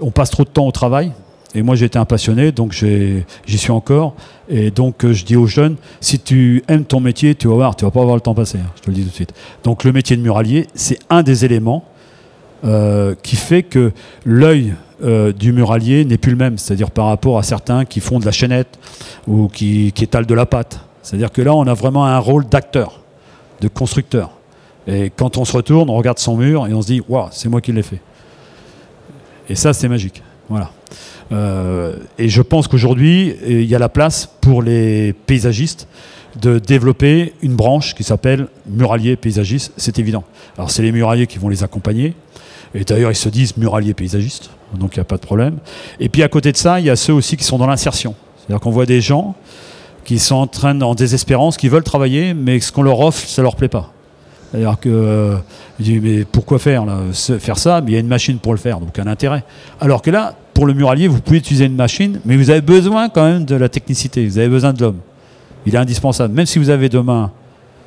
on 0.00 0.11
passe 0.11 0.30
trop 0.30 0.42
de 0.42 0.48
temps 0.48 0.66
au 0.66 0.72
travail. 0.72 1.12
Et 1.54 1.62
moi, 1.62 1.76
j'ai 1.76 1.84
été 1.84 1.98
un 1.98 2.06
passionné, 2.06 2.50
donc 2.50 2.72
j'y 2.72 3.58
suis 3.58 3.70
encore. 3.70 4.14
Et 4.48 4.70
donc, 4.70 5.06
je 5.06 5.24
dis 5.24 5.37
aux 5.37 5.46
jeunes, 5.46 5.76
si 6.00 6.18
tu 6.18 6.64
aimes 6.66 6.84
ton 6.84 6.98
métier, 6.98 7.34
tu 7.34 7.46
vas 7.46 7.54
voir, 7.54 7.76
tu 7.76 7.84
vas 7.84 7.90
pas 7.90 8.00
avoir 8.00 8.16
le 8.16 8.22
temps 8.22 8.34
passé. 8.34 8.58
Hein, 8.58 8.70
je 8.76 8.82
te 8.82 8.90
le 8.90 8.96
dis 8.96 9.02
tout 9.02 9.11
de 9.11 9.14
suite. 9.14 9.34
Donc, 9.64 9.84
le 9.84 9.92
métier 9.92 10.16
de 10.16 10.22
muralier, 10.22 10.66
c'est 10.74 10.98
un 11.11 11.22
des 11.22 11.44
éléments 11.44 11.84
qui 13.22 13.37
fait 13.37 13.62
que 13.62 13.92
l'œil 14.24 14.74
euh, 15.02 15.32
du 15.32 15.52
muralier 15.52 16.04
n'est 16.04 16.18
plus 16.18 16.32
le 16.32 16.37
même, 16.37 16.58
c'est-à-dire 16.58 16.90
par 16.90 17.06
rapport 17.06 17.38
à 17.38 17.42
certains 17.42 17.84
qui 17.84 18.00
font 18.00 18.18
de 18.18 18.24
la 18.24 18.32
chaînette 18.32 18.78
ou 19.26 19.48
qui, 19.48 19.92
étalent 20.00 20.26
de 20.26 20.34
la 20.34 20.46
pâte. 20.46 20.80
C'est-à-dire 21.02 21.32
que 21.32 21.42
là, 21.42 21.54
on 21.54 21.66
a 21.66 21.74
vraiment 21.74 22.06
un 22.06 22.18
rôle 22.18 22.46
d'acteur, 22.46 23.00
de 23.61 23.68
constructeur. 23.68 24.30
Et 24.87 25.11
quand 25.14 25.38
on 25.38 25.44
se 25.44 25.52
retourne, 25.56 25.90
on 25.90 25.96
regarde 25.96 26.18
son 26.18 26.37
mur 26.37 26.66
et 26.66 26.74
on 26.74 26.82
se 26.82 26.87
dit, 26.88 27.02
waouh, 27.08 27.28
c'est 27.30 27.48
moi 27.48 27.61
qui 27.61 27.72
l'ai 27.72 27.82
fait. 27.82 28.00
Et 29.48 29.54
ça, 29.54 29.72
c'est 29.72 29.88
magique. 29.88 30.22
Voilà. 30.48 30.70
Euh, 31.30 31.96
et 32.18 32.28
je 32.28 32.42
pense 32.42 32.68
qu'aujourd'hui, 32.68 33.34
il 33.46 33.64
y 33.64 33.74
a 33.74 33.78
la 33.78 33.88
place 33.88 34.28
pour 34.40 34.62
les 34.62 35.12
paysagistes 35.12 35.87
de 36.40 36.58
développer 36.58 37.34
une 37.42 37.54
branche 37.54 37.94
qui 37.94 38.04
s'appelle 38.04 38.48
muralier 38.66 39.16
paysagiste, 39.16 39.72
c'est 39.76 39.98
évident. 39.98 40.24
Alors 40.56 40.70
c'est 40.70 40.82
les 40.82 40.92
muraliers 40.92 41.26
qui 41.26 41.38
vont 41.38 41.48
les 41.48 41.64
accompagner, 41.64 42.14
et 42.74 42.85
d'ailleurs 42.85 43.11
ils 43.11 43.16
se 43.16 43.28
disent 43.28 43.57
muraliers 43.57 43.94
paysagistes, 43.94 44.50
donc 44.74 44.96
il 44.96 44.98
n'y 44.98 45.02
a 45.02 45.04
pas 45.04 45.16
de 45.16 45.22
problème. 45.22 45.59
Et 46.00 46.09
puis 46.09 46.22
à 46.22 46.28
côté 46.28 46.52
de 46.52 46.57
ça, 46.57 46.81
il 46.81 46.87
y 46.87 46.90
a 46.90 46.96
ceux 46.96 47.12
aussi 47.12 47.37
qui 47.37 47.44
sont 47.44 47.59
dans 47.59 47.66
l'insertion. 47.66 48.14
C'est-à-dire 48.38 48.61
qu'on 48.61 48.70
voit 48.70 48.87
des 48.87 49.00
gens 49.00 49.35
qui 50.04 50.18
sont 50.18 50.37
en 50.37 50.46
train, 50.46 50.81
en 50.81 50.94
désespérance, 50.94 51.57
qui 51.57 51.68
veulent 51.68 51.83
travailler, 51.83 52.33
mais 52.33 52.61
ce 52.61 52.72
qu'on 52.72 52.83
leur 52.83 53.00
offre, 53.00 53.26
ça 53.28 53.42
leur 53.42 53.57
plaît 53.57 53.68
pas. 53.68 53.92
C'est-à-dire 54.50 54.78
que, 54.81 54.88
euh, 54.88 55.37
mais 55.78 56.24
pourquoi 56.24 56.59
faire 56.59 56.87
Faire 57.12 57.59
ça, 57.59 57.83
mais 57.83 57.90
il 57.90 57.94
y 57.94 57.96
a 57.98 58.00
une 58.00 58.09
machine 58.09 58.38
pour 58.38 58.52
le 58.52 58.59
faire, 58.59 58.81
donc 58.81 58.98
un 58.98 59.07
intérêt. 59.07 59.44
Alors 59.81 60.00
que 60.00 60.11
là, 60.11 60.35
pour 60.54 60.66
le 60.66 60.72
muralier, 60.72 61.09
vous 61.09 61.20
pouvez 61.20 61.38
utiliser 61.38 61.66
une 61.66 61.76
machine, 61.76 62.20
mais 62.24 62.37
vous 62.37 62.48
avez 62.50 62.62
besoin 62.62 63.11
quand 63.11 63.24
même 63.24 63.44
de 63.44 63.54
la 63.54 63.68
technicité, 63.68 64.26
vous 64.26 64.38
avez 64.38 64.48
besoin 64.48 64.72
de 64.72 64.81
l'homme. 64.81 64.98
Il 65.66 65.74
est 65.74 65.78
indispensable. 65.78 66.35
Même 66.35 66.46
si 66.46 66.59
vous 66.59 66.70
avez 66.70 66.88
demain 66.88 67.31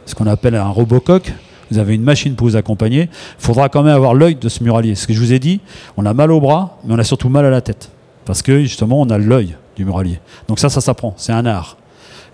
ce 0.06 0.14
qu'on 0.14 0.28
appelle 0.28 0.56
un 0.56 0.70
robocoq, 0.70 1.34
vous 1.72 1.80
avez 1.80 1.96
une 1.96 2.04
machine 2.04 2.36
pour 2.36 2.48
vous 2.48 2.56
accompagner, 2.56 3.04
il 3.04 3.46
faudra 3.46 3.70
quand 3.70 3.84
même 3.84 3.96
avoir 3.96 4.14
l'œil 4.14 4.36
de 4.36 4.50
ce 4.50 4.64
muralier. 4.64 4.96
Ce 4.96 5.08
que 5.08 5.14
je 5.14 5.20
vous 5.20 5.34
ai 5.34 5.40
dit, 5.40 5.62
on 5.98 6.06
a 6.06 6.14
mal 6.14 6.32
au 6.32 6.40
bras, 6.40 6.80
mais 6.84 6.94
on 6.94 7.00
a 7.00 7.04
surtout 7.04 7.30
mal 7.30 7.46
à 7.46 7.50
la 7.50 7.62
tête. 7.62 7.90
Parce 8.26 8.42
que 8.42 8.62
justement, 8.62 9.00
on 9.00 9.10
a 9.10 9.18
l'œil 9.18 9.56
du 9.76 9.86
muralier. 9.86 10.20
Donc 10.48 10.60
ça, 10.60 10.70
ça 10.70 10.82
s'apprend, 10.82 11.14
c'est 11.18 11.32
un 11.32 11.46
art. 11.46 11.78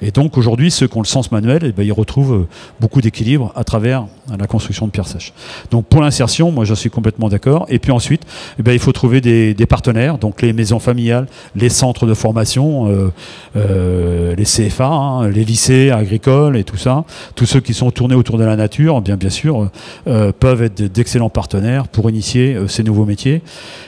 Et 0.02 0.12
donc 0.12 0.38
aujourd'hui, 0.38 0.70
ceux 0.70 0.88
qui 0.88 0.98
ont 0.98 1.02
le 1.02 1.08
sens 1.08 1.32
manuel, 1.32 1.62
eh 1.64 1.72
ben, 1.72 1.84
ils 1.84 1.92
retrouvent 1.92 2.34
euh, 2.34 2.48
beaucoup 2.80 3.02
d'équilibre 3.02 3.52
à 3.56 3.64
travers 3.64 4.06
la 4.38 4.46
construction 4.46 4.86
de 4.86 4.92
pierres 4.92 5.08
sèches. 5.08 5.34
Donc 5.72 5.86
pour 5.86 6.02
l'insertion, 6.02 6.52
moi 6.52 6.66
je 6.66 6.74
suis 6.74 6.90
complètement 6.90 7.30
d'accord. 7.30 7.66
Et 7.70 7.80
puis 7.80 7.92
ensuite, 7.92 8.22
eh 8.60 8.64
ben, 8.64 8.74
il 8.74 8.80
faut 8.80 8.92
trouver 8.92 9.22
des, 9.22 9.56
partenaires, 9.68 10.18
donc 10.18 10.42
les 10.42 10.54
maisons 10.54 10.80
familiales, 10.80 11.28
les 11.56 11.70
centres 11.70 12.06
de 12.06 12.14
formation, 12.14 12.88
euh, 12.88 13.12
euh, 13.56 14.36
les 14.36 14.44
CFA, 14.44 14.88
hein, 14.88 15.30
les 15.30 15.44
lycées 15.44 15.92
agricoles 15.92 16.58
et 16.58 16.64
tout 16.64 16.78
ça. 16.78 17.04
Tous 17.36 17.46
ceux 17.46 17.60
qui 17.60 17.74
sont 17.74 17.90
tournés 17.92 18.16
autour 18.16 18.38
de 18.38 18.44
la 18.44 18.56
nature, 18.56 19.02
bien 19.02 19.18
bien 19.18 19.30
sûr, 19.30 19.70
peuvent 20.06 20.62
être 20.62 20.82
d'excellents 20.82 21.30
partenaires 21.30 21.88
pour 21.88 22.10
initier 22.10 22.58
ces 22.68 22.84
nouveaux 22.84 23.06
métiers. 23.06 23.42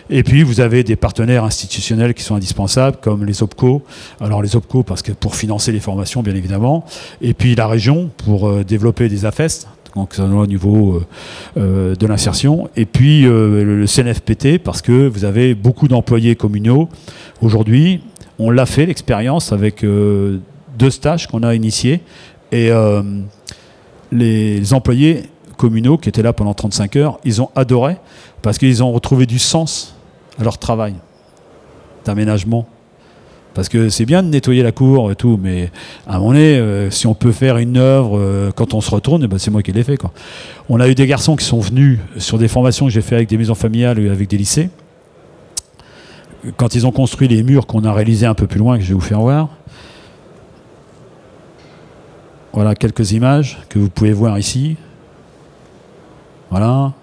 Et 0.09 0.23
puis 0.23 0.43
vous 0.43 0.59
avez 0.59 0.83
des 0.83 0.95
partenaires 0.95 1.43
institutionnels 1.43 2.13
qui 2.13 2.23
sont 2.23 2.35
indispensables, 2.35 2.97
comme 3.01 3.25
les 3.25 3.43
OPCO. 3.43 3.83
Alors 4.19 4.41
les 4.41 4.55
OPCO, 4.55 4.83
parce 4.83 5.01
que 5.01 5.11
pour 5.11 5.35
financer 5.35 5.71
les 5.71 5.79
formations, 5.79 5.98
bien 6.23 6.35
évidemment. 6.35 6.85
Et 7.21 7.33
puis 7.33 7.55
la 7.55 7.67
région, 7.67 8.09
pour 8.25 8.47
euh, 8.47 8.63
développer 8.63 9.09
des 9.09 9.25
AFES, 9.25 9.67
donc 9.95 10.15
au 10.19 10.45
niveau 10.45 10.93
euh, 10.93 11.05
euh, 11.57 11.95
de 11.95 12.07
l'insertion. 12.07 12.69
Et 12.75 12.85
puis 12.85 13.23
le 13.23 13.85
CNFPT, 13.85 14.59
parce 14.59 14.81
que 14.81 15.07
vous 15.07 15.25
avez 15.25 15.55
beaucoup 15.55 15.87
d'employés 15.87 16.35
communaux. 16.35 16.89
Aujourd'hui, 17.41 18.01
on 18.37 18.51
l'a 18.51 18.65
fait, 18.65 18.85
l'expérience, 18.85 19.51
avec 19.51 19.83
deux 19.83 20.89
stages 20.89 21.27
qu'on 21.27 21.43
a 21.43 21.55
initiés. 21.55 22.01
Et 22.51 22.71
les 24.11 24.73
employés 24.73 25.23
communaux 25.57 25.97
qui 25.97 26.07
étaient 26.09 26.23
là 26.23 26.33
pendant 26.33 26.53
35 26.53 26.95
heures, 26.95 27.19
ils 27.25 27.41
ont 27.41 27.49
adoré 27.55 27.97
parce 28.41 28.57
qu'ils 28.57 28.81
ont 28.81 28.91
retrouvé 28.91 29.25
du 29.25 29.39
sens 29.39 29.95
à 30.39 30.43
leur 30.43 30.57
travail 30.57 30.95
d'aménagement. 32.05 32.65
Parce 33.53 33.67
que 33.67 33.89
c'est 33.89 34.05
bien 34.05 34.23
de 34.23 34.29
nettoyer 34.29 34.63
la 34.63 34.71
cour 34.71 35.11
et 35.11 35.15
tout, 35.15 35.39
mais 35.41 35.71
à 36.07 36.15
un 36.15 36.19
moment 36.19 36.31
donné, 36.31 36.57
euh, 36.57 36.89
si 36.91 37.07
on 37.07 37.15
peut 37.15 37.31
faire 37.31 37.57
une 37.57 37.77
œuvre 37.77 38.17
euh, 38.17 38.51
quand 38.55 38.73
on 38.73 38.81
se 38.81 38.91
retourne, 38.91 39.23
eh 39.23 39.27
ben 39.27 39.37
c'est 39.37 39.51
moi 39.51 39.63
qui 39.63 39.71
l'ai 39.71 39.83
fait. 39.83 39.99
On 40.69 40.79
a 40.79 40.87
eu 40.87 40.95
des 40.95 41.07
garçons 41.07 41.35
qui 41.35 41.45
sont 41.45 41.59
venus 41.59 41.99
sur 42.17 42.37
des 42.37 42.47
formations 42.47 42.85
que 42.85 42.91
j'ai 42.91 43.01
fait 43.01 43.15
avec 43.15 43.27
des 43.27 43.37
maisons 43.37 43.55
familiales 43.55 43.99
et 43.99 44.09
avec 44.09 44.29
des 44.29 44.37
lycées. 44.37 44.69
Quand 46.57 46.75
ils 46.75 46.87
ont 46.87 46.91
construit 46.91 47.27
les 47.27 47.43
murs 47.43 47.65
qu'on 47.65 47.83
a 47.83 47.91
réalisés 47.91 48.25
un 48.25 48.35
peu 48.35 48.47
plus 48.47 48.59
loin, 48.59 48.77
que 48.77 48.83
je 48.83 48.89
vais 48.89 48.93
vous 48.93 49.01
faire 49.01 49.19
voir, 49.19 49.49
Voilà 52.53 52.75
quelques 52.75 53.11
images 53.11 53.59
que 53.69 53.77
vous 53.77 53.89
pouvez 53.89 54.11
voir 54.11 54.39
ici. 54.39 54.75
Voilà. 56.49 56.93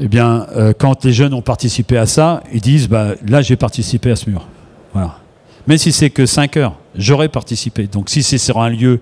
Eh 0.00 0.08
bien, 0.08 0.46
euh, 0.56 0.72
quand 0.76 1.04
les 1.04 1.12
jeunes 1.12 1.34
ont 1.34 1.42
participé 1.42 1.96
à 1.96 2.06
ça, 2.06 2.42
ils 2.52 2.60
disent 2.60 2.88
bah, 2.88 3.14
là, 3.26 3.42
j'ai 3.42 3.56
participé 3.56 4.10
à 4.10 4.16
ce 4.16 4.30
mur. 4.30 4.46
Voilà. 4.92 5.18
Même 5.66 5.78
si 5.78 5.92
c'est 5.92 6.10
que 6.10 6.26
5 6.26 6.56
heures, 6.56 6.76
j'aurais 6.94 7.28
participé. 7.28 7.86
Donc, 7.86 8.10
si 8.10 8.22
c'est 8.22 8.38
sur 8.38 8.60
un 8.60 8.68
lieu 8.68 9.00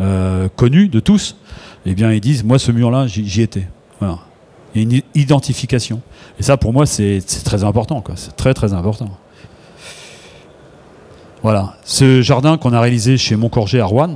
euh, 0.00 0.48
connu 0.56 0.88
de 0.88 1.00
tous, 1.00 1.36
eh 1.86 1.94
bien, 1.94 2.12
ils 2.12 2.20
disent 2.20 2.44
moi, 2.44 2.58
ce 2.58 2.72
mur-là, 2.72 3.06
j'y 3.06 3.42
étais. 3.42 3.68
Voilà. 4.00 4.18
Il 4.74 4.80
y 4.80 4.84
a 4.84 4.96
une 4.96 5.02
identification. 5.14 6.00
Et 6.38 6.42
ça, 6.42 6.56
pour 6.56 6.72
moi, 6.72 6.86
c'est 6.86 7.20
très 7.44 7.64
important. 7.64 8.02
C'est 8.16 8.36
très, 8.36 8.54
très 8.54 8.72
important. 8.72 9.10
Voilà. 11.42 11.74
Ce 11.84 12.22
jardin 12.22 12.56
qu'on 12.56 12.72
a 12.72 12.80
réalisé 12.80 13.16
chez 13.16 13.36
Montcorget 13.36 13.80
à 13.80 13.86
Rouen, 13.86 14.14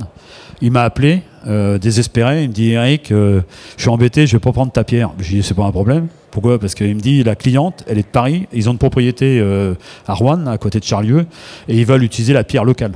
il 0.61 0.71
m'a 0.71 0.83
appelé, 0.83 1.23
euh, 1.47 1.77
désespéré. 1.77 2.43
Il 2.43 2.49
me 2.49 2.53
dit 2.53 2.71
Eric, 2.71 3.11
euh, 3.11 3.41
je 3.77 3.83
suis 3.83 3.89
embêté, 3.89 4.27
je 4.27 4.35
vais 4.35 4.39
pas 4.39 4.51
prendre 4.51 4.71
ta 4.71 4.83
pierre. 4.83 5.11
Je 5.19 5.29
lui 5.29 5.35
ai 5.35 5.41
dit 5.41 5.47
c'est 5.47 5.53
pas 5.53 5.65
un 5.65 5.71
problème. 5.71 6.07
Pourquoi? 6.31 6.59
Parce 6.59 6.75
qu'il 6.75 6.95
me 6.95 6.99
dit 6.99 7.23
la 7.23 7.35
cliente, 7.35 7.83
elle 7.87 7.97
est 7.97 8.03
de 8.03 8.07
Paris, 8.07 8.47
ils 8.51 8.67
ont 8.67 8.73
une 8.73 8.77
propriété 8.77 9.39
euh, 9.39 9.73
à 10.07 10.13
Rouen, 10.13 10.47
à 10.47 10.57
côté 10.57 10.79
de 10.79 10.83
Charlieu, 10.83 11.25
et 11.67 11.77
ils 11.77 11.85
veulent 11.85 12.03
utiliser 12.03 12.33
la 12.33 12.43
pierre 12.43 12.65
locale. 12.65 12.93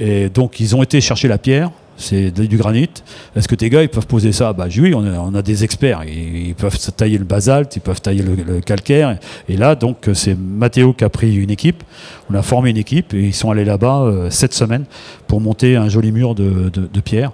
Et 0.00 0.28
donc 0.28 0.60
ils 0.60 0.74
ont 0.74 0.82
été 0.82 1.00
chercher 1.00 1.28
la 1.28 1.38
pierre 1.38 1.70
c'est 2.02 2.30
du 2.30 2.56
granit. 2.56 2.90
Est-ce 3.36 3.48
que 3.48 3.54
tes 3.54 3.70
gars, 3.70 3.82
ils 3.82 3.88
peuvent 3.88 4.06
poser 4.06 4.32
ça? 4.32 4.52
Bah 4.52 4.66
oui, 4.76 4.94
on 4.94 5.34
a, 5.34 5.42
des 5.42 5.64
experts. 5.64 6.02
Ils, 6.04 6.54
peuvent 6.54 6.78
tailler 6.96 7.18
le 7.18 7.24
basalte, 7.24 7.76
ils 7.76 7.80
peuvent 7.80 8.00
tailler 8.00 8.22
le, 8.22 8.60
calcaire. 8.60 9.18
Et 9.48 9.56
là, 9.56 9.74
donc, 9.74 10.10
c'est 10.14 10.36
Mathéo 10.36 10.92
qui 10.92 11.04
a 11.04 11.08
pris 11.08 11.36
une 11.36 11.50
équipe. 11.50 11.82
On 12.30 12.34
a 12.34 12.42
formé 12.42 12.70
une 12.70 12.76
équipe 12.76 13.14
et 13.14 13.22
ils 13.22 13.34
sont 13.34 13.50
allés 13.50 13.64
là-bas 13.64 14.02
euh, 14.02 14.30
sept 14.30 14.52
semaines 14.52 14.84
pour 15.26 15.40
monter 15.40 15.76
un 15.76 15.88
joli 15.88 16.12
mur 16.12 16.34
de, 16.34 17.00
pierre. 17.00 17.32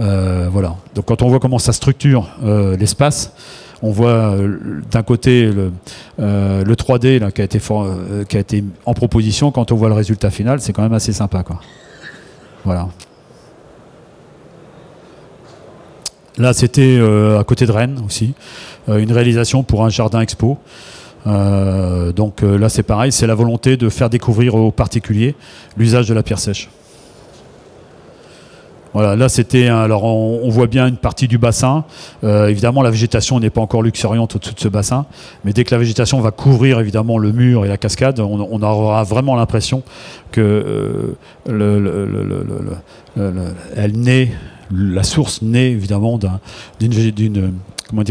Euh, 0.00 0.48
voilà. 0.50 0.76
Donc, 0.94 1.06
quand 1.06 1.22
on 1.22 1.28
voit 1.28 1.40
comment 1.40 1.58
ça 1.58 1.72
structure 1.72 2.30
euh, 2.44 2.76
l'espace, 2.76 3.32
on 3.82 3.90
voit 3.90 4.34
d'un 4.90 5.02
côté 5.02 5.50
le, 5.52 5.70
3D 6.18 7.18
là, 7.18 7.30
qui, 7.30 7.42
a 7.42 7.44
été 7.44 7.60
qui 8.28 8.36
a 8.36 8.40
été 8.40 8.64
en 8.86 8.94
proposition. 8.94 9.50
Quand 9.50 9.70
on 9.70 9.76
voit 9.76 9.88
le 9.88 9.94
résultat 9.94 10.30
final, 10.30 10.60
c'est 10.60 10.72
quand 10.72 10.82
même 10.82 10.94
assez 10.94 11.12
sympa. 11.12 11.42
Quoi. 11.42 11.60
Voilà. 12.64 12.88
Là, 16.38 16.52
c'était 16.52 16.98
euh, 16.98 17.38
à 17.38 17.44
côté 17.44 17.64
de 17.66 17.72
Rennes 17.72 18.02
aussi, 18.04 18.34
euh, 18.88 18.98
une 18.98 19.12
réalisation 19.12 19.62
pour 19.62 19.84
un 19.84 19.88
jardin 19.88 20.20
expo. 20.20 20.58
Euh, 21.26 22.12
donc 22.12 22.42
là, 22.42 22.68
c'est 22.68 22.82
pareil, 22.82 23.10
c'est 23.10 23.26
la 23.26 23.34
volonté 23.34 23.76
de 23.76 23.88
faire 23.88 24.10
découvrir 24.10 24.54
aux 24.54 24.70
particuliers 24.70 25.34
l'usage 25.76 26.08
de 26.08 26.14
la 26.14 26.22
pierre 26.22 26.38
sèche. 26.38 26.68
Voilà, 28.92 29.14
là 29.14 29.28
c'était 29.28 29.68
alors 29.68 30.04
on, 30.04 30.48
voit 30.48 30.68
bien 30.68 30.86
une 30.86 30.96
partie 30.96 31.28
du 31.28 31.36
bassin. 31.36 31.84
évidemment, 32.22 32.80
la 32.80 32.90
végétation 32.90 33.38
n'est 33.40 33.50
pas 33.50 33.60
encore 33.60 33.82
luxuriante 33.82 34.36
au-dessus 34.36 34.54
de 34.54 34.60
ce 34.60 34.68
bassin, 34.68 35.04
mais 35.44 35.52
dès 35.52 35.64
que 35.64 35.74
la 35.74 35.78
végétation 35.78 36.18
va 36.20 36.30
couvrir 36.30 36.80
évidemment 36.80 37.18
le 37.18 37.30
mur 37.30 37.66
et 37.66 37.68
la 37.68 37.76
cascade, 37.76 38.20
on, 38.20 38.62
aura 38.62 39.02
vraiment 39.02 39.34
l'impression 39.34 39.82
que 40.30 41.14
elle 43.76 43.98
naît 43.98 44.30
la 44.72 45.02
source 45.02 45.42
naît 45.42 45.70
évidemment 45.70 46.18
d'une, 46.80 47.52
comment 47.88 48.02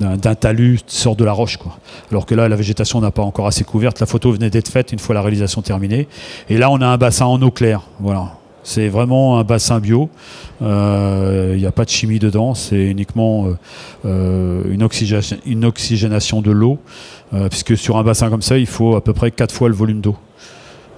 d'un 0.00 0.34
talus 0.34 0.80
sort 0.86 1.16
de 1.16 1.24
la 1.24 1.32
roche. 1.32 1.56
Quoi. 1.56 1.76
Alors 2.10 2.26
que 2.26 2.34
là, 2.34 2.48
la 2.48 2.56
végétation 2.56 3.00
n'a 3.00 3.10
pas 3.10 3.22
encore 3.22 3.46
assez 3.46 3.64
couverte. 3.64 4.00
La 4.00 4.06
photo 4.06 4.32
venait 4.32 4.50
d'être 4.50 4.68
faite 4.68 4.92
une 4.92 4.98
fois 4.98 5.14
la 5.14 5.22
réalisation 5.22 5.62
terminée. 5.62 6.08
Et 6.48 6.58
là, 6.58 6.70
on 6.70 6.80
a 6.80 6.86
un 6.86 6.96
bassin 6.96 7.26
en 7.26 7.40
eau 7.42 7.50
claire. 7.50 7.82
Voilà. 8.00 8.32
C'est 8.64 8.88
vraiment 8.88 9.38
un 9.38 9.44
bassin 9.44 9.80
bio. 9.80 10.08
Il 10.60 10.66
euh, 10.66 11.56
n'y 11.56 11.66
a 11.66 11.72
pas 11.72 11.84
de 11.84 11.90
chimie 11.90 12.18
dedans. 12.18 12.54
C'est 12.54 12.84
uniquement 12.84 13.46
euh, 13.46 13.58
euh, 14.04 14.62
une, 14.70 14.82
oxygénation, 14.82 15.36
une, 15.46 15.64
oxygénation 15.64 16.42
de 16.42 16.50
l'eau. 16.50 16.78
puisque 17.50 17.76
sur 17.76 17.96
un 17.96 18.04
bassin 18.04 18.30
comme 18.30 18.42
ça, 18.42 18.58
il 18.58 18.66
faut 18.66 18.94
à 18.94 19.02
peu 19.02 19.12
près 19.12 19.30
4 19.30 19.52
fois 19.52 19.68
le 19.68 19.74
volume 19.74 20.00
d'eau 20.00 20.16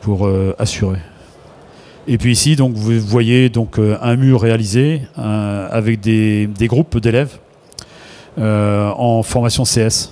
pour 0.00 0.28
assurer. 0.58 0.98
Et 2.06 2.18
puis 2.18 2.32
ici, 2.32 2.54
donc, 2.54 2.74
vous 2.74 3.00
voyez 3.00 3.48
donc, 3.48 3.78
euh, 3.78 3.96
un 4.02 4.16
mur 4.16 4.42
réalisé 4.42 5.02
euh, 5.18 5.68
avec 5.70 6.00
des, 6.00 6.48
groupes 6.62 6.98
d'élèves 6.98 7.38
euh, 8.38 8.90
en 8.96 9.22
formation 9.22 9.64
CS. 9.64 10.10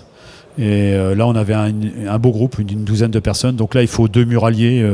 Et 0.59 0.93
là, 1.17 1.27
on 1.27 1.35
avait 1.35 1.55
un, 1.55 2.19
beau 2.19 2.31
groupe, 2.31 2.59
une, 2.59 2.85
douzaine 2.85 3.11
de 3.11 3.21
personnes. 3.21 3.57
Donc 3.57 3.75
là, 3.75 3.81
il 3.81 3.89
faut 3.89 4.07
deux 4.07 4.27
muraliers 4.27 4.85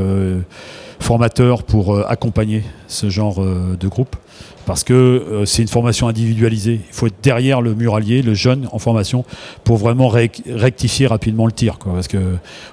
formateurs 1.01 1.63
pour 1.63 1.99
accompagner 2.09 2.65
ce 2.87 3.09
genre 3.09 3.41
de 3.45 3.89
groupe 3.89 4.17
parce 4.69 4.85
que 4.85 4.93
euh, 4.93 5.47
c'est 5.47 5.63
une 5.63 5.69
formation 5.69 6.09
individualisée. 6.09 6.83
Il 6.87 6.95
faut 6.95 7.07
être 7.07 7.23
derrière 7.23 7.63
le 7.63 7.75
muralier, 7.75 8.21
le 8.21 8.35
jeune 8.35 8.69
en 8.71 8.79
formation, 8.79 9.25
pour 9.65 9.79
vraiment 9.79 10.09
rectifier 10.09 11.07
rapidement 11.07 11.47
le 11.47 11.53
tir, 11.53 11.79
parce 11.79 12.07
que 12.07 12.19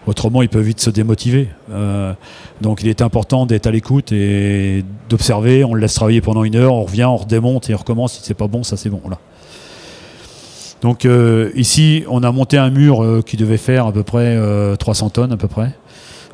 autrement 0.05 0.41
il 0.41 0.49
peut 0.49 0.59
vite 0.59 0.82
se 0.82 0.89
démotiver. 0.89 1.47
Euh, 1.71 2.11
donc 2.59 2.82
il 2.84 2.89
est 2.89 3.01
important 3.01 3.45
d'être 3.45 3.65
à 3.65 3.71
l'écoute 3.71 4.11
et 4.11 4.84
d'observer. 5.07 5.63
On 5.63 5.73
le 5.73 5.80
laisse 5.80 5.93
travailler 5.93 6.19
pendant 6.19 6.43
une 6.43 6.57
heure, 6.57 6.73
on 6.73 6.84
revient, 6.84 7.05
on 7.05 7.15
redémonte 7.15 7.69
et 7.69 7.73
on 7.73 7.78
recommence. 7.78 8.15
Si 8.15 8.23
c'est 8.23 8.34
pas 8.34 8.47
bon, 8.47 8.63
ça 8.63 8.76
c'est 8.76 8.89
bon. 8.89 9.01
Donc 10.82 11.05
euh, 11.05 11.51
ici, 11.55 12.03
on 12.09 12.23
a 12.23 12.32
monté 12.34 12.57
un 12.57 12.71
mur 12.71 13.21
qui 13.26 13.38
devait 13.38 13.55
faire 13.55 13.86
à 13.88 13.93
peu 13.93 14.03
près 14.03 14.38
300 14.78 15.11
tonnes 15.11 15.32
à 15.32 15.38
peu 15.38 15.47
près. 15.47 15.71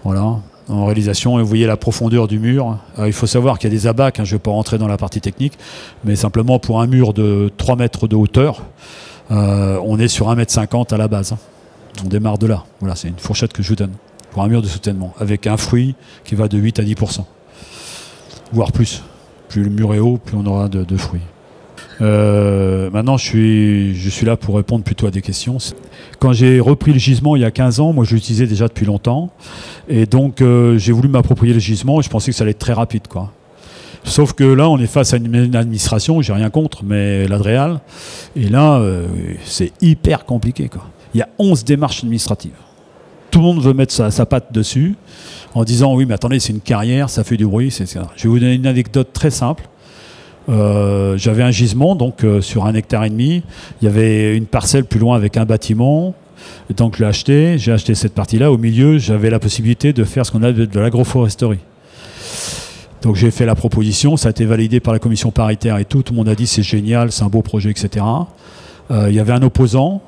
Voilà 0.04 0.40
en 0.72 0.86
réalisation 0.86 1.38
et 1.38 1.42
vous 1.42 1.48
voyez 1.48 1.68
la 1.68 1.78
profondeur 1.78 2.28
du 2.28 2.40
mur. 2.40 2.78
Euh, 2.98 3.08
il 3.08 3.14
faut 3.14 3.28
savoir 3.28 3.60
qu'il 3.60 3.72
y 3.72 3.74
a 3.74 3.78
des 3.78 3.88
abacs, 3.88 4.20
hein, 4.20 4.24
je 4.24 4.34
ne 4.34 4.38
vais 4.38 4.42
pas 4.42 4.52
rentrer 4.52 4.78
dans 4.78 4.88
la 4.88 4.98
partie 4.98 5.22
technique, 5.22 5.54
mais 6.04 6.16
simplement 6.16 6.60
pour 6.60 6.82
un 6.82 6.88
mur 6.88 7.14
de 7.14 7.52
3 7.58 7.76
mètres 7.76 8.08
de 8.08 8.16
hauteur, 8.16 8.64
euh, 9.32 9.80
on 9.84 10.00
est 10.00 10.08
sur 10.08 10.30
1 10.30 10.36
mètre 10.36 10.52
50 10.52 10.94
à 10.94 10.98
la 10.98 11.08
base. 11.08 11.36
On 12.04 12.08
démarre 12.08 12.38
de 12.38 12.48
là. 12.48 12.64
Voilà, 12.80 12.96
c'est 12.96 13.10
une 13.10 13.20
fourchette 13.20 13.54
que 13.54 13.62
je 13.62 13.70
vous 13.70 13.76
donne 13.76 13.94
pour 14.32 14.44
un 14.44 14.48
mur 14.48 14.62
de 14.62 14.68
soutènement, 14.68 15.14
avec 15.20 15.46
un 15.46 15.58
fruit 15.58 15.96
qui 16.24 16.36
va 16.36 16.48
de 16.48 16.58
8 16.58 16.80
à 16.80 16.84
10%, 16.84 17.26
voire 18.54 18.72
plus. 18.72 19.04
Plus 19.50 19.64
le 19.64 19.70
mur 19.70 19.94
est 19.94 20.00
haut, 20.00 20.18
plus 20.18 20.38
on 20.38 20.46
aura 20.46 20.70
de 20.70 20.98
fruits. 20.98 21.20
Euh, 22.00 22.90
maintenant, 22.90 23.18
je 23.18 23.26
suis, 23.26 23.96
je 23.96 24.10
suis 24.10 24.26
là 24.26 24.38
pour 24.38 24.56
répondre 24.56 24.84
plutôt 24.84 25.08
à 25.08 25.12
des 25.12 25.22
questions. 25.22 25.58
Quand 26.20 26.34
j'ai 26.34 26.60
repris 26.60 26.94
le 26.94 27.00
gisement 27.00 27.36
il 27.36 27.42
y 27.42 27.46
a 27.46 27.52
15 27.52 27.80
ans, 27.80 27.94
moi 27.94 28.06
je 28.06 28.16
l'utilisais 28.16 28.48
déjà 28.48 28.68
depuis 28.68 28.86
longtemps. 28.86 29.32
Et 29.90 30.06
donc 30.06 30.42
euh, 30.42 30.78
j'ai 30.78 30.92
voulu 30.92 31.10
m'approprier 31.10 31.54
le 31.54 31.60
gisement 31.60 32.00
et 32.00 32.04
je 32.04 32.10
pensais 32.10 32.32
que 32.32 32.38
ça 32.38 32.44
allait 32.44 32.52
être 32.52 32.60
très 32.60 32.74
rapide. 32.74 33.08
Quoi. 33.08 33.32
Sauf 34.04 34.34
que 34.34 34.44
là, 34.44 34.70
on 34.70 34.78
est 34.80 34.88
face 34.88 35.14
à 35.14 35.18
une 35.18 35.56
administration, 35.56 36.22
j'ai 36.22 36.34
rien 36.34 36.50
contre, 36.50 36.84
mais 36.84 37.28
l'Adréal. 37.28 37.82
Et 38.36 38.50
là, 38.50 38.80
euh, 38.80 39.08
c'est 39.44 39.72
hyper 39.82 40.26
compliqué. 40.26 40.70
Quoi. 40.70 40.84
Il 41.14 41.20
y 41.20 41.22
a 41.22 41.30
11 41.38 41.64
démarches 41.66 42.00
administratives. 42.00 42.52
Tout 43.30 43.40
le 43.40 43.46
monde 43.46 43.62
veut 43.62 43.74
mettre 43.74 43.94
sa, 43.94 44.26
patte 44.26 44.52
dessus 44.52 44.96
en 45.54 45.64
disant 45.64 45.96
oui, 45.96 46.06
mais 46.06 46.16
attendez, 46.16 46.40
c'est 46.40 46.52
une 46.52 46.60
carrière, 46.60 47.10
ça 47.10 47.24
fait 47.24 47.38
du 47.38 47.46
bruit. 47.46 47.70
Je 47.72 47.84
vais 48.24 48.30
vous 48.30 48.40
donner 48.40 48.56
une 48.56 48.68
anecdote 48.68 49.10
très 49.14 49.30
simple. 49.30 49.64
Euh, 50.50 51.18
j'avais 51.18 51.44
un 51.44 51.52
gisement 51.52 51.96
donc 51.96 52.24
euh, 52.24 52.42
sur 52.42 52.66
un 52.66 52.74
hectare 52.74 53.06
et 53.06 53.10
demi. 53.10 53.44
Il 53.82 53.86
y 53.86 53.88
avait 53.88 54.36
une 54.36 54.46
parcelle 54.46 54.86
plus 54.86 55.00
loin 55.00 55.16
avec 55.16 55.38
un 55.38 55.46
bâtiment. 55.46 56.16
Et 56.70 56.74
donc 56.74 56.96
je 56.96 57.04
l'ai 57.04 57.10
acheté. 57.10 57.58
J'ai 57.58 57.72
acheté 57.72 57.96
cette 57.96 58.14
partie-là. 58.14 58.52
Au 58.52 58.58
milieu, 58.58 58.98
j'avais 58.98 59.30
la 59.30 59.40
possibilité 59.40 59.94
de 59.94 60.04
faire 60.04 60.26
ce 60.26 60.32
qu'on 60.32 60.44
a 60.44 60.52
de, 60.52 60.80
l'agroforesterie. 60.80 61.60
Donc 63.02 63.16
j'ai 63.16 63.32
fait 63.32 63.46
la 63.46 63.56
proposition. 63.56 64.18
Ça 64.18 64.30
a 64.30 64.32
été 64.32 64.46
validé 64.46 64.80
par 64.80 64.94
la 64.94 65.00
commission 65.00 65.32
paritaire 65.32 65.78
et 65.78 65.86
tout. 65.86 66.04
Tout 66.04 66.14
le 66.14 66.18
monde 66.18 66.30
a 66.30 66.36
dit 66.36 66.48
c'est 66.48 66.64
génial, 66.64 67.12
c'est 67.12 67.24
un 67.24 67.30
beau 67.30 67.42
projet, 67.42 67.70
etc. 67.70 68.06
Euh, 68.90 69.08
il 69.10 69.16
y 69.16 69.20
avait 69.20 69.34
un 69.34 69.44
opposant 69.44 70.02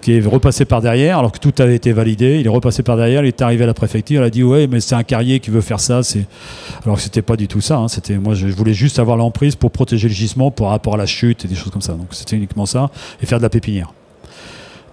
qui 0.00 0.12
est 0.12 0.26
repassé 0.26 0.64
par 0.64 0.80
derrière, 0.80 1.18
alors 1.18 1.32
que 1.32 1.38
tout 1.38 1.52
avait 1.58 1.76
été 1.76 1.92
validé. 1.92 2.38
Il 2.40 2.46
est 2.46 2.50
repassé 2.50 2.82
par 2.82 2.96
derrière, 2.96 3.22
il 3.24 3.28
est 3.28 3.42
arrivé 3.42 3.64
à 3.64 3.66
la 3.66 3.74
préfecture, 3.74 4.22
il 4.22 4.24
a 4.24 4.30
dit 4.30 4.42
ouais, 4.42 4.66
mais 4.66 4.80
c'est 4.80 4.94
un 4.94 5.02
carrier 5.02 5.40
qui 5.40 5.50
veut 5.50 5.60
faire 5.60 5.80
ça. 5.80 6.02
C'est 6.02 6.26
alors 6.84 6.96
que 6.96 7.02
c'était 7.02 7.22
pas 7.22 7.36
du 7.36 7.48
tout 7.48 7.60
ça. 7.60 7.76
Hein. 7.78 7.88
C'était 7.88 8.16
moi, 8.16 8.34
je 8.34 8.46
voulais 8.48 8.74
juste 8.74 8.98
avoir 8.98 9.16
l'emprise 9.16 9.56
pour 9.56 9.70
protéger 9.70 10.08
le 10.08 10.14
gisement 10.14 10.50
par 10.50 10.68
rapport 10.68 10.94
à 10.94 10.96
la 10.96 11.06
chute 11.06 11.44
et 11.44 11.48
des 11.48 11.54
choses 11.54 11.72
comme 11.72 11.82
ça. 11.82 11.92
Donc 11.92 12.08
c'était 12.10 12.36
uniquement 12.36 12.66
ça 12.66 12.90
et 13.22 13.26
faire 13.26 13.38
de 13.38 13.42
la 13.42 13.50
pépinière. 13.50 13.92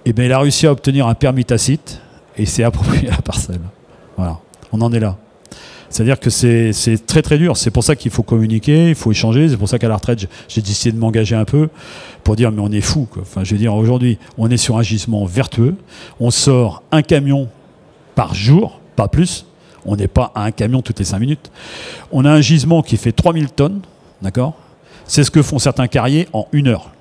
Et 0.05 0.13
bien 0.13 0.25
il 0.25 0.31
a 0.31 0.39
réussi 0.39 0.67
à 0.67 0.71
obtenir 0.71 1.07
un 1.07 1.15
permis 1.15 1.45
tacite 1.45 2.01
et 2.37 2.45
s'est 2.45 2.63
approprié 2.65 3.09
la 3.09 3.17
parcelle. 3.17 3.61
Voilà, 4.17 4.39
on 4.71 4.81
en 4.81 4.91
est 4.93 4.99
là. 4.99 5.17
C'est-à-dire 5.97 6.19
que 6.19 6.29
c'est 6.29 7.07
très 7.07 7.23
très 7.23 7.39
dur. 7.39 7.57
C'est 7.57 7.71
pour 7.71 7.83
ça 7.83 7.95
qu'il 7.95 8.11
faut 8.11 8.21
communiquer, 8.21 8.89
il 8.89 8.93
faut 8.93 9.09
échanger. 9.09 9.49
C'est 9.49 9.57
pour 9.57 9.67
ça 9.67 9.79
qu'à 9.79 9.87
la 9.87 9.95
retraite, 9.95 10.27
j'ai 10.47 10.61
décidé 10.61 10.91
de 10.91 10.99
m'engager 10.99 11.35
un 11.35 11.43
peu 11.43 11.69
pour 12.23 12.35
dire 12.35 12.51
mais 12.51 12.61
on 12.61 12.71
est 12.71 12.81
fou. 12.81 13.07
Enfin, 13.19 13.43
je 13.43 13.55
veux 13.55 13.57
dire, 13.57 13.73
aujourd'hui, 13.73 14.19
on 14.37 14.47
est 14.51 14.57
sur 14.57 14.77
un 14.77 14.83
gisement 14.83 15.25
vertueux. 15.25 15.75
On 16.19 16.29
sort 16.29 16.83
un 16.91 17.01
camion 17.01 17.49
par 18.13 18.35
jour, 18.35 18.79
pas 18.95 19.07
plus. 19.07 19.47
On 19.87 19.95
n'est 19.95 20.07
pas 20.07 20.31
à 20.35 20.43
un 20.43 20.51
camion 20.51 20.83
toutes 20.83 20.99
les 20.99 21.05
5 21.05 21.17
minutes. 21.17 21.51
On 22.11 22.25
a 22.25 22.31
un 22.31 22.41
gisement 22.41 22.83
qui 22.83 22.95
fait 22.97 23.11
3000 23.11 23.49
tonnes, 23.49 23.81
d'accord? 24.21 24.53
C'est 25.07 25.23
ce 25.23 25.31
que 25.31 25.41
font 25.41 25.57
certains 25.57 25.87
carriers 25.87 26.27
en 26.31 26.47
une 26.51 26.67
heure. 26.67 26.91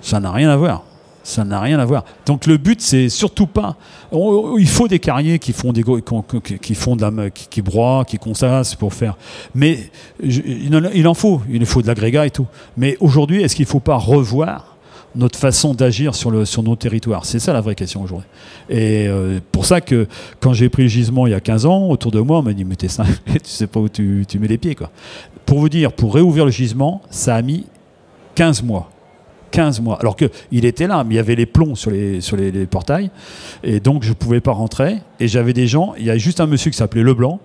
Ça 0.00 0.20
n'a 0.20 0.32
rien 0.32 0.48
à 0.48 0.56
voir. 0.56 0.84
Ça 1.26 1.44
n'a 1.44 1.60
rien 1.60 1.80
à 1.80 1.84
voir. 1.84 2.04
Donc 2.24 2.46
le 2.46 2.56
but, 2.56 2.80
c'est 2.80 3.08
surtout 3.08 3.48
pas. 3.48 3.74
il 4.12 4.68
faut 4.68 4.86
des 4.86 5.00
carriers 5.00 5.40
qui 5.40 5.52
font 5.52 5.72
des 5.72 5.82
qui, 6.62 6.74
font 6.76 6.94
de 6.94 7.02
la, 7.02 7.30
qui, 7.30 7.48
qui 7.48 7.62
broient, 7.62 8.04
qui 8.06 8.16
consassent 8.16 8.76
pour 8.76 8.94
faire. 8.94 9.16
Mais 9.52 9.90
il 10.22 11.08
en 11.08 11.14
faut. 11.14 11.42
Il 11.50 11.66
faut 11.66 11.82
de 11.82 11.88
l'agrégat 11.88 12.26
et 12.26 12.30
tout. 12.30 12.46
Mais 12.76 12.96
aujourd'hui, 13.00 13.42
est-ce 13.42 13.56
qu'il 13.56 13.64
ne 13.64 13.70
faut 13.70 13.80
pas 13.80 13.96
revoir 13.96 14.76
notre 15.16 15.36
façon 15.36 15.74
d'agir 15.74 16.14
sur, 16.14 16.30
le, 16.30 16.44
sur 16.44 16.62
nos 16.62 16.76
territoires? 16.76 17.24
C'est 17.24 17.40
ça 17.40 17.52
la 17.52 17.60
vraie 17.60 17.74
question 17.74 18.04
aujourd'hui. 18.04 18.28
Et 18.70 19.08
euh, 19.08 19.40
pour 19.50 19.66
ça 19.66 19.80
que 19.80 20.06
quand 20.38 20.52
j'ai 20.52 20.68
pris 20.68 20.84
le 20.84 20.88
gisement 20.88 21.26
il 21.26 21.32
y 21.32 21.34
a 21.34 21.40
15 21.40 21.66
ans, 21.66 21.88
autour 21.88 22.12
de 22.12 22.20
moi, 22.20 22.38
on 22.38 22.42
m'a 22.42 22.52
dit 22.52 22.64
Mais 22.64 22.76
t'es 22.76 22.86
tu 23.26 23.40
sais 23.42 23.66
pas 23.66 23.80
où 23.80 23.88
tu, 23.88 24.24
tu 24.28 24.38
mets 24.38 24.46
les 24.46 24.58
pieds. 24.58 24.76
Quoi. 24.76 24.92
Pour 25.44 25.58
vous 25.58 25.68
dire, 25.68 25.92
pour 25.92 26.14
réouvrir 26.14 26.44
le 26.44 26.52
gisement, 26.52 27.02
ça 27.10 27.34
a 27.34 27.42
mis 27.42 27.66
15 28.36 28.62
mois. 28.62 28.90
15 29.50 29.80
mois. 29.80 29.98
Alors 30.00 30.16
qu'il 30.16 30.64
était 30.64 30.86
là, 30.86 31.04
mais 31.04 31.14
il 31.14 31.16
y 31.16 31.20
avait 31.20 31.34
les 31.34 31.46
plombs 31.46 31.74
sur 31.74 31.90
les, 31.90 32.20
sur 32.20 32.36
les, 32.36 32.66
portails. 32.66 33.10
Et 33.62 33.80
donc, 33.80 34.02
je 34.02 34.10
ne 34.10 34.14
pouvais 34.14 34.40
pas 34.40 34.52
rentrer. 34.52 34.98
Et 35.20 35.28
j'avais 35.28 35.52
des 35.52 35.66
gens. 35.66 35.94
Il 35.98 36.04
y 36.04 36.10
a 36.10 36.18
juste 36.18 36.40
un 36.40 36.46
monsieur 36.46 36.70
qui 36.70 36.76
s'appelait 36.76 37.02
Leblanc. 37.02 37.40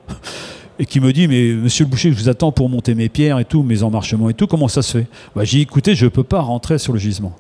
Et 0.80 0.86
qui 0.86 1.00
me 1.00 1.14
dit, 1.14 1.28
mais 1.28 1.54
monsieur 1.54 1.86
le 1.86 1.92
boucher, 1.92 2.12
je 2.12 2.18
vous 2.18 2.30
attends 2.30 2.52
pour 2.52 2.68
monter 2.68 2.96
mes 2.96 3.08
pierres 3.08 3.38
et 3.38 3.46
tout, 3.46 3.62
mes 3.62 3.84
emmarchements 3.84 4.30
et 4.30 4.34
tout, 4.34 4.48
comment 4.48 4.68
ça 4.68 4.82
se 4.82 4.98
fait? 4.98 5.08
Bah, 5.36 5.44
J'ai 5.44 5.58
dit, 5.58 5.64
écoutez, 5.64 5.94
je 5.94 6.06
ne 6.06 6.10
peux 6.10 6.24
pas 6.24 6.40
rentrer 6.40 6.80
sur 6.80 6.92
le 6.92 6.98
gisement. 6.98 7.36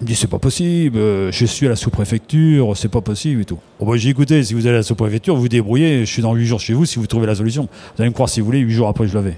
Il 0.00 0.04
me 0.04 0.08
dit, 0.08 0.14
c'est 0.14 0.26
pas 0.26 0.38
possible, 0.38 0.98
je 0.98 1.44
suis 1.44 1.66
à 1.66 1.70
la 1.70 1.76
sous-préfecture, 1.76 2.74
c'est 2.74 2.88
pas 2.88 3.02
possible 3.02 3.42
et 3.42 3.44
tout. 3.44 3.58
Bon, 3.78 3.86
bah, 3.86 3.92
j'ai 3.96 4.04
dit, 4.04 4.10
écoutez, 4.10 4.42
si 4.42 4.54
vous 4.54 4.66
allez 4.66 4.76
à 4.76 4.78
la 4.78 4.82
sous-préfecture, 4.82 5.36
vous 5.36 5.48
débrouillez, 5.48 6.06
je 6.06 6.10
suis 6.10 6.22
dans 6.22 6.34
8 6.34 6.46
jours 6.46 6.60
chez 6.60 6.72
vous, 6.72 6.86
si 6.86 6.98
vous 6.98 7.06
trouvez 7.06 7.26
la 7.26 7.34
solution. 7.34 7.68
Vous 7.94 8.02
allez 8.02 8.08
me 8.08 8.14
croire 8.14 8.28
si 8.28 8.40
vous 8.40 8.46
voulez, 8.46 8.60
8 8.60 8.72
jours 8.72 8.88
après, 8.88 9.06
je 9.06 9.14
l'avais. 9.14 9.36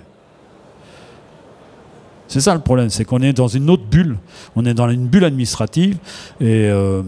C'est 2.29 2.41
ça 2.41 2.55
le 2.55 2.61
problème, 2.61 2.91
c'est 2.91 3.05
qu'on 3.05 3.22
est 3.22 3.33
dans 3.33 3.49
une 3.49 3.70
autre 3.70 3.85
bulle. 3.91 4.18
On 4.55 4.66
est 4.66 4.74
dans 4.74 4.89
une 4.91 5.07
bulle 5.07 5.24
administrative. 5.24 5.97
Et 6.41 6.68
euh, 6.68 7.03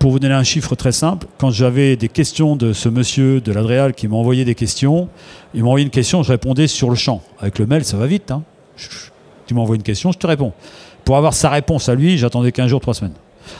pour 0.00 0.10
vous 0.10 0.18
donner 0.18 0.34
un 0.34 0.42
chiffre 0.42 0.74
très 0.74 0.92
simple, 0.92 1.28
quand 1.38 1.50
j'avais 1.50 1.96
des 1.96 2.08
questions 2.08 2.56
de 2.56 2.72
ce 2.72 2.88
monsieur 2.88 3.40
de 3.40 3.52
l'Adréal 3.52 3.94
qui 3.94 4.08
m'a 4.08 4.16
envoyé 4.16 4.44
des 4.44 4.56
questions, 4.56 5.08
il 5.54 5.62
m'a 5.62 5.68
envoyé 5.68 5.84
une 5.84 5.90
question, 5.90 6.24
je 6.24 6.32
répondais 6.32 6.66
sur 6.66 6.90
le 6.90 6.96
champ. 6.96 7.22
Avec 7.38 7.60
le 7.60 7.66
mail, 7.66 7.84
ça 7.84 7.96
va 7.96 8.06
vite. 8.06 8.32
Hein. 8.32 8.42
Tu 9.46 9.54
m'envoies 9.54 9.76
une 9.76 9.84
question, 9.84 10.10
je 10.10 10.18
te 10.18 10.26
réponds. 10.26 10.52
Pour 11.04 11.16
avoir 11.16 11.32
sa 11.32 11.50
réponse 11.50 11.88
à 11.88 11.94
lui, 11.94 12.18
j'attendais 12.18 12.50
15 12.50 12.66
jours, 12.66 12.80
3 12.80 12.94
semaines. 12.94 13.14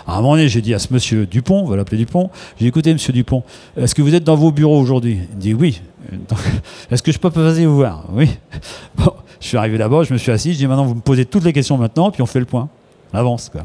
À 0.06 0.14
un 0.14 0.16
moment 0.16 0.32
donné, 0.32 0.48
j'ai 0.48 0.60
dit 0.60 0.74
à 0.74 0.78
ce 0.78 0.92
monsieur 0.92 1.26
Dupont, 1.26 1.62
on 1.64 1.66
va 1.66 1.76
l'appeler 1.76 1.98
Dupont, 1.98 2.30
j'ai 2.58 2.64
dit 2.64 2.68
écoutez, 2.68 2.92
monsieur 2.92 3.12
Dupont, 3.12 3.42
est-ce 3.76 3.94
que 3.94 4.02
vous 4.02 4.14
êtes 4.14 4.24
dans 4.24 4.36
vos 4.36 4.52
bureaux 4.52 4.78
aujourd'hui? 4.78 5.20
Il 5.32 5.38
dit 5.38 5.54
oui. 5.54 5.80
Est-ce 6.90 7.02
que 7.02 7.10
je 7.10 7.18
peux 7.18 7.30
passer 7.30 7.66
vous 7.66 7.76
voir? 7.76 8.04
Oui. 8.12 8.30
Bon, 8.96 9.12
je 9.40 9.48
suis 9.48 9.56
arrivé 9.56 9.76
là-bas, 9.76 10.04
je 10.04 10.12
me 10.12 10.18
suis 10.18 10.30
assis, 10.32 10.52
je 10.52 10.58
dis 10.58 10.66
maintenant 10.66 10.84
vous 10.84 10.94
me 10.94 11.00
posez 11.00 11.24
toutes 11.24 11.44
les 11.44 11.52
questions 11.52 11.76
maintenant, 11.76 12.10
puis 12.10 12.22
on 12.22 12.26
fait 12.26 12.38
le 12.38 12.46
point. 12.46 12.68
On 13.12 13.18
avance, 13.18 13.48
quoi. 13.50 13.64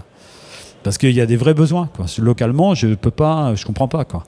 Parce 0.84 0.98
qu'il 0.98 1.12
y 1.12 1.22
a 1.22 1.26
des 1.26 1.38
vrais 1.38 1.54
besoins. 1.54 1.90
Quoi. 1.96 2.06
Localement, 2.18 2.74
je 2.74 2.96
peux 2.96 3.12
pas, 3.12 3.54
je 3.56 3.66
comprends 3.66 3.88
pas. 3.88 4.04
Quoi. 4.06 4.24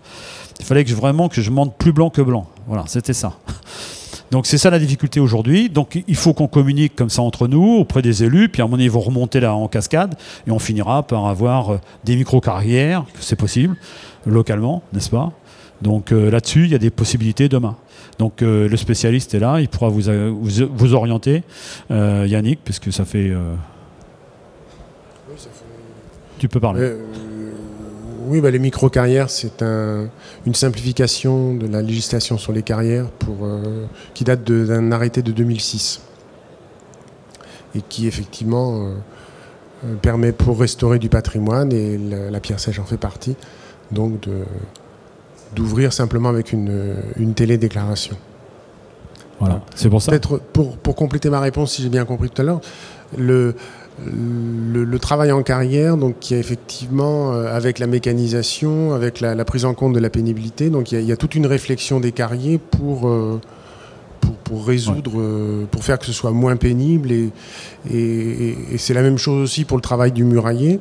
Il 0.59 0.65
fallait 0.65 0.83
que 0.83 0.89
je, 0.89 0.95
vraiment 0.95 1.29
que 1.29 1.41
je 1.41 1.49
monte 1.49 1.75
plus 1.77 1.91
blanc 1.91 2.09
que 2.09 2.21
blanc. 2.21 2.47
Voilà, 2.67 2.83
c'était 2.87 3.13
ça. 3.13 3.33
Donc 4.34 4.47
c'est 4.47 4.57
ça 4.57 4.71
la 4.71 4.79
difficulté 4.79 5.19
aujourd'hui. 5.19 5.69
Donc 5.69 6.01
il 6.07 6.15
faut 6.15 6.34
qu'on 6.34 6.47
communique 6.47 6.95
comme 6.95 7.11
ça 7.11 7.21
entre 7.21 7.47
nous, 7.47 7.77
auprès 7.77 8.01
des 8.01 8.23
élus, 8.23 8.49
puis 8.49 8.63
à 8.63 8.65
un 8.65 8.67
moment 8.67 8.77
donné, 8.77 8.86
ils 8.86 8.91
vont 8.91 8.99
remonter 8.99 9.39
là 9.39 9.53
en 9.53 9.67
cascade, 9.67 10.15
et 10.47 10.51
on 10.51 10.57
finira 10.57 11.03
par 11.03 11.27
avoir 11.27 11.73
euh, 11.73 11.77
des 12.03 12.15
micro-carrières, 12.15 13.05
c'est 13.19 13.36
possible, 13.36 13.75
localement, 14.25 14.81
n'est-ce 14.91 15.11
pas? 15.11 15.31
Donc 15.84 16.11
euh, 16.11 16.31
là-dessus, 16.31 16.63
il 16.63 16.71
y 16.71 16.75
a 16.75 16.79
des 16.79 16.89
possibilités 16.89 17.47
demain. 17.47 17.75
Donc 18.17 18.41
euh, 18.41 18.67
le 18.67 18.75
spécialiste 18.75 19.36
est 19.36 19.39
là, 19.39 19.61
il 19.61 19.69
pourra 19.69 19.89
vous, 19.89 20.01
vous, 20.01 20.93
orienter, 20.95 21.43
Yannick, 21.91 22.59
puisque 22.63 22.91
ça 22.91 23.05
fait, 23.05 23.31
Tu 26.39 26.49
peux 26.49 26.59
parler. 26.59 26.93
Oui, 28.26 28.41
bah, 28.41 28.51
les 28.51 28.59
micro-carrières, 28.59 29.30
c'est 29.30 29.63
une 29.63 30.55
simplification 30.55 31.53
de 31.53 31.67
la 31.67 31.82
législation 31.82 32.38
sur 32.38 32.51
les 32.51 32.63
carrières 32.63 33.09
pour, 33.09 33.38
euh, 33.43 33.86
qui 34.13 34.24
date 34.24 34.43
d'un 34.43 34.91
arrêté 34.91 35.21
de 35.21 35.32
2006 35.32 36.01
et 37.76 37.82
qui 37.82 38.07
effectivement 38.07 38.76
euh, 38.76 38.93
euh, 39.86 39.95
permet 39.95 40.32
pour 40.32 40.59
restaurer 40.59 40.99
du 40.99 41.09
patrimoine, 41.09 41.74
et 41.74 41.97
la, 41.97 42.39
pierre 42.39 42.59
sèche 42.59 42.80
en 42.80 42.86
fait 42.86 42.97
partie, 42.97 43.36
donc 43.91 44.28
d'ouvrir 45.55 45.91
simplement 45.91 46.30
avec 46.30 46.53
une, 46.53 46.95
une 47.17 47.34
télédéclaration. 47.34 48.17
Voilà, 49.39 49.61
c'est 49.76 49.89
pour 49.89 50.01
ça. 50.01 50.11
Peut-être 50.11 50.38
pour, 50.38 50.78
pour 50.78 50.95
compléter 50.95 51.30
ma 51.30 51.39
réponse, 51.39 51.74
si 51.74 51.82
j'ai 51.82 51.89
bien 51.89 52.05
compris 52.05 52.30
tout 52.30 52.41
à 52.41 52.45
l'heure, 52.45 52.61
le, 53.17 53.55
le, 54.05 54.99
travail 54.99 55.31
en 55.31 55.43
carrière, 55.43 55.97
donc 55.97 56.15
qui 56.19 56.33
a 56.33 56.37
effectivement, 56.37 57.33
euh, 57.33 57.55
avec 57.55 57.79
la 57.79 57.87
mécanisation, 57.87 58.93
avec 58.93 59.19
la, 59.21 59.45
prise 59.45 59.65
en 59.65 59.73
compte 59.73 59.93
de 59.93 59.99
la 59.99 60.09
pénibilité, 60.09 60.69
donc 60.69 60.91
il 60.91 61.01
y, 61.01 61.11
a, 61.11 61.17
toute 61.17 61.35
une 61.35 61.45
réflexion 61.45 61.99
des 61.99 62.11
carriers 62.11 62.57
pour, 62.57 63.07
euh, 63.07 63.39
pour, 64.43 64.65
résoudre, 64.65 65.13
euh, 65.17 65.65
pour 65.69 65.83
faire 65.83 65.99
que 65.99 66.05
ce 66.05 66.13
soit 66.13 66.31
moins 66.31 66.55
pénible. 66.55 67.11
Et, 67.11 67.29
et, 67.91 68.77
c'est 68.77 68.93
la 68.93 69.01
même 69.01 69.17
chose 69.17 69.41
aussi 69.43 69.65
pour 69.65 69.77
le 69.77 69.81
travail 69.81 70.11
du 70.11 70.23
murailler. 70.23 70.79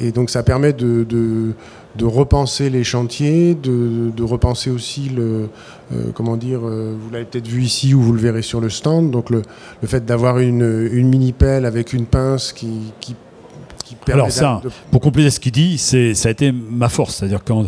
Et 0.00 0.12
donc 0.12 0.30
ça 0.30 0.42
permet 0.42 0.72
de, 0.72 1.04
de 1.04 1.52
repenser 2.00 2.70
les 2.70 2.84
chantiers, 2.84 3.54
de, 3.54 4.22
repenser 4.22 4.70
aussi 4.70 5.08
le, 5.08 5.48
euh, 5.92 6.10
comment 6.14 6.36
dire, 6.36 6.60
euh, 6.64 6.96
vous 6.98 7.10
l'avez 7.10 7.24
peut-être 7.24 7.48
vu 7.48 7.62
ici 7.62 7.94
ou 7.94 8.00
vous 8.00 8.12
le 8.12 8.20
verrez 8.20 8.42
sur 8.42 8.60
le 8.60 8.70
stand, 8.70 9.10
donc 9.10 9.30
le, 9.30 9.42
le 9.82 9.88
fait 9.88 10.04
d'avoir 10.04 10.38
une, 10.38 10.88
une 10.92 11.08
mini 11.08 11.32
pelle 11.32 11.66
avec 11.66 11.92
une 11.92 12.06
pince 12.06 12.52
qui, 12.52 12.92
qui, 13.00 13.14
permet. 14.04 14.22
Alors 14.22 14.30
ça, 14.30 14.62
pour 14.92 15.00
compléter 15.00 15.30
ce 15.30 15.40
qu'il 15.40 15.50
dit, 15.50 15.76
c'est 15.76 16.14
ça 16.14 16.28
a 16.28 16.32
été 16.32 16.52
ma 16.52 16.88
force, 16.88 17.16
c'est-à-dire 17.16 17.42
quand 17.44 17.66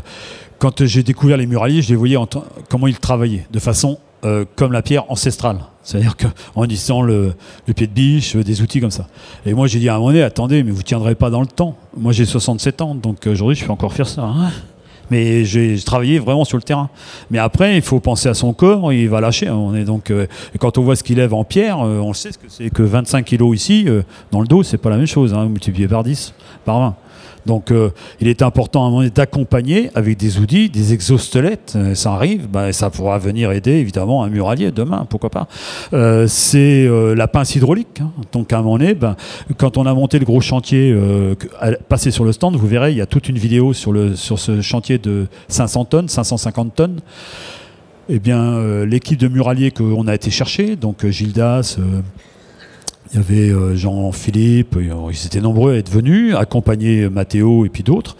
quand 0.62 0.84
j'ai 0.84 1.02
découvert 1.02 1.36
les 1.36 1.48
muraliers, 1.48 1.82
je 1.82 1.88
les 1.88 1.96
voyais 1.96 2.16
en 2.16 2.28
comment 2.68 2.86
ils 2.86 3.00
travaillaient 3.00 3.44
de 3.50 3.58
façon 3.58 3.98
euh, 4.24 4.44
comme 4.54 4.70
la 4.70 4.82
pierre 4.82 5.10
ancestrale. 5.10 5.58
C'est-à-dire 5.82 6.16
qu'en 6.16 6.64
utilisant 6.64 7.02
le, 7.02 7.34
pied 7.74 7.86
de 7.86 7.92
biche, 7.92 8.36
euh, 8.36 8.44
des 8.44 8.62
outils 8.62 8.80
comme 8.80 8.90
ça. 8.90 9.06
Et 9.44 9.54
moi, 9.54 9.66
j'ai 9.66 9.78
dit 9.78 9.88
à 9.88 9.94
un 9.94 9.98
moment 9.98 10.10
donné, 10.10 10.22
attendez, 10.22 10.62
mais 10.62 10.70
vous 10.70 10.82
tiendrez 10.82 11.14
pas 11.14 11.30
dans 11.30 11.40
le 11.40 11.46
temps. 11.46 11.76
Moi, 11.96 12.12
j'ai 12.12 12.24
67 12.24 12.80
ans, 12.82 12.94
donc 12.94 13.26
aujourd'hui, 13.26 13.56
je 13.56 13.64
peux 13.64 13.72
encore 13.72 13.92
faire 13.92 14.08
ça. 14.08 14.22
Hein. 14.22 14.50
mais 15.10 15.44
j'ai 15.44 15.78
travaillé 15.80 16.18
vraiment 16.18 16.44
sur 16.44 16.56
le 16.56 16.62
terrain. 16.62 16.88
Mais 17.30 17.38
après, 17.38 17.76
il 17.76 17.82
faut 17.82 18.00
penser 18.00 18.28
à 18.28 18.34
son 18.34 18.52
corps, 18.52 18.92
il 18.92 19.08
va 19.08 19.20
lâcher. 19.20 19.50
On 19.50 19.74
est 19.74 19.84
donc, 19.84 20.10
euh, 20.10 20.26
quand 20.58 20.78
on 20.78 20.82
voit 20.82 20.96
ce 20.96 21.02
qu'il 21.02 21.16
lève 21.16 21.34
en 21.34 21.44
pierre, 21.44 21.80
on 21.80 22.08
le 22.08 22.14
sait 22.14 22.32
ce 22.32 22.38
que 22.38 22.46
c'est 22.48 22.70
que 22.70 22.82
25 22.82 23.24
kilos 23.24 23.54
ici, 23.54 23.86
dans 24.30 24.40
le 24.40 24.46
dos, 24.46 24.62
c'est 24.62 24.78
pas 24.78 24.90
la 24.90 24.96
même 24.96 25.06
chose, 25.06 25.34
hein, 25.34 25.46
multiplié 25.46 25.88
par 25.88 26.04
10, 26.04 26.32
par 26.64 26.78
20. 26.78 26.94
Donc 27.46 27.70
euh, 27.70 27.90
il 28.20 28.28
est 28.28 28.42
important 28.42 28.84
à 28.84 28.88
un 28.88 28.90
moment 28.90 29.08
d'accompagner 29.14 29.90
avec 29.94 30.16
des 30.16 30.38
outils, 30.38 30.70
des 30.70 30.92
exosquelettes, 30.92 31.74
euh, 31.76 31.94
ça 31.94 32.12
arrive, 32.12 32.48
bah, 32.48 32.72
ça 32.72 32.90
pourra 32.90 33.18
venir 33.18 33.50
aider 33.52 33.72
évidemment 33.72 34.22
un 34.22 34.28
muralier 34.28 34.70
demain, 34.70 35.06
pourquoi 35.08 35.30
pas. 35.30 35.48
Euh, 35.92 36.26
c'est 36.26 36.88
la 37.14 37.28
pince 37.28 37.54
hydraulique. 37.54 38.00
Hein. 38.00 38.10
Donc 38.32 38.52
à 38.52 38.58
un 38.58 38.62
moment 38.62 38.78
donné, 38.78 38.94
ben, 38.94 39.16
quand 39.56 39.76
on 39.76 39.86
a 39.86 39.94
monté 39.94 40.18
le 40.18 40.24
gros 40.24 40.40
chantier, 40.40 40.94
passé 41.88 42.10
sur 42.10 42.24
le 42.24 42.32
stand, 42.32 42.56
vous 42.56 42.66
verrez, 42.66 42.92
il 42.92 42.98
y 42.98 43.00
a 43.00 43.06
toute 43.06 43.28
une 43.28 43.38
vidéo 43.38 43.72
sur, 43.72 43.92
le, 43.92 44.14
sur 44.16 44.38
ce 44.38 44.60
chantier 44.60 44.98
de 44.98 45.26
500 45.48 45.84
tonnes, 45.86 46.08
550 46.08 46.74
tonnes. 46.74 47.00
Eh 48.08 48.18
bien, 48.18 48.84
l'équipe 48.84 49.18
de 49.18 49.28
muraliers 49.28 49.70
qu'on 49.70 50.06
a 50.06 50.14
été 50.14 50.30
chercher, 50.30 50.76
donc 50.76 51.06
Gildas, 51.06 51.78
il 53.12 53.16
y 53.16 53.18
avait 53.18 53.50
euh, 53.50 53.76
Jean-Philippe, 53.76 54.76
ils 54.80 55.26
étaient 55.26 55.40
nombreux 55.40 55.74
à 55.74 55.76
être 55.76 55.90
venus, 55.90 56.34
accompagner 56.34 57.08
Mathéo 57.10 57.66
et 57.66 57.68
puis 57.68 57.82
d'autres. 57.82 58.16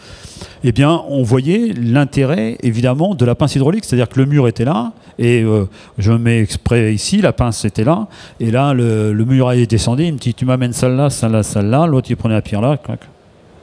Eh 0.65 0.73
bien, 0.73 1.03
on 1.09 1.23
voyait 1.23 1.73
l'intérêt, 1.73 2.59
évidemment, 2.63 3.15
de 3.15 3.25
la 3.25 3.35
pince 3.35 3.55
hydraulique. 3.57 3.85
C'est-à-dire 3.85 4.09
que 4.09 4.21
le 4.21 4.27
mur 4.27 4.47
était 4.49 4.65
là, 4.65 4.93
et 5.19 5.43
euh, 5.43 5.65
je 5.99 6.13
mets 6.13 6.41
exprès 6.41 6.95
ici, 6.95 7.21
la 7.21 7.33
pince 7.33 7.65
était 7.65 7.85
là, 7.85 8.07
et 8.39 8.51
là, 8.51 8.75
le, 8.75 9.13
mur 9.25 9.51
est 9.53 9.67
descendu, 9.67 10.05
il 10.05 10.13
me 10.13 10.19
dit, 10.19 10.35
tu 10.35 10.45
m'amènes 10.45 10.73
celle-là, 10.73 11.11
celle-là, 11.11 11.43
celle-là, 11.43 11.87
l'autre, 11.87 12.09
il 12.11 12.17
prenait 12.17 12.35
la 12.35 12.43
pierre 12.43 12.61
là, 12.61 12.79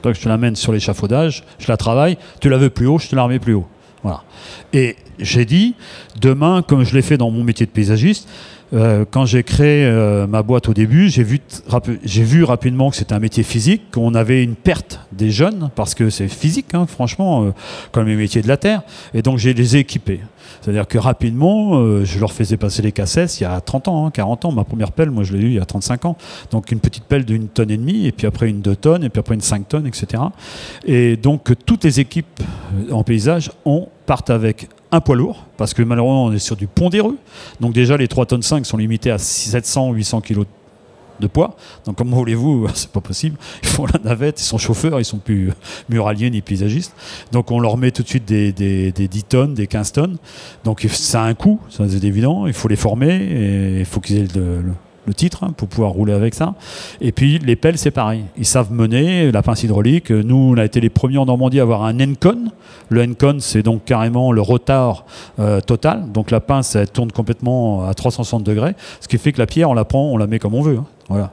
donc 0.02 0.14
je 0.14 0.20
te 0.20 0.28
l'amène 0.28 0.56
sur 0.56 0.72
l'échafaudage, 0.72 1.44
je 1.58 1.68
la 1.68 1.76
travaille, 1.76 2.16
tu 2.40 2.48
la 2.48 2.56
veux 2.56 2.70
plus 2.70 2.86
haut, 2.86 2.98
je 2.98 3.08
te 3.08 3.16
la 3.16 3.22
remets 3.22 3.38
plus 3.38 3.54
haut. 3.54 3.66
Voilà. 4.02 4.22
Et 4.72 4.96
j'ai 5.18 5.44
dit, 5.44 5.74
demain, 6.20 6.62
comme 6.66 6.84
je 6.84 6.94
l'ai 6.94 7.02
fait 7.02 7.18
dans 7.18 7.30
mon 7.30 7.44
métier 7.44 7.66
de 7.66 7.70
paysagiste, 7.70 8.28
euh, 8.72 9.04
quand 9.10 9.26
j'ai 9.26 9.42
créé 9.42 9.84
euh, 9.84 10.26
ma 10.26 10.42
boîte 10.42 10.68
au 10.68 10.74
début, 10.74 11.08
j'ai 11.08 11.24
vu, 11.24 12.44
rapidement 12.44 12.90
que 12.90 12.96
c'était 12.96 13.14
un 13.14 13.18
métier 13.18 13.42
physique, 13.42 13.90
qu'on 13.90 14.14
avait 14.14 14.42
une 14.42 14.54
perte 14.54 15.00
des 15.12 15.30
jeunes, 15.30 15.70
parce 15.74 15.94
que 15.94 16.10
c'est 16.10 16.28
physique, 16.28 16.74
hein, 16.74 16.86
franchement, 16.86 17.44
euh, 17.44 17.50
comme 17.92 18.06
les 18.06 18.16
métiers 18.16 18.42
de 18.42 18.48
la 18.48 18.56
terre. 18.56 18.82
Et 19.14 19.22
donc, 19.22 19.38
j'ai 19.38 19.54
les 19.54 19.76
équipés. 19.76 20.20
C'est-à-dire 20.60 20.86
que 20.86 20.98
rapidement, 20.98 22.04
je 22.04 22.18
leur 22.18 22.32
faisais 22.32 22.56
passer 22.56 22.82
les 22.82 22.92
cassettes 22.92 23.40
il 23.40 23.44
y 23.44 23.46
a 23.46 23.60
30 23.60 23.88
ans, 23.88 24.10
40 24.10 24.44
hein, 24.44 24.48
ans. 24.48 24.52
Ma 24.52 24.64
première 24.64 24.92
pelle, 24.92 25.10
moi, 25.10 25.22
je 25.22 25.32
l'ai 25.32 25.42
eu 25.42 25.46
il 25.46 25.54
y 25.54 25.60
a 25.60 25.64
35 25.64 26.04
ans. 26.04 26.16
Donc, 26.50 26.70
une 26.70 26.80
petite 26.80 27.04
pelle 27.04 27.24
d'une 27.24 27.48
tonne 27.48 27.70
et 27.70 27.76
demie, 27.76 28.06
et 28.06 28.12
puis 28.12 28.26
après 28.26 28.48
une 28.48 28.60
deux 28.60 28.76
tonnes, 28.76 29.04
et 29.04 29.08
puis 29.08 29.20
après 29.20 29.34
une 29.34 29.40
5 29.40 29.68
tonnes, 29.68 29.86
etc. 29.86 30.22
Et 30.84 31.16
donc, 31.16 31.52
toutes 31.64 31.84
les 31.84 32.00
équipes 32.00 32.42
en 32.90 33.04
paysage 33.04 33.52
ont, 33.64 33.88
partent 34.06 34.30
avec 34.30 34.68
un 34.92 35.00
poids 35.00 35.16
lourd, 35.16 35.46
parce 35.56 35.74
que 35.74 35.82
malheureusement 35.82 36.24
on 36.26 36.32
est 36.32 36.38
sur 36.38 36.56
du 36.56 36.68
rues. 36.76 37.18
Donc 37.60 37.72
déjà 37.72 37.96
les 37.96 38.08
3 38.08 38.26
tonnes 38.26 38.42
5 38.42 38.66
sont 38.66 38.76
limités 38.76 39.10
à 39.10 39.18
700 39.18 39.92
800 39.92 40.20
kg 40.20 40.44
de 41.20 41.26
poids. 41.26 41.56
Donc 41.84 41.96
comment 41.96 42.16
voulez-vous 42.16 42.66
C'est 42.74 42.90
pas 42.90 43.00
possible. 43.00 43.36
Ils 43.62 43.68
font 43.68 43.86
la 43.86 44.00
navette, 44.02 44.40
ils 44.40 44.44
sont 44.44 44.58
chauffeurs, 44.58 44.98
ils 44.98 45.04
sont 45.04 45.18
plus 45.18 45.52
muraliers 45.88 46.30
ni 46.30 46.40
paysagistes. 46.40 46.94
Donc 47.30 47.50
on 47.50 47.60
leur 47.60 47.76
met 47.76 47.90
tout 47.90 48.02
de 48.02 48.08
suite 48.08 48.24
des, 48.24 48.52
des, 48.52 48.92
10 48.92 49.24
tonnes, 49.24 49.54
des 49.54 49.66
15 49.66 49.92
tonnes. 49.92 50.16
Donc 50.64 50.86
ça 50.90 51.22
a 51.22 51.26
un 51.26 51.34
coût, 51.34 51.60
ça 51.68 51.84
c'est 51.88 52.04
évident. 52.04 52.46
Il 52.46 52.54
faut 52.54 52.68
les 52.68 52.76
former 52.76 53.14
et 53.14 53.78
il 53.80 53.86
faut 53.86 54.00
qu'ils 54.00 54.18
aient 54.18 54.28
le 54.34 54.72
titre 55.12 55.44
hein, 55.44 55.52
pour 55.56 55.68
pouvoir 55.68 55.90
rouler 55.90 56.12
avec 56.12 56.34
ça. 56.34 56.54
Et 57.00 57.12
puis 57.12 57.38
les 57.38 57.56
pelles, 57.56 57.78
c'est 57.78 57.90
pareil. 57.90 58.24
Ils 58.36 58.46
savent 58.46 58.72
mener 58.72 59.32
la 59.32 59.42
pince 59.42 59.62
hydraulique. 59.62 60.10
Nous, 60.10 60.36
on 60.36 60.56
a 60.56 60.64
été 60.64 60.80
les 60.80 60.90
premiers 60.90 61.18
en 61.18 61.26
Normandie 61.26 61.60
à 61.60 61.62
avoir 61.62 61.84
un 61.84 61.98
Encon. 62.00 62.50
Le 62.88 63.02
Encon, 63.02 63.38
c'est 63.40 63.62
donc 63.62 63.84
carrément 63.84 64.32
le 64.32 64.40
retard 64.40 65.04
euh, 65.38 65.60
total. 65.60 66.10
Donc 66.12 66.30
la 66.30 66.40
pince, 66.40 66.74
elle 66.76 66.90
tourne 66.90 67.12
complètement 67.12 67.86
à 67.86 67.94
360 67.94 68.42
degrés. 68.44 68.74
Ce 69.00 69.08
qui 69.08 69.18
fait 69.18 69.32
que 69.32 69.38
la 69.38 69.46
pierre, 69.46 69.70
on 69.70 69.74
la 69.74 69.84
prend, 69.84 70.10
on 70.10 70.16
la 70.16 70.26
met 70.26 70.38
comme 70.38 70.54
on 70.54 70.62
veut. 70.62 70.78
Hein. 70.78 70.86
Voilà. 71.08 71.32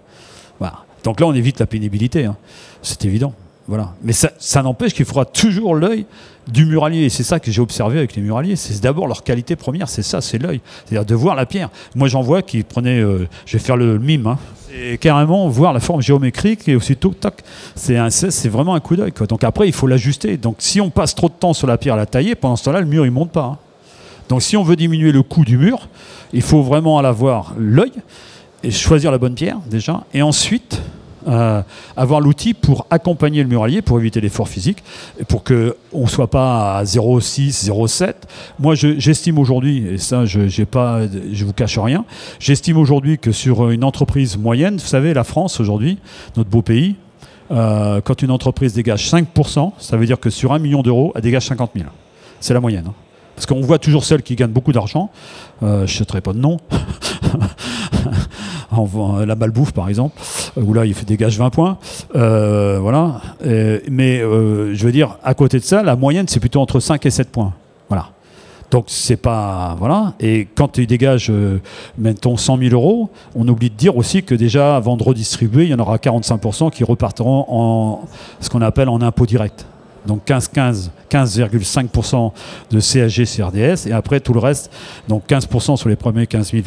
Donc 1.07 1.21
là, 1.21 1.27
on 1.27 1.33
évite 1.33 1.59
la 1.59 1.67
pénibilité. 1.67 2.25
Hein. 2.25 2.35
C'est 2.81 3.05
évident. 3.05 3.33
Voilà. 3.67 3.93
Mais 4.01 4.13
ça, 4.13 4.63
n'empêche 4.63 4.93
qu'il 4.93 5.05
faudra 5.05 5.25
toujours 5.25 5.75
l'œil 5.75 6.05
du 6.47 6.65
muralier. 6.65 7.03
Et 7.03 7.09
c'est 7.09 7.23
ça 7.23 7.39
que 7.39 7.51
j'ai 7.51 7.61
observé 7.61 7.97
avec 7.97 8.15
les 8.15 8.21
muraliers. 8.21 8.55
C'est 8.55 8.81
d'abord 8.81 9.07
leur 9.07 9.23
qualité 9.23 9.55
première, 9.55 9.89
c'est 9.89 10.03
ça, 10.03 10.21
c'est 10.21 10.37
l'œil. 10.37 10.61
C'est-à-dire 10.85 11.05
de 11.05 11.15
voir 11.15 11.35
la 11.35 11.45
pierre. 11.45 11.69
Moi, 11.93 12.07
j'en 12.07 12.21
vois 12.21 12.41
qui 12.41 12.63
prenaient, 12.63 13.01
euh, 13.01 13.27
je 13.45 13.57
vais 13.57 13.63
faire 13.63 13.75
le 13.75 13.99
mime, 13.99 14.27
hein, 14.27 14.37
et 14.73 14.97
carrément 14.97 15.47
voir 15.49 15.73
la 15.73 15.79
forme 15.79 16.01
géométrique 16.01 16.67
et 16.67 16.75
aussitôt, 16.75 17.09
tac, 17.09 17.43
c'est, 17.75 17.97
c'est 18.09 18.49
vraiment 18.49 18.75
un 18.75 18.79
coup 18.79 18.95
d'œil. 18.95 19.11
Donc 19.27 19.43
après, 19.43 19.67
il 19.67 19.73
faut 19.73 19.87
l'ajuster. 19.87 20.37
Donc 20.37 20.57
si 20.59 20.79
on 20.79 20.89
passe 20.89 21.15
trop 21.15 21.27
de 21.27 21.33
temps 21.33 21.53
sur 21.53 21.67
la 21.67 21.77
pierre 21.77 21.95
à 21.95 21.97
la 21.97 22.05
tailler, 22.05 22.35
pendant 22.35 22.55
ce 22.55 22.65
temps-là, 22.65 22.79
le 22.79 22.87
mur, 22.87 23.05
il 23.05 23.11
monte 23.11 23.31
pas. 23.31 23.43
Hein. 23.43 23.57
Donc 24.29 24.41
si 24.41 24.55
on 24.57 24.63
veut 24.63 24.75
diminuer 24.75 25.11
le 25.11 25.23
coût 25.23 25.43
du 25.43 25.57
mur, 25.57 25.89
il 26.33 26.41
faut 26.41 26.61
vraiment 26.61 26.99
avoir 26.99 27.53
l'œil 27.57 27.93
et 28.63 28.71
choisir 28.71 29.11
la 29.11 29.17
bonne 29.17 29.35
pierre 29.35 29.57
déjà. 29.69 30.03
Et 30.13 30.21
ensuite, 30.21 30.81
euh, 31.27 31.61
avoir 31.95 32.21
l'outil 32.21 32.53
pour 32.53 32.87
accompagner 32.89 33.43
le 33.43 33.49
muralier, 33.49 33.81
pour 33.81 33.99
éviter 33.99 34.21
l'effort 34.21 34.47
physique, 34.47 34.83
pour 35.27 35.43
qu'on 35.43 35.73
ne 35.93 36.07
soit 36.07 36.29
pas 36.29 36.77
à 36.77 36.83
0,6, 36.83 37.65
0,7. 37.69 38.13
Moi, 38.59 38.75
j'estime 38.75 39.37
aujourd'hui, 39.37 39.85
et 39.87 39.97
ça, 39.97 40.25
je 40.25 40.39
ne 40.39 41.45
vous 41.45 41.53
cache 41.53 41.77
rien, 41.79 42.05
j'estime 42.39 42.77
aujourd'hui 42.77 43.17
que 43.17 43.31
sur 43.31 43.69
une 43.69 43.83
entreprise 43.83 44.37
moyenne, 44.37 44.77
vous 44.77 44.87
savez, 44.87 45.13
la 45.13 45.23
France 45.23 45.59
aujourd'hui, 45.59 45.97
notre 46.35 46.49
beau 46.49 46.61
pays, 46.61 46.95
euh, 47.51 48.01
quand 48.01 48.21
une 48.21 48.31
entreprise 48.31 48.73
dégage 48.73 49.09
5%, 49.09 49.71
ça 49.77 49.97
veut 49.97 50.05
dire 50.05 50.19
que 50.19 50.29
sur 50.29 50.53
un 50.53 50.59
million 50.59 50.81
d'euros, 50.81 51.11
elle 51.15 51.21
dégage 51.21 51.47
50 51.47 51.71
000. 51.75 51.85
C'est 52.39 52.53
la 52.53 52.59
moyenne. 52.59 52.85
Hein. 52.87 52.93
Parce 53.35 53.45
qu'on 53.45 53.61
voit 53.61 53.79
toujours 53.79 54.03
celles 54.03 54.23
qui 54.23 54.35
gagnent 54.35 54.51
beaucoup 54.51 54.71
d'argent. 54.73 55.11
Euh, 55.63 55.79
je 55.79 55.93
ne 55.93 55.97
citerai 55.97 56.21
pas 56.21 56.33
de 56.33 56.39
nom. 56.39 56.57
la 59.25 59.35
malbouffe 59.35 59.71
par 59.71 59.89
exemple, 59.89 60.19
où 60.55 60.73
là 60.73 60.85
il 60.85 60.93
dégage 61.05 61.37
20 61.37 61.49
points. 61.49 61.77
Euh, 62.15 62.79
voilà. 62.81 63.21
mais 63.89 64.21
euh, 64.21 64.73
je 64.73 64.85
veux 64.85 64.91
dire, 64.91 65.17
à 65.23 65.33
côté 65.33 65.59
de 65.59 65.63
ça, 65.63 65.83
la 65.83 65.95
moyenne 65.95 66.27
c'est 66.27 66.39
plutôt 66.39 66.61
entre 66.61 66.79
5 66.79 67.05
et 67.05 67.09
7 67.09 67.31
points. 67.31 67.53
Voilà. 67.89 68.09
Donc 68.69 68.85
c'est 68.87 69.17
pas 69.17 69.75
voilà. 69.79 70.13
Et 70.19 70.47
quand 70.55 70.77
il 70.77 70.87
dégage, 70.87 71.29
euh, 71.29 71.61
mettons 71.97 72.35
100 72.35 72.57
000 72.57 72.73
euros, 72.73 73.09
on 73.35 73.47
oublie 73.47 73.69
de 73.69 73.75
dire 73.75 73.95
aussi 73.95 74.23
que 74.23 74.35
déjà 74.35 74.75
avant 74.75 74.97
de 74.97 75.03
redistribuer, 75.03 75.63
il 75.63 75.69
y 75.69 75.73
en 75.73 75.79
aura 75.79 75.97
45% 75.97 76.71
qui 76.71 76.83
repartiront 76.83 77.45
en 77.47 78.01
ce 78.41 78.49
qu'on 78.49 78.61
appelle 78.61 78.89
en 78.89 79.01
impôt 79.01 79.25
direct. 79.25 79.65
Donc 80.05 80.21
15,15, 80.25 80.89
15,5% 81.09 82.31
de 82.71 82.79
CSG 82.79 83.25
CRDS 83.25 83.87
et 83.87 83.91
après 83.91 84.19
tout 84.19 84.33
le 84.33 84.39
reste, 84.39 84.71
donc 85.07 85.23
15% 85.27 85.75
sur 85.75 85.89
les 85.89 85.97
premiers 85.97 86.27
15 86.27 86.51
000 86.51 86.63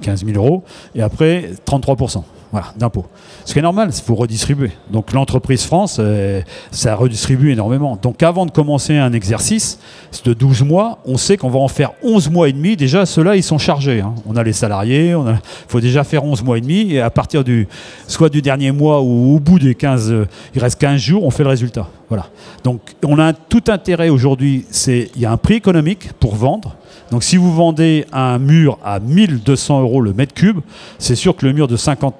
15 0.00 0.24
000 0.24 0.36
euros, 0.36 0.62
et 0.94 1.02
après 1.02 1.50
33% 1.66 2.22
voilà, 2.54 2.68
d'impôts. 2.76 3.06
Ce 3.44 3.52
qui 3.52 3.58
est 3.58 3.62
normal, 3.62 3.90
il 3.92 4.00
faut 4.00 4.14
redistribuer. 4.14 4.70
Donc 4.88 5.12
l'entreprise 5.12 5.64
France, 5.64 5.96
euh, 5.98 6.40
ça 6.70 6.94
redistribue 6.94 7.50
énormément. 7.50 7.98
Donc 8.00 8.22
avant 8.22 8.46
de 8.46 8.52
commencer 8.52 8.96
un 8.96 9.12
exercice 9.12 9.80
de 10.24 10.34
12 10.34 10.62
mois, 10.62 10.98
on 11.04 11.16
sait 11.16 11.36
qu'on 11.36 11.50
va 11.50 11.58
en 11.58 11.66
faire 11.66 11.90
11 12.04 12.30
mois 12.30 12.48
et 12.48 12.52
demi. 12.52 12.76
Déjà, 12.76 13.06
ceux-là, 13.06 13.34
ils 13.34 13.42
sont 13.42 13.58
chargés. 13.58 14.02
Hein. 14.02 14.14
On 14.24 14.36
a 14.36 14.44
les 14.44 14.52
salariés, 14.52 15.16
il 15.16 15.38
faut 15.66 15.80
déjà 15.80 16.04
faire 16.04 16.24
11 16.24 16.44
mois 16.44 16.58
et 16.58 16.60
demi, 16.60 16.92
et 16.92 17.00
à 17.00 17.10
partir 17.10 17.42
du, 17.42 17.66
soit 18.06 18.28
du 18.28 18.40
dernier 18.40 18.70
mois 18.70 19.02
ou 19.02 19.34
au 19.34 19.40
bout 19.40 19.58
des 19.58 19.74
15, 19.74 20.14
il 20.54 20.60
reste 20.60 20.80
15 20.80 21.00
jours, 21.00 21.24
on 21.24 21.30
fait 21.30 21.42
le 21.42 21.48
résultat. 21.48 21.88
Voilà. 22.14 22.28
Donc 22.62 22.94
on 23.04 23.18
a 23.18 23.32
tout 23.32 23.64
intérêt 23.66 24.08
aujourd'hui, 24.08 24.66
c'est 24.70 25.10
il 25.16 25.22
y 25.22 25.26
a 25.26 25.32
un 25.32 25.36
prix 25.36 25.54
économique 25.54 26.12
pour 26.20 26.36
vendre, 26.36 26.76
donc 27.10 27.24
si 27.24 27.36
vous 27.36 27.52
vendez 27.52 28.06
un 28.12 28.38
mur 28.38 28.78
à 28.84 29.00
1200 29.00 29.80
euros 29.80 30.00
le 30.00 30.12
mètre 30.12 30.32
cube, 30.32 30.60
c'est 31.00 31.16
sûr 31.16 31.34
que 31.34 31.44
le 31.44 31.52
mur 31.52 31.66
de 31.66 31.76
50 31.76 32.14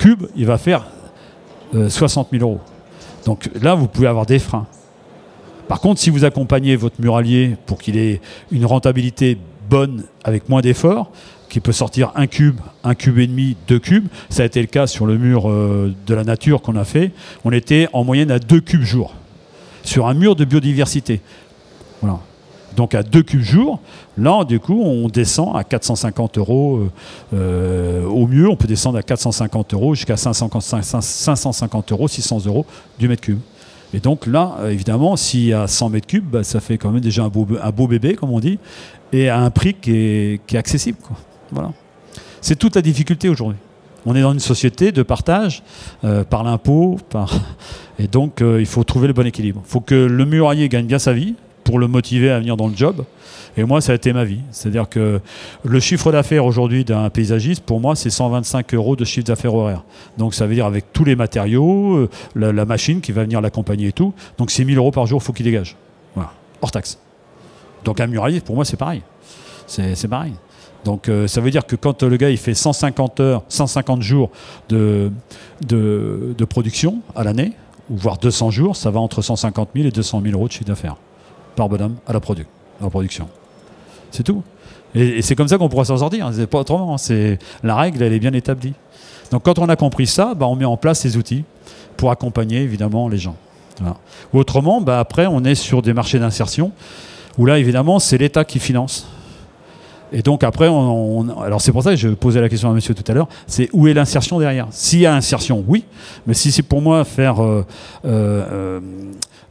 cubes, 0.00 0.26
il 0.34 0.44
va 0.44 0.58
faire 0.58 0.88
60 1.72 2.26
euh, 2.26 2.38
000 2.38 2.50
euros. 2.50 2.60
Donc 3.26 3.48
là, 3.62 3.76
vous 3.76 3.86
pouvez 3.86 4.08
avoir 4.08 4.26
des 4.26 4.40
freins. 4.40 4.66
Par 5.68 5.80
contre, 5.80 6.00
si 6.00 6.10
vous 6.10 6.24
accompagnez 6.24 6.74
votre 6.74 7.00
muralier 7.00 7.56
pour 7.66 7.78
qu'il 7.78 7.96
ait 7.96 8.20
une 8.50 8.66
rentabilité 8.66 9.38
bonne 9.70 10.02
avec 10.24 10.48
moins 10.48 10.62
d'efforts, 10.62 11.12
qui 11.48 11.60
peut 11.60 11.70
sortir 11.70 12.10
un 12.16 12.26
cube, 12.26 12.58
un 12.82 12.96
cube 12.96 13.18
et 13.18 13.28
demi, 13.28 13.56
deux 13.68 13.78
cubes. 13.78 14.08
Ça 14.30 14.42
a 14.42 14.46
été 14.46 14.60
le 14.60 14.66
cas 14.66 14.88
sur 14.88 15.06
le 15.06 15.16
mur 15.16 15.48
euh, 15.48 15.94
de 16.06 16.14
la 16.14 16.24
nature 16.24 16.60
qu'on 16.60 16.76
a 16.76 16.84
fait. 16.84 17.12
On 17.44 17.52
était 17.52 17.88
en 17.92 18.02
moyenne 18.02 18.30
à 18.30 18.40
deux 18.40 18.60
cubes 18.60 18.82
jour 18.82 19.14
sur 19.82 20.06
un 20.06 20.14
mur 20.14 20.36
de 20.36 20.44
biodiversité. 20.44 21.20
Voilà 22.00 22.20
donc 22.78 22.94
à 22.94 23.02
2 23.02 23.22
cubes 23.24 23.40
jour. 23.40 23.80
Là, 24.16 24.44
du 24.44 24.60
coup, 24.60 24.80
on 24.80 25.08
descend 25.08 25.56
à 25.56 25.64
450 25.64 26.38
euros 26.38 26.88
euh, 27.34 28.06
au 28.06 28.28
mieux. 28.28 28.48
On 28.48 28.54
peut 28.54 28.68
descendre 28.68 28.98
à 28.98 29.02
450 29.02 29.74
euros 29.74 29.94
jusqu'à 29.96 30.16
550 30.16 31.92
euros, 31.92 32.06
600 32.06 32.46
euros 32.46 32.64
du 32.98 33.08
mètre 33.08 33.22
cube. 33.22 33.40
Et 33.92 33.98
donc 33.98 34.26
là, 34.26 34.58
évidemment, 34.70 35.16
s'il 35.16 35.46
y 35.46 35.52
a 35.52 35.66
100 35.66 35.88
mètres 35.88 36.06
cubes, 36.06 36.30
bah, 36.30 36.44
ça 36.44 36.60
fait 36.60 36.78
quand 36.78 36.90
même 36.90 37.00
déjà 37.00 37.24
un 37.24 37.28
beau, 37.28 37.48
un 37.60 37.70
beau, 37.70 37.88
bébé, 37.88 38.14
comme 38.14 38.30
on 38.30 38.40
dit, 38.40 38.58
et 39.12 39.28
à 39.28 39.40
un 39.40 39.50
prix 39.50 39.74
qui 39.74 39.90
est, 39.92 40.54
accessible. 40.54 40.98
Voilà. 41.50 41.72
C'est 42.40 42.56
toute 42.56 42.76
la 42.76 42.82
difficulté 42.82 43.28
aujourd'hui. 43.28 43.58
On 44.06 44.14
est 44.14 44.22
dans 44.22 44.32
une 44.32 44.40
société 44.40 44.92
de 44.92 45.02
partage 45.02 45.62
euh, 46.04 46.24
par 46.24 46.44
l'impôt, 46.44 46.98
et 47.98 48.06
donc 48.06 48.42
euh, 48.42 48.60
il 48.60 48.66
faut 48.66 48.84
trouver 48.84 49.06
le 49.06 49.12
bon 49.12 49.26
équilibre. 49.26 49.60
Il 49.64 49.70
faut 49.70 49.80
que 49.80 49.94
le 49.94 50.24
murailler 50.24 50.68
gagne 50.68 50.86
bien 50.86 50.98
sa 50.98 51.12
vie, 51.12 51.34
pour 51.68 51.78
le 51.78 51.86
motiver 51.86 52.30
à 52.30 52.38
venir 52.38 52.56
dans 52.56 52.66
le 52.66 52.74
job. 52.74 53.04
Et 53.58 53.64
moi, 53.64 53.82
ça 53.82 53.92
a 53.92 53.94
été 53.94 54.14
ma 54.14 54.24
vie. 54.24 54.40
C'est-à-dire 54.52 54.88
que 54.88 55.20
le 55.64 55.80
chiffre 55.80 56.10
d'affaires 56.10 56.46
aujourd'hui 56.46 56.82
d'un 56.82 57.10
paysagiste, 57.10 57.62
pour 57.62 57.78
moi, 57.78 57.94
c'est 57.94 58.08
125 58.08 58.72
euros 58.72 58.96
de 58.96 59.04
chiffre 59.04 59.26
d'affaires 59.26 59.54
horaire. 59.54 59.84
Donc 60.16 60.32
ça 60.32 60.46
veut 60.46 60.54
dire 60.54 60.64
avec 60.64 60.94
tous 60.94 61.04
les 61.04 61.14
matériaux, 61.14 61.96
euh, 61.96 62.08
la, 62.34 62.64
machine 62.64 63.02
qui 63.02 63.12
va 63.12 63.24
venir 63.24 63.42
l'accompagner 63.42 63.88
et 63.88 63.92
tout. 63.92 64.14
Donc 64.38 64.50
c'est 64.50 64.64
1000 64.64 64.78
euros 64.78 64.92
par 64.92 65.04
jour, 65.04 65.20
il 65.22 65.26
faut 65.26 65.34
qu'il 65.34 65.44
dégage. 65.44 65.76
Voilà, 66.14 66.32
hors 66.62 66.70
taxe. 66.70 66.98
Donc 67.84 68.00
un 68.00 68.06
muralier, 68.06 68.40
pour 68.40 68.54
moi, 68.54 68.64
c'est 68.64 68.78
pareil. 68.78 69.02
C'est 69.66 70.08
pareil. 70.08 70.32
Donc 70.88 71.10
euh, 71.10 71.26
ça 71.26 71.42
veut 71.42 71.50
dire 71.50 71.66
que 71.66 71.76
quand 71.76 72.02
le 72.02 72.16
gars 72.16 72.30
il 72.30 72.38
fait 72.38 72.54
150 72.54 73.20
heures, 73.20 73.42
150 73.50 74.00
jours 74.00 74.30
de, 74.70 75.12
de, 75.60 76.44
production 76.46 77.00
à 77.14 77.24
l'année, 77.24 77.52
ou 77.90 77.96
voire 77.98 78.16
200 78.16 78.50
jours, 78.50 78.74
ça 78.74 78.90
va 78.90 78.98
entre 78.98 79.20
150 79.20 79.68
000 79.74 79.86
et 79.86 79.90
200 79.90 80.22
000 80.22 80.34
euros 80.34 80.48
de 80.48 80.52
chiffre 80.52 80.64
d'affaires 80.64 80.96
par 81.56 81.68
bonhomme 81.68 81.96
à 82.06 82.14
la, 82.14 82.20
produ 82.20 82.46
la 82.80 82.88
production. 82.88 83.28
C'est 84.10 84.22
tout. 84.22 84.42
Et, 84.94 85.20
c'est 85.20 85.36
comme 85.36 85.48
ça 85.48 85.58
qu'on 85.58 85.68
pourra 85.68 85.84
s'en 85.84 85.98
sortir. 85.98 86.30
C'est 86.32 86.46
pas 86.46 86.60
autrement. 86.60 86.96
C'est 86.96 87.38
la 87.62 87.76
règle, 87.76 88.02
elle 88.02 88.14
est 88.14 88.18
bien 88.18 88.32
établie. 88.32 88.72
Donc 89.30 89.42
quand 89.42 89.58
on 89.58 89.68
a 89.68 89.76
compris 89.76 90.06
ça, 90.06 90.32
bah, 90.34 90.46
on 90.46 90.56
met 90.56 90.64
en 90.64 90.78
place 90.78 91.00
ces 91.00 91.18
outils 91.18 91.44
pour 91.98 92.10
accompagner 92.10 92.62
évidemment 92.62 93.10
les 93.10 93.18
gens. 93.18 93.36
Ou 94.32 94.38
autrement, 94.38 94.80
bah, 94.80 95.00
après, 95.00 95.26
on 95.26 95.44
est 95.44 95.54
sur 95.54 95.82
des 95.82 95.92
marchés 95.92 96.18
d'insertion 96.18 96.72
où 97.36 97.44
là, 97.44 97.58
évidemment, 97.58 97.98
c'est 97.98 98.16
l'État 98.16 98.46
qui 98.46 98.58
finance. 98.58 99.06
Et 100.12 100.22
donc 100.22 100.44
après, 100.44 100.68
on, 100.68 101.40
alors 101.40 101.60
c'est 101.60 101.72
pour 101.72 101.82
ça 101.82 101.90
que 101.90 101.96
je 101.96 102.08
posais 102.08 102.40
la 102.40 102.48
question 102.48 102.70
à 102.70 102.72
monsieur 102.72 102.94
tout 102.94 103.04
à 103.06 103.14
l'heure, 103.14 103.28
c'est 103.46 103.68
où 103.72 103.88
est 103.88 103.94
l'insertion 103.94 104.38
derrière? 104.38 104.66
S'il 104.70 105.00
y 105.00 105.06
a 105.06 105.14
insertion, 105.14 105.64
oui, 105.66 105.84
mais 106.26 106.34
si 106.34 106.50
c'est 106.52 106.62
pour 106.62 106.80
moi 106.80 107.04
faire 107.04 107.42
euh, 107.42 107.64
euh, 108.04 108.80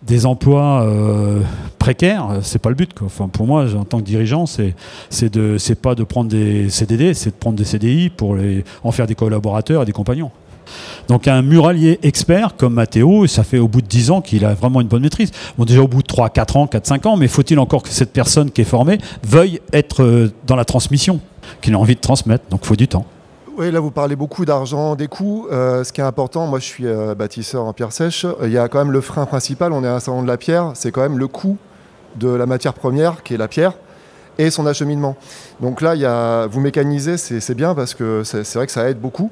des 0.03 0.25
emplois 0.25 0.83
euh, 0.83 1.41
précaires, 1.79 2.39
c'est 2.41 2.59
pas 2.61 2.69
le 2.69 2.75
but. 2.75 2.91
Enfin, 3.03 3.27
pour 3.27 3.45
moi, 3.45 3.65
en 3.75 3.83
tant 3.83 3.99
que 3.99 4.05
dirigeant, 4.05 4.45
c'est 4.45 4.75
c'est 5.09 5.81
pas 5.81 5.95
de 5.95 6.03
prendre 6.03 6.29
des 6.29 6.69
CDD, 6.69 7.13
c'est 7.13 7.31
de 7.31 7.35
prendre 7.35 7.57
des 7.57 7.65
CDI 7.65 8.09
pour 8.09 8.37
en 8.83 8.91
faire 8.91 9.07
des 9.07 9.15
collaborateurs 9.15 9.83
et 9.83 9.85
des 9.85 9.91
compagnons. 9.91 10.31
Donc 11.07 11.27
un 11.27 11.41
muralier 11.41 11.99
expert 12.03 12.55
comme 12.57 12.73
Mathéo, 12.73 13.27
ça 13.27 13.43
fait 13.43 13.59
au 13.59 13.67
bout 13.67 13.81
de 13.81 13.87
10 13.87 14.11
ans 14.11 14.21
qu'il 14.21 14.45
a 14.45 14.53
vraiment 14.53 14.81
une 14.81 14.87
bonne 14.87 15.01
maîtrise. 15.01 15.31
Bon 15.57 15.65
déjà 15.65 15.81
au 15.81 15.87
bout 15.87 16.01
de 16.01 16.07
3, 16.07 16.29
4 16.29 16.57
ans, 16.57 16.67
4, 16.67 16.85
5 16.85 17.05
ans, 17.05 17.17
mais 17.17 17.27
faut-il 17.27 17.59
encore 17.59 17.83
que 17.83 17.89
cette 17.89 18.13
personne 18.13 18.51
qui 18.51 18.61
est 18.61 18.65
formée 18.65 18.97
veuille 19.23 19.61
être 19.73 20.03
euh, 20.03 20.31
dans 20.45 20.55
la 20.55 20.65
transmission, 20.65 21.19
qu'il 21.61 21.73
ait 21.73 21.77
envie 21.77 21.95
de 21.95 22.01
transmettre? 22.01 22.45
Donc 22.49 22.65
faut 22.65 22.75
du 22.75 22.87
temps. 22.87 23.05
Oui, 23.57 23.71
là 23.71 23.79
vous 23.79 23.91
parlez 23.91 24.15
beaucoup 24.15 24.45
d'argent, 24.45 24.95
des 24.95 25.07
coûts. 25.07 25.47
Euh, 25.51 25.83
ce 25.83 25.91
qui 25.91 26.01
est 26.01 26.03
important, 26.03 26.45
moi 26.45 26.59
je 26.59 26.65
suis 26.65 26.85
euh, 26.85 27.15
bâtisseur 27.15 27.63
en 27.65 27.73
pierre 27.73 27.91
sèche, 27.91 28.25
il 28.43 28.51
y 28.51 28.57
a 28.57 28.67
quand 28.67 28.77
même 28.77 28.91
le 28.91 29.01
frein 29.01 29.25
principal, 29.25 29.73
on 29.73 29.83
est 29.83 29.87
à 29.87 29.95
un 29.95 29.99
salon 29.99 30.21
de 30.21 30.27
la 30.27 30.37
pierre, 30.37 30.71
c'est 30.75 30.91
quand 30.91 31.01
même 31.01 31.17
le 31.17 31.27
coût 31.27 31.57
de 32.17 32.29
la 32.29 32.45
matière 32.45 32.73
première 32.73 33.23
qui 33.23 33.33
est 33.33 33.37
la 33.37 33.47
pierre 33.47 33.73
et 34.37 34.49
son 34.49 34.65
acheminement. 34.65 35.15
Donc 35.61 35.81
là, 35.81 35.95
il 35.95 36.01
y 36.01 36.05
a, 36.05 36.47
vous 36.47 36.59
mécanisez, 36.59 37.17
c'est 37.17 37.55
bien 37.55 37.73
parce 37.73 37.93
que 37.93 38.23
c'est 38.23 38.53
vrai 38.55 38.65
que 38.65 38.71
ça 38.71 38.89
aide 38.89 38.99
beaucoup. 38.99 39.31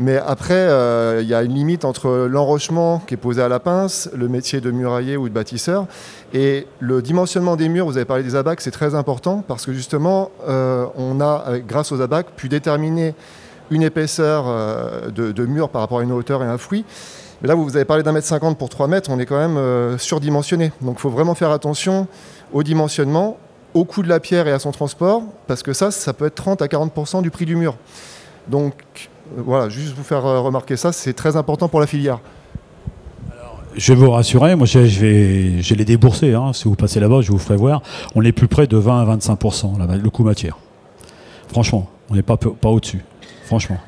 Mais 0.00 0.16
après, 0.16 0.54
euh, 0.54 1.20
il 1.22 1.28
y 1.28 1.34
a 1.34 1.42
une 1.42 1.52
limite 1.52 1.84
entre 1.84 2.26
l'enrochement 2.26 3.02
qui 3.06 3.12
est 3.12 3.18
posé 3.18 3.42
à 3.42 3.48
la 3.50 3.60
pince, 3.60 4.08
le 4.16 4.28
métier 4.28 4.62
de 4.62 4.70
murailler 4.70 5.18
ou 5.18 5.28
de 5.28 5.34
bâtisseur, 5.34 5.86
et 6.32 6.66
le 6.78 7.02
dimensionnement 7.02 7.54
des 7.54 7.68
murs. 7.68 7.84
Vous 7.84 7.98
avez 7.98 8.06
parlé 8.06 8.22
des 8.22 8.34
abacs, 8.34 8.62
c'est 8.62 8.70
très 8.70 8.94
important 8.94 9.44
parce 9.46 9.66
que 9.66 9.74
justement, 9.74 10.30
euh, 10.48 10.86
on 10.96 11.20
a, 11.20 11.58
grâce 11.68 11.92
aux 11.92 12.00
abacs, 12.00 12.30
pu 12.30 12.48
déterminer 12.48 13.14
une 13.70 13.82
épaisseur 13.82 14.46
euh, 14.48 15.10
de, 15.10 15.32
de, 15.32 15.44
mur 15.44 15.68
par 15.68 15.82
rapport 15.82 15.98
à 15.98 16.02
une 16.02 16.12
hauteur 16.12 16.42
et 16.42 16.46
un 16.46 16.56
fruit. 16.56 16.86
Mais 17.42 17.48
là, 17.48 17.54
vous 17.54 17.76
avez 17.76 17.84
parlé 17.84 18.02
d'un 18.02 18.12
mètre 18.12 18.26
cinquante 18.26 18.56
pour 18.56 18.70
3 18.70 18.88
mètres, 18.88 19.10
on 19.12 19.18
est 19.18 19.26
quand 19.26 19.38
même 19.38 19.98
surdimensionné. 19.98 20.72
Donc 20.80 20.96
il 20.98 21.00
faut 21.00 21.10
vraiment 21.10 21.34
faire 21.34 21.50
attention 21.50 22.06
au 22.54 22.62
dimensionnement, 22.62 23.36
au 23.74 23.84
coût 23.84 24.02
de 24.02 24.08
la 24.08 24.18
pierre 24.18 24.48
et 24.48 24.52
à 24.52 24.58
son 24.58 24.72
transport, 24.72 25.24
parce 25.46 25.62
que 25.62 25.74
ça, 25.74 25.90
ça 25.90 26.14
peut 26.14 26.26
être 26.26 26.36
30 26.36 26.62
à 26.62 26.66
40% 26.66 27.20
du 27.20 27.30
prix 27.30 27.44
du 27.44 27.56
mur. 27.56 27.76
Donc 28.48 28.74
voilà, 29.36 29.68
juste 29.68 29.94
vous 29.94 30.02
faire 30.02 30.24
euh, 30.26 30.40
remarquer 30.40 30.76
ça, 30.76 30.92
c'est 30.92 31.12
très 31.12 31.36
important 31.36 31.68
pour 31.68 31.80
la 31.80 31.86
filière. 31.86 32.18
je 33.76 33.92
vais 33.92 33.98
vous 33.98 34.10
rassurer, 34.10 34.56
moi 34.56 34.66
je 34.66 34.78
vais, 34.78 35.62
je 35.62 35.74
les 35.74 35.84
débourser. 35.84 36.34
Hein. 36.34 36.52
Si 36.52 36.64
vous 36.64 36.74
passez 36.74 37.00
là-bas, 37.00 37.20
je 37.20 37.32
vous 37.32 37.38
ferai 37.38 37.56
voir. 37.56 37.82
On 38.14 38.22
est 38.22 38.32
plus 38.32 38.48
près 38.48 38.66
de 38.66 38.76
20 38.76 39.08
à 39.08 39.16
25% 39.16 40.00
le 40.02 40.10
coût 40.10 40.24
matière. 40.24 40.58
Franchement, 41.48 41.88
on 42.10 42.14
n'est 42.14 42.22
pas, 42.22 42.36
pas 42.36 42.68
au-dessus. 42.68 43.04
Franchement. 43.46 43.78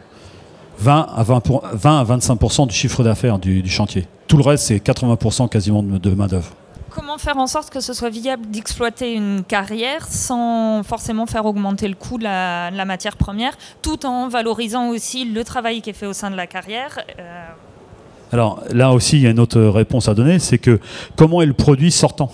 20 0.79 1.07
à, 1.15 1.23
20, 1.23 1.43
20 1.75 2.01
à 2.01 2.05
25% 2.05 2.67
du 2.67 2.75
chiffre 2.75 3.05
d'affaires 3.05 3.39
du, 3.39 3.69
chantier. 3.69 4.09
Tout 4.27 4.37
le 4.37 4.43
reste, 4.43 4.65
c'est 4.65 4.79
80% 4.79 5.49
quasiment 5.49 5.83
de 5.83 6.11
main-d'œuvre. 6.11 6.53
Comment 6.95 7.17
faire 7.17 7.39
en 7.39 7.47
sorte 7.47 7.71
que 7.71 7.81
ce 7.81 7.95
soit 7.95 8.11
viable 8.11 8.51
d'exploiter 8.51 9.15
une 9.15 9.45
carrière 9.45 10.07
sans 10.07 10.83
forcément 10.83 11.25
faire 11.25 11.47
augmenter 11.47 11.89
le 11.89 11.95
coût 11.95 12.19
de 12.19 12.25
la, 12.25 12.85
matière 12.85 13.17
première, 13.17 13.57
tout 13.81 14.05
en 14.05 14.29
valorisant 14.29 14.91
aussi 14.91 15.25
le 15.25 15.43
travail 15.43 15.81
qui 15.81 15.89
est 15.89 15.95
fait 15.95 16.07
au 16.07 16.13
sein 16.13 16.31
de 16.31 16.37
la 16.37 16.47
carrière 16.47 16.99
euh, 17.19 17.47
Alors 18.31 18.63
là 18.73 18.93
aussi, 18.93 19.17
il 19.17 19.23
y 19.23 19.27
a 19.27 19.31
une 19.31 19.41
autre 19.41 19.59
réponse 19.59 20.09
à 20.09 20.15
donner, 20.15 20.39
c'est 20.39 20.59
que 20.59 20.81
comment 21.17 21.41
est 21.41 21.47
le 21.47 21.55
produit 21.55 21.91
sortant? 21.91 22.31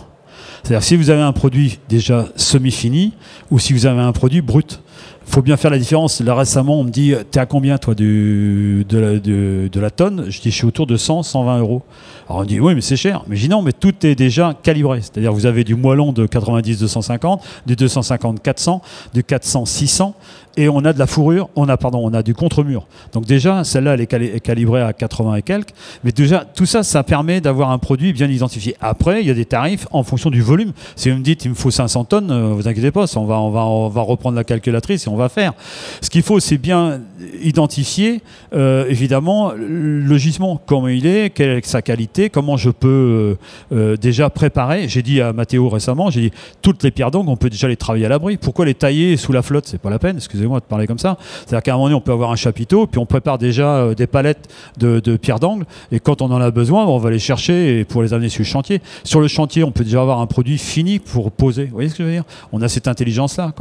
C'est-à-dire 0.64 0.82
si 0.82 0.96
vous 0.96 1.10
avez 1.10 1.22
un 1.22 1.32
produit 1.32 1.78
déjà 1.88 2.26
semi-fini 2.34 3.12
ou 3.52 3.60
si 3.60 3.72
vous 3.72 3.86
avez 3.86 4.00
un 4.00 4.12
produit 4.12 4.40
brut 4.40 4.80
faut 5.28 5.42
bien 5.42 5.56
faire 5.56 5.70
la 5.70 5.78
différence. 5.78 6.20
Là 6.20 6.34
récemment, 6.34 6.80
on 6.80 6.84
me 6.84 6.90
dit, 6.90 7.14
t'es 7.30 7.40
à 7.40 7.46
combien 7.46 7.78
toi 7.78 7.94
de, 7.94 8.84
la, 8.90 9.18
de, 9.18 9.80
la, 9.80 9.90
tonne? 9.90 10.26
Je 10.28 10.40
dis, 10.40 10.50
je 10.50 10.56
suis 10.56 10.66
autour 10.66 10.86
de 10.86 10.96
100, 10.96 11.22
120 11.22 11.58
euros. 11.60 11.82
Alors 12.28 12.40
on 12.40 12.42
me 12.42 12.46
dit, 12.46 12.60
oui, 12.60 12.74
mais 12.74 12.80
c'est 12.80 12.96
cher. 12.96 13.22
Mais 13.26 13.36
je 13.36 13.42
dis 13.42 13.48
non, 13.48 13.62
mais 13.62 13.72
tout 13.72 13.94
est 14.06 14.14
déjà 14.14 14.54
calibré. 14.62 15.00
C'est-à-dire, 15.00 15.32
vous 15.32 15.46
avez 15.46 15.64
du 15.64 15.74
moellon 15.74 16.12
de 16.12 16.26
90, 16.26 16.78
250, 16.80 17.42
du 17.66 17.76
250, 17.76 18.42
400, 18.42 18.82
du 19.14 19.22
400, 19.22 19.64
600 19.66 20.14
et 20.58 20.68
on 20.68 20.78
a 20.78 20.92
de 20.92 20.98
la 20.98 21.06
fourrure, 21.06 21.48
on 21.54 21.68
a 21.68 21.76
pardon, 21.76 22.00
on 22.02 22.12
a 22.12 22.24
du 22.24 22.34
contre-mur. 22.34 22.88
Donc 23.12 23.26
déjà, 23.26 23.62
celle-là, 23.62 23.94
elle 23.94 24.00
est 24.00 24.40
calibrée 24.40 24.82
à 24.82 24.92
80 24.92 25.36
et 25.36 25.42
quelques. 25.42 25.70
Mais 26.02 26.10
déjà, 26.10 26.44
tout 26.44 26.66
ça, 26.66 26.82
ça 26.82 27.04
permet 27.04 27.40
d'avoir 27.40 27.70
un 27.70 27.78
produit 27.78 28.12
bien 28.12 28.26
identifié. 28.26 28.74
Après, 28.80 29.22
il 29.22 29.28
y 29.28 29.30
a 29.30 29.34
des 29.34 29.44
tarifs 29.44 29.86
en 29.92 30.02
fonction 30.02 30.30
du 30.30 30.42
volume. 30.42 30.72
Si 30.96 31.10
vous 31.10 31.16
me 31.16 31.22
dites, 31.22 31.44
il 31.44 31.50
me 31.50 31.54
faut 31.54 31.70
500 31.70 32.04
tonnes, 32.06 32.32
euh, 32.32 32.54
vous 32.54 32.66
inquiétez 32.66 32.90
pas, 32.90 33.04
on 33.16 33.24
va, 33.24 33.36
on 33.38 33.50
va, 33.50 33.64
on 33.66 33.88
va 33.88 34.00
reprendre 34.00 34.34
la 34.34 34.42
calculatrice 34.42 35.06
et 35.06 35.08
on 35.08 35.14
va 35.18 35.28
faire. 35.28 35.52
Ce 36.00 36.10
qu'il 36.10 36.22
faut, 36.22 36.40
c'est 36.40 36.58
bien 36.58 37.00
identifier, 37.42 38.22
euh, 38.54 38.86
évidemment, 38.88 39.52
le 39.56 40.16
gisement, 40.16 40.60
comment 40.66 40.88
il 40.88 41.06
est, 41.06 41.30
quelle 41.30 41.50
est 41.50 41.66
sa 41.66 41.82
qualité, 41.82 42.30
comment 42.30 42.56
je 42.56 42.70
peux 42.70 43.36
euh, 43.72 43.96
déjà 43.96 44.30
préparer. 44.30 44.88
J'ai 44.88 45.02
dit 45.02 45.20
à 45.20 45.32
Mathéo 45.32 45.68
récemment, 45.68 46.10
j'ai 46.10 46.22
dit, 46.22 46.30
toutes 46.62 46.82
les 46.82 46.90
pierres 46.90 47.10
d'angle, 47.10 47.28
on 47.28 47.36
peut 47.36 47.50
déjà 47.50 47.68
les 47.68 47.76
travailler 47.76 48.06
à 48.06 48.08
l'abri. 48.08 48.36
Pourquoi 48.36 48.64
les 48.64 48.74
tailler 48.74 49.16
sous 49.16 49.32
la 49.32 49.42
flotte? 49.42 49.66
C'est 49.66 49.80
pas 49.80 49.90
la 49.90 49.98
peine, 49.98 50.16
excusez-moi 50.16 50.48
moi 50.48 50.60
de 50.60 50.64
parler 50.64 50.86
comme 50.86 50.98
ça. 50.98 51.18
C'est-à-dire 51.46 51.62
qu'à 51.62 51.72
un 51.72 51.74
moment 51.74 51.86
donné, 51.86 51.96
on 51.96 52.00
peut 52.00 52.12
avoir 52.12 52.30
un 52.30 52.36
chapiteau, 52.36 52.86
puis 52.86 52.98
on 52.98 53.06
prépare 53.06 53.38
déjà 53.38 53.76
euh, 53.76 53.94
des 53.94 54.06
palettes 54.06 54.48
de, 54.78 55.16
pierres 55.16 55.40
d'angle, 55.40 55.66
et 55.92 56.00
quand 56.00 56.22
on 56.22 56.30
en 56.30 56.40
a 56.40 56.50
besoin, 56.50 56.86
on 56.86 56.98
va 56.98 57.10
les 57.10 57.18
chercher 57.18 57.84
pour 57.84 58.02
les 58.02 58.14
amener 58.14 58.28
sur 58.28 58.40
le 58.40 58.46
chantier. 58.46 58.80
Sur 59.04 59.20
le 59.20 59.28
chantier, 59.28 59.64
on 59.64 59.70
peut 59.70 59.84
déjà 59.84 60.00
avoir 60.00 60.20
un 60.20 60.26
produit 60.26 60.58
fini 60.58 60.98
pour 60.98 61.30
poser. 61.30 61.66
Vous 61.66 61.74
voyez 61.74 61.88
ce 61.88 61.94
que 61.94 62.02
je 62.02 62.08
veux 62.08 62.14
dire? 62.14 62.24
On 62.52 62.62
a 62.62 62.68
cette 62.68 62.88
intelligence-là. 62.88 63.52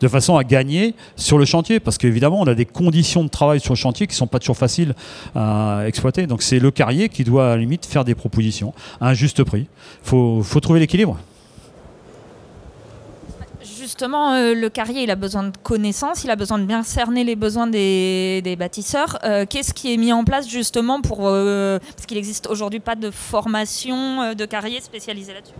De 0.00 0.08
façon 0.08 0.36
à 0.36 0.44
gagner 0.44 0.94
sur 1.14 1.38
le 1.38 1.44
chantier, 1.44 1.80
parce 1.80 1.98
qu'évidemment, 1.98 2.40
on 2.40 2.46
a 2.46 2.54
des 2.54 2.66
conditions 2.66 3.24
de 3.24 3.28
travail 3.28 3.60
sur 3.60 3.72
le 3.74 3.78
chantier 3.78 4.06
qui 4.06 4.12
ne 4.12 4.18
sont 4.18 4.26
pas 4.26 4.38
toujours 4.38 4.56
faciles 4.56 4.94
à 5.34 5.82
exploiter. 5.86 6.26
Donc 6.26 6.42
c'est 6.42 6.58
le 6.58 6.70
carrier 6.70 7.08
qui 7.08 7.24
doit 7.24 7.46
à 7.46 7.48
la 7.50 7.56
limite 7.58 7.86
faire 7.86 8.04
des 8.04 8.14
propositions 8.14 8.74
à 9.00 9.10
un 9.10 9.14
juste 9.14 9.44
prix. 9.44 9.66
Il 10.04 10.08
faut, 10.08 10.60
trouver 10.60 10.80
l'équilibre 10.80 11.18
justement, 13.78 14.32
euh, 14.32 14.52
le 14.52 14.68
carrier, 14.68 15.04
il 15.04 15.10
a 15.12 15.16
besoin 15.16 15.44
de 15.44 15.56
connaissances, 15.62 16.24
il 16.24 16.30
a 16.30 16.36
besoin 16.36 16.58
de 16.58 16.64
bien 16.64 16.82
cerner 16.82 17.22
les 17.22 17.36
besoins 17.36 17.68
des, 17.68 18.56
bâtisseurs. 18.58 19.18
Euh, 19.22 19.46
qu'est-ce 19.48 19.72
qui 19.72 19.94
est 19.94 19.96
mis 19.96 20.12
en 20.12 20.24
place 20.24 20.48
justement 20.48 21.00
pour... 21.00 21.20
Euh, 21.22 21.78
parce 21.94 22.04
qu'il 22.04 22.16
n'existe 22.16 22.48
aujourd'hui 22.48 22.80
pas 22.80 22.96
de 22.96 23.12
formation 23.12 24.34
de 24.34 24.44
carrier 24.44 24.80
spécialisée 24.80 25.34
là-dessus? 25.34 25.54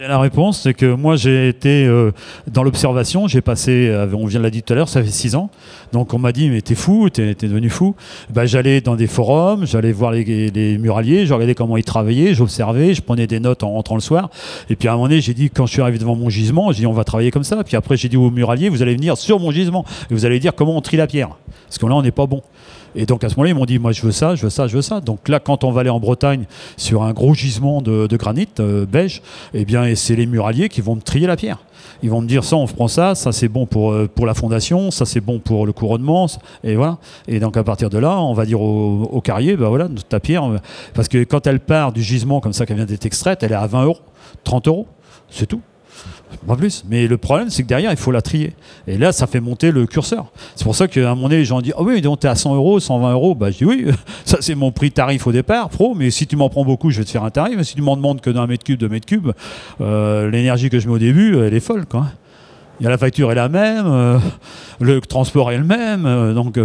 La 0.00 0.18
réponse, 0.18 0.60
c'est 0.60 0.74
que 0.74 0.86
moi 0.94 1.16
j'ai 1.16 1.48
été 1.48 1.86
euh, 1.86 2.12
dans 2.46 2.62
l'observation, 2.62 3.28
j'ai 3.28 3.40
passé, 3.40 3.88
euh, 3.88 4.06
on 4.12 4.26
vient 4.26 4.40
de 4.40 4.44
l'a 4.44 4.50
dit 4.50 4.62
tout 4.62 4.72
à 4.72 4.76
l'heure, 4.76 4.88
ça 4.88 5.02
fait 5.02 5.10
six 5.10 5.34
ans. 5.34 5.50
Donc 5.92 6.14
on 6.14 6.18
m'a 6.18 6.32
dit 6.32 6.50
mais 6.50 6.60
t'es 6.60 6.74
fou, 6.74 7.08
t'es, 7.10 7.34
devenu 7.34 7.70
fou. 7.70 7.94
Ben, 8.30 8.44
j'allais 8.44 8.80
dans 8.80 8.96
des 8.96 9.06
forums, 9.06 9.66
j'allais 9.66 9.92
voir 9.92 10.12
les, 10.12 10.78
muraliers, 10.78 11.26
je 11.26 11.34
regardais 11.34 11.54
comment 11.54 11.76
ils 11.76 11.84
travaillaient, 11.84 12.34
j'observais, 12.34 12.94
je 12.94 13.02
prenais 13.02 13.26
des 13.26 13.40
notes 13.40 13.62
en 13.62 13.72
rentrant 13.72 13.94
le 13.94 14.00
soir. 14.00 14.30
Et 14.68 14.76
puis 14.76 14.88
à 14.88 14.92
un 14.92 14.94
moment 14.94 15.08
donné, 15.08 15.20
j'ai 15.20 15.34
dit 15.34 15.50
quand 15.50 15.66
je 15.66 15.72
suis 15.72 15.82
arrivé 15.82 15.98
devant 15.98 16.16
mon 16.16 16.28
gisement, 16.28 16.72
j'ai 16.72 16.80
dit 16.80 16.86
on 16.86 16.92
va 16.92 17.04
travailler 17.04 17.30
comme 17.30 17.44
ça. 17.44 17.62
Puis 17.64 17.76
après 17.76 17.96
j'ai 17.96 18.08
dit 18.08 18.16
aux 18.16 18.30
muraliers, 18.30 18.68
vous 18.68 18.82
allez 18.82 18.94
venir 18.94 19.16
sur 19.16 19.40
mon 19.40 19.50
gisement 19.50 19.84
et 20.10 20.14
vous 20.14 20.26
allez 20.26 20.38
dire 20.38 20.54
comment 20.54 20.76
on 20.76 20.80
trie 20.80 20.96
la 20.96 21.06
pierre, 21.06 21.30
parce 21.66 21.78
que 21.78 21.86
là 21.86 21.94
on 21.94 22.02
n'est 22.02 22.10
pas 22.10 22.26
bon. 22.26 22.42
Et 22.96 23.04
donc 23.04 23.22
à 23.24 23.28
ce 23.28 23.34
moment-là, 23.34 23.50
ils 23.50 23.54
m'ont 23.54 23.66
dit, 23.66 23.78
moi 23.78 23.92
je 23.92 24.02
veux 24.02 24.10
ça, 24.10 24.34
je 24.34 24.42
veux 24.42 24.50
ça, 24.50 24.66
je 24.66 24.74
veux 24.74 24.82
ça. 24.82 25.00
Donc 25.00 25.28
là, 25.28 25.38
quand 25.38 25.64
on 25.64 25.70
va 25.70 25.82
aller 25.82 25.90
en 25.90 26.00
Bretagne 26.00 26.46
sur 26.76 27.02
un 27.02 27.12
gros 27.12 27.34
gisement 27.34 27.82
de, 27.82 28.16
granit 28.16 28.48
euh, 28.58 28.86
beige, 28.86 29.22
eh 29.54 29.64
bien 29.64 29.94
c'est 29.94 30.16
les 30.16 30.26
muraliers 30.26 30.68
qui 30.68 30.80
vont 30.80 30.96
me 30.96 31.02
trier 31.02 31.26
la 31.26 31.36
pierre. 31.36 31.58
Ils 32.02 32.10
vont 32.10 32.20
me 32.20 32.26
dire 32.26 32.42
ça, 32.42 32.56
on 32.56 32.66
prend 32.66 32.88
ça, 32.88 33.14
ça 33.14 33.32
c'est 33.32 33.48
bon 33.48 33.66
pour, 33.66 33.92
euh, 33.92 34.08
la 34.24 34.34
fondation, 34.34 34.90
ça 34.90 35.04
c'est 35.04 35.20
bon 35.20 35.38
pour 35.38 35.66
le 35.66 35.72
couronnement, 35.72 36.26
et 36.64 36.74
voilà. 36.74 36.98
Et 37.28 37.38
donc 37.38 37.56
à 37.56 37.64
partir 37.64 37.90
de 37.90 37.98
là, 37.98 38.18
on 38.18 38.32
va 38.32 38.44
dire 38.44 38.60
au, 38.60 39.20
carrier, 39.20 39.56
bah 39.56 39.68
voilà, 39.68 39.88
ta 40.08 40.18
pierre, 40.18 40.44
euh, 40.44 40.58
parce 40.94 41.08
que 41.08 41.22
quand 41.24 41.46
elle 41.46 41.60
part 41.60 41.92
du 41.92 42.02
gisement 42.02 42.40
comme 42.40 42.52
ça 42.52 42.66
qu'elle 42.66 42.76
vient 42.76 42.86
d'être 42.86 43.06
extraite, 43.06 43.42
elle 43.42 43.52
est 43.52 43.56
à 43.56 43.66
20 43.66 43.84
euros, 43.84 44.00
30 44.44 44.68
euros, 44.68 44.86
c'est 45.30 45.46
tout. 45.46 45.60
Pas 46.46 46.56
plus. 46.56 46.84
Mais 46.88 47.06
le 47.06 47.16
problème, 47.16 47.50
c'est 47.50 47.62
que 47.62 47.68
derrière, 47.68 47.90
il 47.90 47.96
faut 47.96 48.12
la 48.12 48.22
trier. 48.22 48.52
Et 48.86 48.98
là, 48.98 49.12
ça 49.12 49.26
fait 49.26 49.40
monter 49.40 49.70
le 49.70 49.86
curseur. 49.86 50.26
C'est 50.54 50.64
pour 50.64 50.74
ça 50.74 50.86
qu'à 50.86 51.10
un 51.10 51.14
moment 51.14 51.28
donné, 51.28 51.38
les 51.38 51.44
gens 51.44 51.60
disent 51.60 51.74
Ah 51.76 51.82
oui, 51.82 52.00
donc 52.00 52.20
t'es 52.20 52.28
à 52.28 52.34
100 52.34 52.54
euros, 52.54 52.78
120 52.78 53.12
euros? 53.12 53.34
Bah, 53.34 53.50
je 53.50 53.58
dis 53.58 53.64
Oui, 53.64 53.86
ça 54.24 54.38
c'est 54.40 54.54
mon 54.54 54.70
prix 54.70 54.92
tarif 54.92 55.26
au 55.26 55.32
départ, 55.32 55.68
pro. 55.68 55.94
Mais 55.94 56.10
si 56.10 56.26
tu 56.26 56.36
m'en 56.36 56.48
prends 56.48 56.64
beaucoup, 56.64 56.90
je 56.90 56.98
vais 56.98 57.04
te 57.04 57.10
faire 57.10 57.24
un 57.24 57.30
tarif. 57.30 57.56
Mais 57.56 57.64
si 57.64 57.74
tu 57.74 57.82
m'en 57.82 57.96
demandes 57.96 58.20
que 58.20 58.30
d'un 58.30 58.46
mètre 58.46 58.64
cube, 58.64 58.78
deux 58.78 58.88
mètres 58.88 59.06
cubes, 59.06 59.32
euh, 59.80 60.30
l'énergie 60.30 60.70
que 60.70 60.78
je 60.78 60.88
mets 60.88 60.94
au 60.94 60.98
début, 60.98 61.38
elle 61.38 61.54
est 61.54 61.60
folle. 61.60 61.86
Quoi. 61.86 62.06
La 62.80 62.98
facture 62.98 63.32
est 63.32 63.36
la 63.36 63.48
même, 63.48 63.86
euh, 63.86 64.18
le 64.80 65.00
transport 65.00 65.50
est 65.50 65.56
le 65.56 65.64
même, 65.64 66.04
euh, 66.04 66.34
donc 66.34 66.58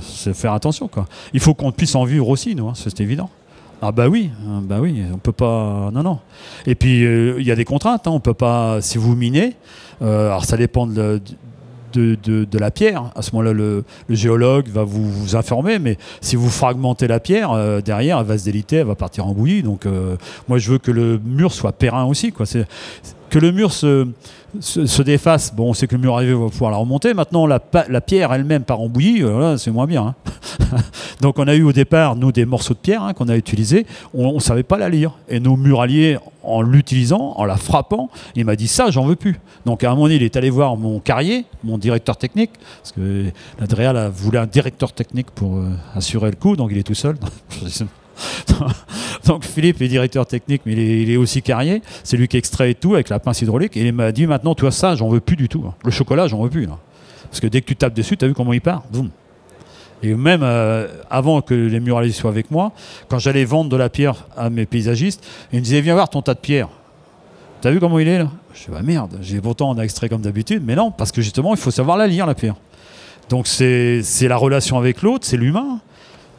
c'est 0.00 0.34
faire 0.34 0.52
attention. 0.52 0.88
Quoi. 0.88 1.06
Il 1.34 1.40
faut 1.40 1.54
qu'on 1.54 1.72
puisse 1.72 1.94
en 1.94 2.04
vivre 2.04 2.28
aussi, 2.28 2.54
nous, 2.54 2.68
hein, 2.68 2.72
c'est 2.74 3.00
évident. 3.00 3.30
Ah 3.80 3.92
bah 3.92 4.08
oui, 4.08 4.30
hein, 4.44 4.60
bah 4.62 4.78
oui, 4.80 5.02
on 5.12 5.18
peut 5.18 5.32
pas, 5.32 5.90
non 5.92 6.02
non. 6.02 6.18
Et 6.66 6.74
puis 6.74 7.04
euh, 7.04 7.36
il 7.38 7.46
y 7.46 7.52
a 7.52 7.54
des 7.54 7.64
contraintes, 7.64 8.08
hein, 8.08 8.10
on 8.10 8.18
peut 8.18 8.34
pas, 8.34 8.80
si 8.80 8.98
vous 8.98 9.14
minez, 9.14 9.54
euh, 10.02 10.26
alors 10.26 10.44
ça 10.44 10.56
dépend 10.56 10.88
de, 10.88 11.20
de, 11.94 12.58
la 12.58 12.72
pierre. 12.72 13.12
À 13.14 13.22
ce 13.22 13.30
moment-là, 13.32 13.52
le, 13.52 13.84
géologue 14.08 14.68
va 14.68 14.82
vous, 14.82 15.36
informer, 15.36 15.78
mais 15.78 15.96
si 16.20 16.34
vous 16.34 16.50
fragmentez 16.50 17.06
la 17.06 17.20
pierre, 17.20 17.52
euh, 17.52 17.80
derrière, 17.80 18.18
elle 18.18 18.26
va 18.26 18.36
se 18.36 18.44
déliter, 18.44 18.76
elle 18.76 18.86
va 18.86 18.96
partir 18.96 19.26
en 19.26 19.32
bouillie. 19.32 19.62
Donc 19.62 19.86
moi, 20.48 20.58
je 20.58 20.72
veux 20.72 20.78
que 20.78 20.90
le 20.90 21.20
mur 21.24 21.52
soit 21.52 21.72
périn 21.72 22.04
aussi. 22.04 22.32
Quoi. 22.32 22.46
C'est, 22.46 22.66
que 23.30 23.38
le 23.38 23.52
mur 23.52 23.72
se, 23.72 24.08
se, 24.60 25.02
défasse, 25.02 25.54
bon, 25.54 25.70
on 25.70 25.74
sait 25.74 25.86
que 25.86 25.94
le 25.94 26.00
mur 26.00 26.14
arrivé 26.14 26.32
va 26.32 26.48
pouvoir 26.48 26.70
la 26.70 26.78
remonter. 26.78 27.14
Maintenant, 27.14 27.46
la, 27.46 27.60
la 27.88 28.00
pierre 28.00 28.32
elle-même 28.32 28.64
part 28.64 28.80
en 28.80 28.88
bouillie, 28.88 29.22
euh, 29.22 29.56
c'est 29.56 29.70
moins 29.70 29.86
bien. 29.86 30.14
Hein. 30.70 30.76
Donc, 31.20 31.38
on 31.38 31.46
a 31.46 31.54
eu 31.54 31.62
au 31.62 31.72
départ, 31.72 32.16
nous, 32.16 32.32
des 32.32 32.46
morceaux 32.46 32.74
de 32.74 32.78
pierre 32.78 33.02
hein, 33.02 33.12
qu'on 33.12 33.28
a 33.28 33.36
utilisés. 33.36 33.86
On 34.14 34.34
ne 34.34 34.40
savait 34.40 34.62
pas 34.62 34.78
la 34.78 34.88
lire. 34.88 35.12
Et 35.28 35.40
nos 35.40 35.56
muraliers, 35.56 36.18
en 36.42 36.62
l'utilisant, 36.62 37.34
en 37.36 37.44
la 37.44 37.56
frappant, 37.56 38.10
il 38.34 38.44
m'a 38.44 38.56
dit 38.56 38.68
ça, 38.68 38.90
j'en 38.90 39.04
veux 39.04 39.16
plus. 39.16 39.38
Donc, 39.66 39.84
à 39.84 39.88
un 39.88 39.90
moment 39.90 40.04
donné, 40.04 40.16
il 40.16 40.22
est 40.22 40.36
allé 40.36 40.50
voir 40.50 40.76
mon 40.76 41.00
carrier, 41.00 41.44
mon 41.62 41.78
directeur 41.78 42.16
technique, 42.16 42.52
parce 42.82 42.92
que 42.92 43.26
l'Adréal 43.60 44.10
voulait 44.14 44.38
un 44.38 44.46
directeur 44.46 44.92
technique 44.92 45.30
pour 45.30 45.56
euh, 45.56 45.70
assurer 45.94 46.30
le 46.30 46.36
coup, 46.36 46.56
donc 46.56 46.70
il 46.72 46.78
est 46.78 46.82
tout 46.82 46.94
seul. 46.94 47.16
Donc 49.26 49.44
Philippe 49.44 49.80
est 49.82 49.88
directeur 49.88 50.26
technique, 50.26 50.62
mais 50.64 50.72
il 50.72 51.10
est, 51.10 51.16
aussi 51.16 51.42
carrier. 51.42 51.82
C'est 52.04 52.16
lui 52.16 52.28
qui 52.28 52.36
extrait 52.36 52.74
tout 52.74 52.94
avec 52.94 53.08
la 53.08 53.18
pince 53.18 53.42
hydraulique. 53.42 53.76
Et 53.76 53.86
il 53.86 53.92
m'a 53.92 54.12
dit 54.12 54.26
maintenant, 54.26 54.54
toi, 54.54 54.70
ça, 54.70 54.94
j'en 54.94 55.08
veux 55.08 55.20
plus 55.20 55.36
du 55.36 55.48
tout. 55.48 55.64
Le 55.84 55.90
chocolat, 55.90 56.26
j'en 56.28 56.42
veux 56.42 56.50
plus. 56.50 56.66
Parce 56.66 57.40
que 57.40 57.46
dès 57.46 57.60
que 57.60 57.66
tu 57.66 57.76
tapes 57.76 57.94
dessus, 57.94 58.16
tu 58.16 58.24
as 58.24 58.28
vu 58.28 58.34
comment 58.34 58.52
il 58.52 58.60
part? 58.60 58.84
Et 60.02 60.14
même 60.14 60.42
euh, 60.42 60.86
avant 61.10 61.40
que 61.40 61.54
les 61.54 61.80
muraliers 61.80 62.12
soient 62.12 62.30
avec 62.30 62.50
moi, 62.50 62.72
quand 63.08 63.18
j'allais 63.18 63.44
vendre 63.44 63.68
de 63.70 63.76
la 63.76 63.88
pierre 63.88 64.26
à 64.36 64.48
mes 64.48 64.64
paysagistes, 64.64 65.26
ils 65.52 65.58
me 65.58 65.64
disaient 65.64 65.80
Viens 65.80 65.94
voir 65.94 66.08
ton 66.08 66.22
tas 66.22 66.34
de 66.34 66.38
pierre. 66.38 66.68
T'as 67.60 67.70
vu 67.70 67.80
comment 67.80 67.98
il 67.98 68.06
est 68.06 68.18
là? 68.18 68.30
Je 68.54 68.64
dis 68.64 68.70
Bah 68.70 68.82
merde, 68.82 69.18
j'ai 69.20 69.40
pourtant 69.40 69.70
on 69.70 69.78
a 69.78 69.82
extrait 69.82 70.08
comme 70.08 70.22
d'habitude, 70.22 70.62
mais 70.64 70.76
non, 70.76 70.92
parce 70.92 71.10
que 71.10 71.20
justement, 71.20 71.52
il 71.52 71.60
faut 71.60 71.72
savoir 71.72 71.96
la 71.96 72.06
lire, 72.06 72.26
la 72.26 72.34
pierre. 72.34 72.54
Donc 73.28 73.46
c'est 73.46 74.02
la 74.22 74.36
relation 74.36 74.78
avec 74.78 75.02
l'autre, 75.02 75.26
c'est 75.26 75.36
l'humain. 75.36 75.80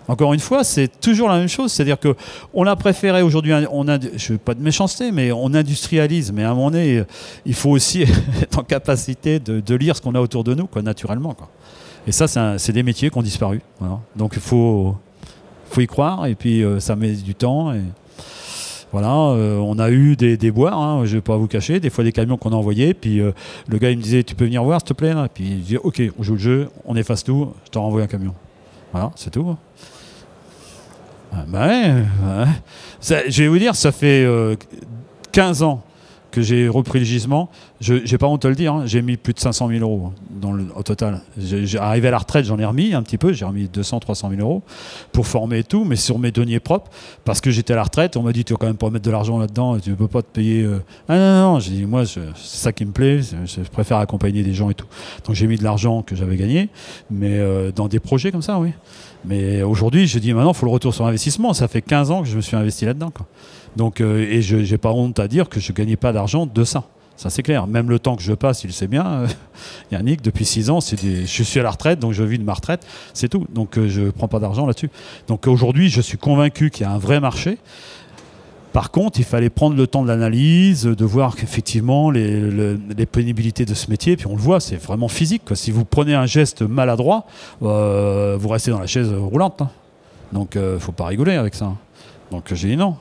Encore 0.09 0.33
une 0.33 0.39
fois, 0.39 0.63
c'est 0.63 0.99
toujours 0.99 1.29
la 1.29 1.37
même 1.37 1.47
chose. 1.47 1.71
C'est-à-dire 1.71 1.99
que 1.99 2.15
on 2.51 2.65
a 2.65 2.75
préféré 2.75 3.21
aujourd'hui, 3.21 3.53
on 3.71 3.87
a, 3.87 3.99
je 3.99 4.33
veux 4.33 4.39
pas 4.39 4.55
de 4.55 4.61
méchanceté, 4.61 5.11
mais 5.11 5.31
on 5.31 5.53
industrialise. 5.53 6.31
Mais 6.31 6.43
à 6.43 6.49
un 6.49 6.55
moment 6.55 6.71
donné, 6.71 7.03
il 7.45 7.53
faut 7.53 7.69
aussi 7.69 8.01
être 8.41 8.57
en 8.57 8.63
capacité 8.63 9.39
de, 9.39 9.75
lire 9.75 9.95
ce 9.95 10.01
qu'on 10.01 10.15
a 10.15 10.19
autour 10.19 10.43
de 10.43 10.55
nous, 10.55 10.65
quoi, 10.65 10.81
naturellement. 10.81 11.35
Quoi. 11.35 11.47
Et 12.07 12.11
ça, 12.11 12.27
c'est 12.57 12.71
des 12.73 12.81
métiers 12.81 13.11
qui 13.11 13.17
ont 13.19 13.21
disparu. 13.21 13.61
Donc 14.15 14.33
il 14.35 14.41
faut, 14.41 14.95
faut 15.69 15.81
y 15.81 15.87
croire. 15.87 16.25
Et 16.25 16.33
puis 16.33 16.63
euh, 16.63 16.79
ça 16.79 16.95
met 16.95 17.11
du 17.11 17.35
temps. 17.35 17.71
Et 17.71 17.81
voilà, 18.91 19.13
euh, 19.13 19.57
on 19.57 19.77
a 19.77 19.91
eu 19.91 20.15
des 20.15 20.37
déboires, 20.37 20.79
hein, 20.79 21.01
je 21.05 21.11
ne 21.11 21.15
vais 21.17 21.21
pas 21.21 21.37
vous 21.37 21.45
cacher, 21.45 21.79
des 21.79 21.91
fois 21.91 22.03
des 22.03 22.11
camions 22.11 22.37
qu'on 22.37 22.51
a 22.51 22.55
envoyés, 22.55 22.95
puis 22.95 23.21
euh, 23.21 23.33
le 23.67 23.77
gars 23.77 23.91
il 23.91 23.99
me 23.99 24.01
disait 24.01 24.23
tu 24.23 24.33
peux 24.33 24.45
venir 24.45 24.63
voir 24.63 24.79
s'il 24.79 24.87
te 24.87 24.93
plaît 24.93 25.13
là 25.13 25.27
Puis 25.31 25.43
il 25.43 25.61
dit 25.61 25.77
ok, 25.77 26.01
on 26.17 26.23
joue 26.23 26.33
le 26.33 26.39
jeu, 26.39 26.69
on 26.85 26.95
efface 26.95 27.23
tout, 27.23 27.49
je 27.65 27.69
t'en 27.69 27.83
renvoie 27.83 28.01
un 28.01 28.07
camion. 28.07 28.33
Voilà, 28.91 29.11
c'est 29.15 29.29
tout. 29.29 29.55
Ah, 31.31 31.45
bah 31.47 31.67
ouais, 31.67 32.03
je 33.01 33.43
vais 33.43 33.47
vous 33.47 33.59
dire, 33.59 33.75
ça 33.75 33.91
fait 33.91 34.27
15 35.31 35.63
ans 35.63 35.83
que 36.31 36.41
j'ai 36.41 36.67
repris 36.67 36.99
le 36.99 37.05
gisement, 37.05 37.49
je 37.81 37.95
n'ai 37.95 38.17
pas 38.17 38.27
honte 38.27 38.43
de 38.43 38.49
le 38.49 38.55
dire, 38.55 38.73
hein, 38.73 38.83
j'ai 38.85 39.01
mis 39.01 39.17
plus 39.17 39.33
de 39.33 39.39
500 39.39 39.69
000 39.69 39.79
euros 39.81 40.13
dans 40.29 40.51
le, 40.51 40.65
au 40.75 40.83
total. 40.83 41.21
J'ai 41.37 41.77
arrivé 41.77 42.09
à 42.09 42.11
la 42.11 42.17
retraite, 42.17 42.45
j'en 42.45 42.59
ai 42.59 42.65
remis 42.65 42.93
un 42.93 43.01
petit 43.01 43.17
peu, 43.17 43.33
j'ai 43.33 43.45
remis 43.45 43.67
200, 43.67 43.99
300 43.99 44.29
000 44.29 44.41
euros 44.41 44.61
pour 45.11 45.27
former 45.27 45.59
et 45.59 45.63
tout, 45.63 45.85
mais 45.85 45.95
sur 45.95 46.19
mes 46.19 46.31
deniers 46.31 46.59
propres, 46.59 46.91
parce 47.25 47.41
que 47.41 47.51
j'étais 47.51 47.73
à 47.73 47.77
la 47.77 47.83
retraite, 47.83 48.17
on 48.17 48.23
m'a 48.23 48.33
dit 48.33 48.45
tu 48.45 48.53
vas 48.53 48.57
quand 48.57 48.67
même 48.67 48.77
pas 48.77 48.89
mettre 48.89 49.05
de 49.05 49.11
l'argent 49.11 49.39
là-dedans, 49.39 49.79
tu 49.79 49.91
ne 49.91 49.95
peux 49.95 50.07
pas 50.07 50.21
te 50.21 50.31
payer. 50.31 50.63
Euh. 50.63 50.83
Ah 51.07 51.15
non, 51.15 51.19
non, 51.19 51.53
non, 51.53 51.59
j'ai 51.59 51.71
dit 51.71 51.85
moi 51.85 52.05
c'est 52.05 52.21
ça 52.35 52.71
qui 52.71 52.85
me 52.85 52.91
plaît, 52.91 53.21
je, 53.21 53.61
préfère 53.71 53.97
accompagner 53.97 54.43
des 54.43 54.53
gens 54.53 54.69
et 54.69 54.75
tout. 54.75 54.87
Donc 55.25 55.35
j'ai 55.35 55.47
mis 55.47 55.57
de 55.57 55.63
l'argent 55.63 56.01
que 56.01 56.15
j'avais 56.15 56.37
gagné, 56.37 56.69
mais 57.09 57.39
euh, 57.39 57.71
dans 57.71 57.87
des 57.87 57.99
projets 57.99 58.31
comme 58.31 58.41
ça, 58.41 58.59
oui. 58.59 58.71
Mais 59.25 59.63
aujourd'hui, 59.63 60.07
je 60.07 60.17
dis 60.19 60.33
maintenant, 60.33 60.51
il 60.51 60.55
faut 60.55 60.65
le 60.65 60.71
retour 60.71 60.93
sur 60.93 61.05
investissement. 61.05 61.53
Ça 61.53 61.67
fait 61.67 61.81
15 61.81 62.11
ans 62.11 62.21
que 62.21 62.29
je 62.29 62.35
me 62.35 62.41
suis 62.41 62.55
investi 62.55 62.85
là-dedans. 62.85 63.11
Donc, 63.75 64.01
euh, 64.01 64.25
et 64.29 64.41
je 64.41 64.57
n'ai 64.57 64.77
pas 64.77 64.91
honte 64.91 65.19
à 65.19 65.27
dire 65.27 65.49
que 65.49 65.59
je 65.59 65.71
ne 65.71 65.75
gagnais 65.75 65.95
pas 65.95 66.11
d'argent 66.11 66.45
de 66.45 66.63
ça. 66.63 66.85
Ça, 67.15 67.29
c'est 67.29 67.43
clair. 67.43 67.67
Même 67.67 67.89
le 67.89 67.99
temps 67.99 68.15
que 68.15 68.21
je 68.21 68.33
passe, 68.33 68.63
il 68.63 68.71
sait 68.71 68.87
bien. 68.87 69.05
Euh, 69.05 69.27
Yannick, 69.91 70.21
depuis 70.21 70.45
6 70.45 70.69
ans, 70.69 70.79
je 70.79 71.43
suis 71.43 71.59
à 71.59 71.63
la 71.63 71.71
retraite, 71.71 71.99
donc 71.99 72.13
je 72.13 72.23
vis 72.23 72.39
de 72.39 72.43
ma 72.43 72.53
retraite. 72.53 72.85
C'est 73.13 73.27
tout. 73.27 73.45
Donc, 73.53 73.77
euh, 73.77 73.89
je 73.89 74.01
ne 74.01 74.11
prends 74.11 74.29
pas 74.29 74.39
d'argent 74.39 74.65
là-dessus. 74.65 74.89
Donc, 75.27 75.47
aujourd'hui, 75.47 75.89
je 75.89 76.01
suis 76.01 76.17
convaincu 76.17 76.69
qu'il 76.69 76.85
y 76.85 76.89
a 76.89 76.91
un 76.91 76.97
vrai 76.97 77.19
marché. 77.19 77.57
Par 78.71 78.91
contre, 78.91 79.19
il 79.19 79.25
fallait 79.25 79.49
prendre 79.49 79.75
le 79.75 79.87
temps 79.87 80.03
de 80.03 80.07
l'analyse, 80.07 80.83
de 80.83 81.05
voir 81.05 81.35
qu'effectivement 81.35 82.11
les, 82.11 83.05
pénibilités 83.11 83.65
de 83.65 83.73
ce 83.73 83.89
métier, 83.89 84.15
puis 84.15 84.27
on 84.27 84.35
le 84.35 84.41
voit, 84.41 84.59
c'est 84.59 84.75
vraiment 84.75 85.07
physique. 85.07 85.41
Si 85.55 85.71
vous 85.71 85.85
prenez 85.85 86.13
un 86.13 86.27
geste 86.27 86.61
maladroit, 86.61 87.25
vous 87.59 88.47
restez 88.47 88.69
dans 88.69 88.79
la 88.79 88.85
chaise 88.85 89.11
roulante. 89.11 89.63
Hein. 89.63 89.71
Donc, 90.33 90.55
ne 90.55 90.77
faut 90.77 90.91
pas 90.91 91.07
rigoler 91.07 91.33
avec 91.33 91.55
ça. 91.55 91.73
Donc, 92.29 92.53
j'ai 92.53 92.69
dit 92.69 92.77
non. 92.77 92.95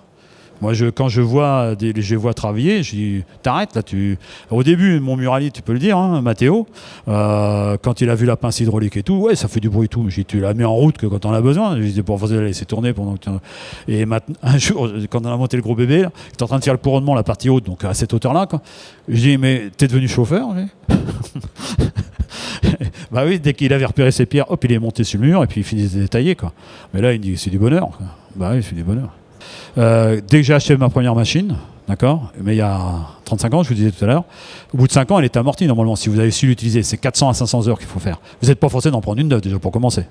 Moi, 0.61 0.73
je, 0.73 0.87
quand 0.87 1.09
je 1.09 1.21
vois 1.21 1.75
des, 1.75 1.93
je 1.97 2.17
vois 2.17 2.35
travailler, 2.35 2.83
je 2.83 2.91
dis 2.91 3.25
t'arrêtes 3.43 3.75
là. 3.75 3.83
Tu... 3.83 4.19
Au 4.51 4.63
début, 4.63 5.01
mon 5.01 5.17
muralier, 5.17 5.51
tu 5.51 5.63
peux 5.63 5.73
le 5.73 5.79
dire, 5.79 5.97
hein, 5.97 6.21
Mathéo, 6.21 6.67
euh, 7.09 7.77
quand 7.81 8.01
il 8.01 8.11
a 8.11 8.15
vu 8.15 8.27
la 8.27 8.37
pince 8.37 8.61
hydraulique 8.61 8.97
et 8.97 9.03
tout, 9.03 9.15
ouais, 9.15 9.37
ça 9.37 9.49
fait 9.49 9.61
du 9.61 9.69
bruit 9.69 9.87
et 9.87 9.89
tout. 9.89 10.09
J'ai 10.09 10.25
tu 10.25 10.41
la 10.41 10.55
mets 10.55 10.65
en 10.65 10.75
route 10.75 10.99
que 10.99 11.07
quand 11.07 11.25
on 11.27 11.33
a 11.33 11.41
besoin. 11.41 11.77
Je 11.81 11.87
dis 11.87 12.03
pour 12.03 12.19
la 12.27 12.41
laisser 12.43 12.65
tourner 12.65 12.93
pendant 12.93 13.17
que 13.17 13.31
Et 13.87 14.05
maintenant, 14.07 14.37
un 14.43 14.59
jour, 14.59 14.91
quand 15.11 15.25
on 15.25 15.33
a 15.33 15.37
monté 15.37 15.57
le 15.57 15.63
gros 15.63 15.75
bébé, 15.75 16.03
là, 16.03 16.11
était 16.33 16.43
en 16.43 16.47
train 16.47 16.59
de 16.59 16.65
faire 16.65 16.75
le 16.75 16.79
couronnement, 16.79 17.15
la 17.15 17.23
partie 17.23 17.49
haute, 17.49 17.65
donc 17.65 17.85
à 17.85 17.95
cette 17.95 18.13
hauteur-là, 18.13 18.49
je 19.09 19.21
dis 19.21 19.39
mais 19.39 19.71
t'es 19.77 19.87
devenu 19.87 20.09
chauffeur 20.09 20.49
Bah 23.11 23.25
oui, 23.27 23.39
dès 23.41 23.55
qu'il 23.55 23.73
avait 23.73 23.87
repéré 23.87 24.11
ses 24.11 24.27
pierres, 24.27 24.51
hop, 24.51 24.63
il 24.65 24.73
est 24.73 24.79
monté 24.79 25.03
sur 25.05 25.21
le 25.21 25.27
mur 25.27 25.43
et 25.43 25.47
puis 25.47 25.63
il 25.63 25.65
finit 25.65 25.89
de 25.89 26.01
détailler 26.01 26.35
quoi. 26.35 26.53
Mais 26.93 27.01
là, 27.01 27.13
il 27.13 27.21
dit 27.21 27.37
c'est 27.37 27.51
du 27.51 27.59
bonheur. 27.59 27.91
Bah 28.37 28.51
oui, 28.55 28.63
c'est 28.63 28.75
du 28.75 28.83
bonheur. 28.83 29.11
Euh, 29.77 30.21
dès 30.27 30.39
que 30.39 30.43
j'ai 30.45 30.55
acheté 30.55 30.77
ma 30.77 30.89
première 30.89 31.15
machine, 31.15 31.57
d'accord 31.89 32.33
Mais 32.43 32.55
il 32.55 32.59
y 32.59 32.63
a 32.63 32.81
35 33.25 33.55
ans, 33.55 33.63
je 33.63 33.69
vous 33.69 33.75
disais 33.75 33.91
tout 33.91 34.05
à 34.05 34.09
l'heure, 34.09 34.25
au 34.73 34.79
bout 34.79 34.87
de 34.87 34.93
5 34.93 35.11
ans, 35.11 35.19
elle 35.19 35.25
est 35.25 35.37
amortie 35.37 35.67
normalement. 35.67 35.97
Si 35.97 36.09
vous 36.09 36.19
avez 36.19 36.31
su 36.31 36.47
l'utiliser, 36.47 36.83
c'est 36.83 36.97
400 36.97 37.29
à 37.29 37.35
500 37.35 37.69
heures 37.69 37.79
qu'il 37.79 37.89
faut 37.89 38.01
faire. 38.01 38.21
Vous 38.41 38.49
n'êtes 38.49 38.61
pas 38.61 38.69
forcé 38.69 38.91
d'en 38.91 39.01
prendre 39.01 39.21
une 39.21 39.29
neuve 39.29 39.41
déjà 39.41 39.59
pour 39.59 39.73
commencer. 39.73 40.05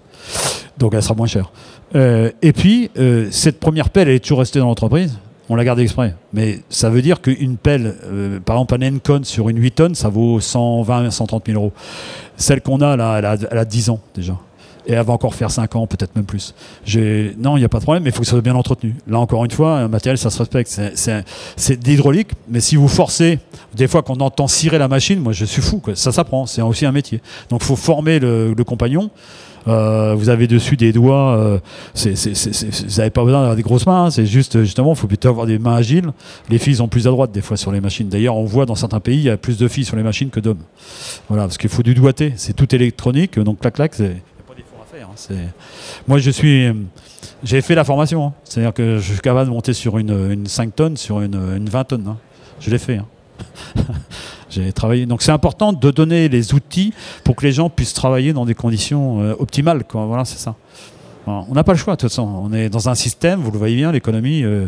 Donc 0.77 0.93
elle 0.93 1.01
sera 1.01 1.15
moins 1.15 1.27
chère. 1.27 1.51
Euh, 1.95 2.31
et 2.41 2.53
puis, 2.53 2.91
euh, 2.97 3.27
cette 3.31 3.59
première 3.59 3.89
pelle, 3.89 4.09
elle 4.09 4.15
est 4.15 4.19
toujours 4.19 4.39
restée 4.39 4.59
dans 4.59 4.67
l'entreprise. 4.67 5.17
On 5.49 5.55
l'a 5.55 5.63
gardée 5.63 5.83
exprès. 5.83 6.13
Mais 6.33 6.59
ça 6.69 6.89
veut 6.89 7.01
dire 7.01 7.21
qu'une 7.21 7.55
pelle, 7.55 7.95
par 8.43 8.57
exemple 8.57 8.75
un 8.75 8.95
Encon 8.95 9.21
sur 9.23 9.47
une 9.47 9.57
8 9.57 9.71
tonnes, 9.71 9.95
ça 9.95 10.09
vaut 10.09 10.41
120 10.41 11.09
130 11.09 11.45
000 11.47 11.57
euros. 11.57 11.71
Celle 12.35 12.61
qu'on 12.61 12.81
a 12.81 12.97
là, 12.97 13.15
elle 13.17 13.25
a, 13.25 13.37
elle 13.49 13.57
a 13.57 13.63
10 13.63 13.89
ans 13.91 14.01
déjà 14.13 14.37
et 14.87 14.93
elle 14.93 15.05
va 15.05 15.13
encore 15.13 15.35
faire 15.35 15.51
5 15.51 15.75
ans, 15.75 15.85
peut-être 15.85 16.15
même 16.15 16.25
plus. 16.25 16.55
Non, 17.37 17.57
il 17.57 17.59
n'y 17.59 17.65
a 17.65 17.69
pas 17.69 17.79
de 17.79 17.83
problème, 17.83 18.03
mais 18.03 18.09
il 18.09 18.13
faut 18.13 18.21
que 18.21 18.25
ça 18.25 18.31
soit 18.31 18.41
bien 18.41 18.55
entretenu. 18.55 18.95
Là, 19.07 19.19
encore 19.19 19.43
une 19.43 19.51
fois, 19.51 19.79
un 19.79 19.89
matériel, 19.89 20.17
ça 20.17 20.29
se 20.29 20.39
respecte. 20.39 20.81
C'est 20.95 21.79
d'hydraulique, 21.79 22.31
mais 22.49 22.61
si 22.61 22.77
vous 22.77 22.87
forcez, 22.87 23.39
des 23.75 23.87
fois 23.87 24.01
qu'on 24.01 24.19
entend 24.21 24.47
cirer 24.47 24.77
la 24.77 24.87
machine, 24.87 25.19
moi 25.19 25.33
je 25.33 25.45
suis 25.45 25.61
fou, 25.61 25.81
ça 25.93 26.11
s'apprend, 26.11 26.45
c'est 26.45 26.61
aussi 26.61 26.85
un 26.85 26.93
métier. 26.93 27.21
Donc 27.49 27.61
il 27.63 27.65
faut 27.65 27.75
former 27.75 28.19
le, 28.19 28.55
compagnon. 28.65 29.09
Euh, 29.67 30.15
vous 30.15 30.29
avez 30.29 30.47
dessus 30.47 30.77
des 30.77 30.93
doigts, 30.93 31.35
euh, 31.35 31.59
vous 31.93 32.95
n'avez 32.97 33.09
pas 33.09 33.25
besoin 33.25 33.39
d'avoir 33.39 33.55
des 33.57 33.61
grosses 33.61 33.85
mains, 33.85 34.09
c'est 34.09 34.25
juste 34.25 34.61
justement, 34.61 34.93
il 34.93 34.95
faut 34.95 35.07
plutôt 35.07 35.27
avoir 35.27 35.45
des 35.45 35.59
mains 35.59 35.75
agiles. 35.75 36.09
Les 36.49 36.57
filles 36.57 36.75
sont 36.75 36.87
plus 36.87 37.05
à 37.05 37.11
droite 37.11 37.33
des 37.33 37.41
fois 37.41 37.57
sur 37.57 37.73
les 37.73 37.81
machines. 37.81 38.07
D'ailleurs, 38.07 38.37
on 38.37 38.45
voit 38.45 38.65
dans 38.65 38.75
certains 38.75 39.01
pays, 39.01 39.17
il 39.17 39.23
y 39.23 39.29
a 39.29 39.35
plus 39.35 39.57
de 39.57 39.67
filles 39.67 39.83
sur 39.83 39.97
les 39.97 40.03
machines 40.03 40.29
que 40.29 40.39
d'hommes. 40.39 40.63
Voilà, 41.27 41.43
parce 41.43 41.57
qu'il 41.57 41.69
faut 41.69 41.83
du 41.83 41.93
doigté, 41.93 42.31
c'est 42.37 42.53
tout 42.53 42.73
électronique, 42.73 43.37
donc 43.39 43.59
clac 43.59 43.73
clac, 43.73 43.93
moi, 46.07 46.17
je 46.19 46.31
suis. 46.31 46.71
J'ai 47.43 47.61
fait 47.61 47.75
la 47.75 47.83
formation. 47.83 48.27
Hein. 48.27 48.33
C'est-à-dire 48.43 48.73
que 48.73 48.97
je 48.97 49.13
suis 49.13 49.21
capable 49.21 49.49
de 49.49 49.53
monter 49.53 49.73
sur 49.73 49.97
une, 49.97 50.47
5 50.47 50.75
tonnes, 50.75 50.97
sur 50.97 51.21
une, 51.21 51.69
20 51.69 51.83
tonnes. 51.83 52.07
Hein. 52.07 52.17
Je 52.59 52.69
l'ai 52.71 52.79
fait. 52.79 52.97
Hein. 52.97 53.05
J'ai 54.49 54.71
travaillé. 54.71 55.05
Donc 55.05 55.21
c'est 55.21 55.31
important 55.31 55.73
de 55.73 55.91
donner 55.91 56.29
les 56.29 56.53
outils 56.53 56.93
pour 57.23 57.35
que 57.35 57.45
les 57.45 57.51
gens 57.51 57.69
puissent 57.69 57.93
travailler 57.93 58.33
dans 58.33 58.45
des 58.45 58.55
conditions 58.55 59.21
euh, 59.21 59.35
optimales. 59.39 59.83
Voilà, 59.91 60.25
c'est 60.25 60.39
ça. 60.39 60.55
On 61.27 61.53
n'a 61.53 61.63
pas 61.63 61.73
le 61.73 61.77
choix 61.77 61.95
de 61.95 61.99
toute 61.99 62.09
façon. 62.09 62.23
On 62.23 62.53
est 62.53 62.69
dans 62.69 62.89
un 62.89 62.95
système, 62.95 63.41
vous 63.41 63.51
le 63.51 63.57
voyez 63.57 63.75
bien, 63.75 63.91
l'économie. 63.91 64.43
Euh, 64.43 64.67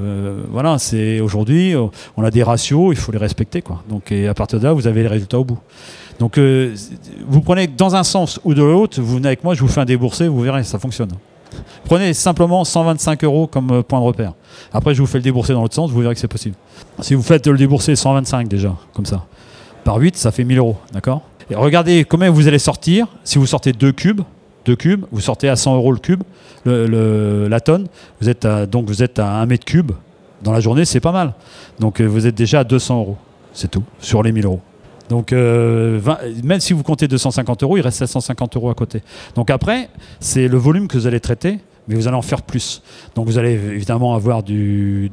euh, 0.00 0.42
voilà, 0.50 0.78
c'est 0.78 1.20
aujourd'hui, 1.20 1.74
on 2.16 2.24
a 2.24 2.30
des 2.30 2.42
ratios, 2.42 2.92
il 2.92 2.96
faut 2.96 3.12
les 3.12 3.18
respecter. 3.18 3.62
Donc 3.88 4.10
et 4.10 4.26
à 4.26 4.34
partir 4.34 4.58
de 4.58 4.64
là, 4.64 4.72
vous 4.72 4.86
avez 4.86 5.02
les 5.02 5.08
résultats 5.08 5.38
au 5.38 5.44
bout. 5.44 5.58
Donc 6.18 6.38
euh, 6.38 6.74
vous 7.26 7.40
prenez 7.40 7.66
dans 7.66 7.94
un 7.94 8.04
sens 8.04 8.40
ou 8.44 8.54
de 8.54 8.62
l'autre, 8.62 9.00
vous 9.00 9.16
venez 9.16 9.28
avec 9.28 9.44
moi, 9.44 9.54
je 9.54 9.60
vous 9.60 9.68
fais 9.68 9.80
un 9.80 9.84
déboursé, 9.84 10.28
vous 10.28 10.40
verrez, 10.40 10.64
ça 10.64 10.78
fonctionne. 10.78 11.10
Prenez 11.84 12.14
simplement 12.14 12.64
125 12.64 13.24
euros 13.24 13.46
comme 13.46 13.82
point 13.82 14.00
de 14.00 14.04
repère. 14.04 14.32
Après, 14.72 14.94
je 14.94 15.00
vous 15.00 15.06
fais 15.06 15.18
le 15.18 15.24
débourser 15.24 15.52
dans 15.52 15.62
l'autre 15.62 15.74
sens, 15.74 15.90
vous 15.90 16.00
verrez 16.00 16.14
que 16.14 16.20
c'est 16.20 16.28
possible. 16.28 16.56
Si 17.00 17.14
vous 17.14 17.22
faites 17.22 17.46
le 17.46 17.56
débourser 17.56 17.96
125 17.96 18.48
déjà, 18.48 18.74
comme 18.92 19.06
ça, 19.06 19.26
par 19.84 19.96
8, 19.96 20.16
ça 20.16 20.30
fait 20.30 20.44
1000 20.44 20.58
euros, 20.58 20.76
d'accord? 20.92 21.22
Et 21.50 21.54
regardez 21.54 22.04
combien 22.04 22.30
vous 22.30 22.46
allez 22.46 22.58
sortir. 22.58 23.06
Si 23.24 23.38
vous 23.38 23.46
sortez 23.46 23.72
2 23.72 23.92
cubes, 23.92 24.20
2 24.68 24.76
cubes, 24.76 25.06
vous 25.12 25.20
sortez 25.22 25.48
à 25.48 25.56
100 25.56 25.76
euros 25.76 25.92
le 25.92 25.98
cube, 25.98 26.22
la 26.66 27.60
tonne. 27.60 27.86
Vous 28.20 28.28
êtes 28.28 28.46
donc 28.46 28.86
vous 28.86 29.02
êtes 29.02 29.18
à 29.18 29.40
1 29.40 29.46
mètre 29.46 29.64
cube. 29.64 29.92
Dans 30.42 30.52
la 30.52 30.60
journée, 30.60 30.84
c'est 30.84 31.00
pas 31.00 31.10
mal. 31.10 31.32
Donc 31.80 32.00
euh, 32.00 32.04
vous 32.04 32.26
êtes 32.26 32.34
déjà 32.34 32.60
à 32.60 32.64
200 32.64 33.00
euros. 33.00 33.16
C'est 33.54 33.70
tout, 33.70 33.82
sur 33.98 34.22
les 34.22 34.30
1000 34.30 34.44
euros. 34.44 34.60
Donc, 35.08 35.32
euh, 35.32 36.00
même 36.44 36.60
si 36.60 36.74
vous 36.74 36.82
comptez 36.82 37.08
250 37.08 37.62
euros, 37.62 37.78
il 37.78 37.80
reste 37.80 37.96
750 37.96 38.56
euros 38.56 38.68
à 38.68 38.74
côté. 38.74 39.02
Donc 39.34 39.48
après, 39.48 39.88
c'est 40.20 40.48
le 40.48 40.58
volume 40.58 40.86
que 40.86 40.98
vous 40.98 41.06
allez 41.06 41.18
traiter, 41.18 41.60
mais 41.88 41.94
vous 41.94 42.06
allez 42.06 42.16
en 42.16 42.22
faire 42.22 42.42
plus. 42.42 42.82
Donc 43.14 43.26
vous 43.26 43.38
allez 43.38 43.52
évidemment 43.52 44.14
avoir 44.14 44.42
du, 44.42 45.10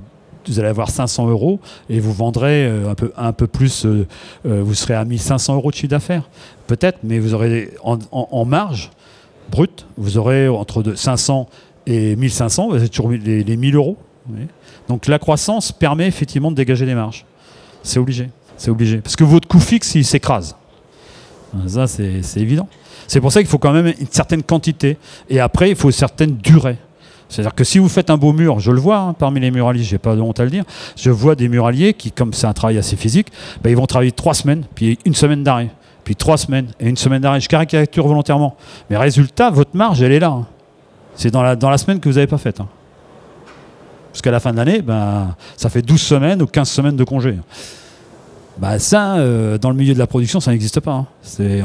vous 0.48 0.60
allez 0.60 0.68
avoir 0.68 0.90
500 0.90 1.30
euros 1.30 1.62
et 1.90 2.02
vous 2.02 2.12
vendrez 2.12 2.66
euh, 2.66 2.94
un 3.16 3.32
peu, 3.32 3.48
plus, 3.48 3.88
vous 4.44 4.74
serez 4.74 4.96
à 4.96 5.06
1500 5.06 5.56
euros 5.56 5.72
de 5.72 5.76
chiffre 5.76 5.92
d'affaires, 5.92 6.30
peut-être, 6.68 7.00
mais 7.04 7.20
vous 7.20 7.34
aurez 7.34 7.72
en, 7.82 8.46
marge 8.46 8.92
brute, 9.50 9.86
vous 9.98 10.18
aurez 10.18 10.48
entre 10.48 10.96
500 10.96 11.48
et 11.88 12.16
1500, 12.16 12.70
vous 12.70 12.76
avez 12.76 12.90
toujours 12.90 13.12
les, 13.12 13.44
les 13.44 13.58
1000 13.58 13.76
euros. 13.76 13.98
Donc 14.88 15.08
la 15.08 15.20
croissance 15.20 15.72
permet 15.72 16.08
effectivement 16.08 16.52
de 16.52 16.56
dégager 16.56 16.86
des 16.86 16.96
marges. 16.96 17.26
C'est 17.84 18.00
obligé. 18.00 18.30
C'est 18.58 18.72
obligé. 18.72 18.98
Parce 19.02 19.16
que 19.16 19.24
votre 19.24 19.48
coût 19.48 19.60
fixe, 19.60 19.96
il 19.96 20.06
s'écrase. 20.06 20.56
Ça, 21.68 21.88
c'est 21.88 22.22
évident. 22.38 22.68
C'est 23.08 23.22
pour 23.22 23.32
ça 23.32 23.42
qu'il 23.42 23.50
faut 23.50 23.58
quand 23.58 23.72
même 23.72 23.88
une 23.88 24.08
certaine 24.10 24.44
quantité. 24.44 24.98
Et 25.30 25.40
après, 25.40 25.70
il 25.70 25.76
faut 25.76 25.90
une 25.90 25.94
certaine 25.94 26.36
durée. 26.36 26.78
C'est-à-dire 27.30 27.56
que 27.56 27.64
si 27.64 27.80
vous 27.80 27.90
faites 27.90 28.10
un 28.10 28.18
beau 28.18 28.34
mur, 28.34 28.60
je 28.60 28.72
le 28.72 28.80
vois 28.80 28.98
hein, 28.98 29.14
parmi 29.14 29.40
les 29.40 29.52
muraliers, 29.52 29.84
j'ai 29.84 29.98
pas 29.98 30.16
de 30.16 30.22
honte 30.22 30.40
à 30.40 30.44
le 30.44 30.52
dire, 30.52 30.64
je 30.96 31.10
vois 31.10 31.36
des 31.36 31.48
muraliers 31.48 31.94
qui, 31.94 32.12
comme 32.12 32.34
c'est 32.34 32.46
un 32.46 32.54
travail 32.54 32.78
assez 32.78 32.96
physique, 32.96 33.28
ben, 33.64 33.72
ils 33.72 33.76
vont 33.76 33.88
travailler 33.88 34.12
trois 34.12 34.36
semaines, 34.36 34.64
puis 34.76 35.00
une 35.06 35.16
semaine 35.16 35.44
d'arrêt, 35.44 35.70
puis 36.06 36.16
trois 36.16 36.38
semaines 36.38 36.68
et 36.80 36.88
une 36.88 36.96
semaine 36.96 37.22
d'arrêt. 37.22 37.42
Je 37.42 37.50
caricature 37.50 38.08
volontairement. 38.08 38.56
Mais 38.90 38.96
résultat, 38.96 39.50
votre 39.50 39.76
marge, 39.76 40.02
elle 40.02 40.14
est 40.14 40.20
là. 40.20 40.30
Hein. 40.30 40.46
C'est 41.16 41.32
dans 41.32 41.42
la, 41.44 41.58
dans 41.58 41.70
la 41.70 41.78
semaine 41.78 42.00
que 42.00 42.08
vous 42.08 42.16
n'avez 42.16 42.28
pas 42.28 42.38
faite. 42.38 42.62
Hein. 42.62 42.68
Parce 44.14 44.22
qu'à 44.22 44.32
la 44.32 44.40
fin 44.40 44.54
de 44.54 44.58
l'année, 44.58 44.82
ben, 44.82 45.36
ça 45.58 45.68
fait 45.70 45.82
12 45.82 46.00
semaines 46.02 46.42
ou 46.42 46.46
15 46.46 46.70
semaines 46.70 46.96
de 46.96 47.04
congé. 47.04 47.36
Bah 48.58 48.80
ça, 48.80 49.18
euh, 49.18 49.58
dans 49.58 49.70
le 49.70 49.76
milieu 49.76 49.94
de 49.94 50.00
la 50.00 50.08
production, 50.08 50.40
ça 50.40 50.52
n'existe 50.52 50.80
pas. 50.80 50.94
hein. 50.94 51.08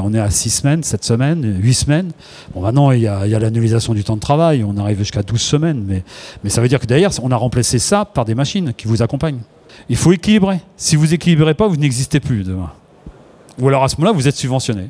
On 0.03 0.13
est 0.13 0.19
à 0.19 0.29
6 0.29 0.49
semaines, 0.49 0.83
7 0.83 1.05
semaines, 1.05 1.57
8 1.61 1.73
semaines. 1.73 2.11
Bon, 2.53 2.59
maintenant, 2.61 2.91
il 2.91 2.99
y 3.01 3.07
a, 3.07 3.19
a 3.19 3.39
l'annulation 3.39 3.93
du 3.93 4.03
temps 4.03 4.15
de 4.15 4.19
travail, 4.21 4.65
on 4.67 4.75
arrive 4.75 4.97
jusqu'à 4.97 5.23
12 5.23 5.39
semaines. 5.39 5.85
Mais, 5.87 6.03
mais 6.43 6.49
ça 6.49 6.59
veut 6.61 6.67
dire 6.67 6.81
que 6.81 6.85
derrière, 6.85 7.11
on 7.23 7.31
a 7.31 7.37
remplacé 7.37 7.79
ça 7.79 8.03
par 8.03 8.25
des 8.25 8.35
machines 8.35 8.73
qui 8.73 8.87
vous 8.87 9.01
accompagnent. 9.01 9.39
Il 9.87 9.95
faut 9.95 10.11
équilibrer. 10.11 10.59
Si 10.75 10.97
vous 10.97 11.13
équilibrez 11.13 11.53
pas, 11.53 11.67
vous 11.67 11.77
n'existez 11.77 12.19
plus 12.19 12.43
demain. 12.43 12.71
Ou 13.61 13.67
alors 13.67 13.83
à 13.83 13.87
ce 13.87 13.95
moment-là, 13.97 14.11
vous 14.13 14.27
êtes 14.27 14.35
subventionné. 14.35 14.89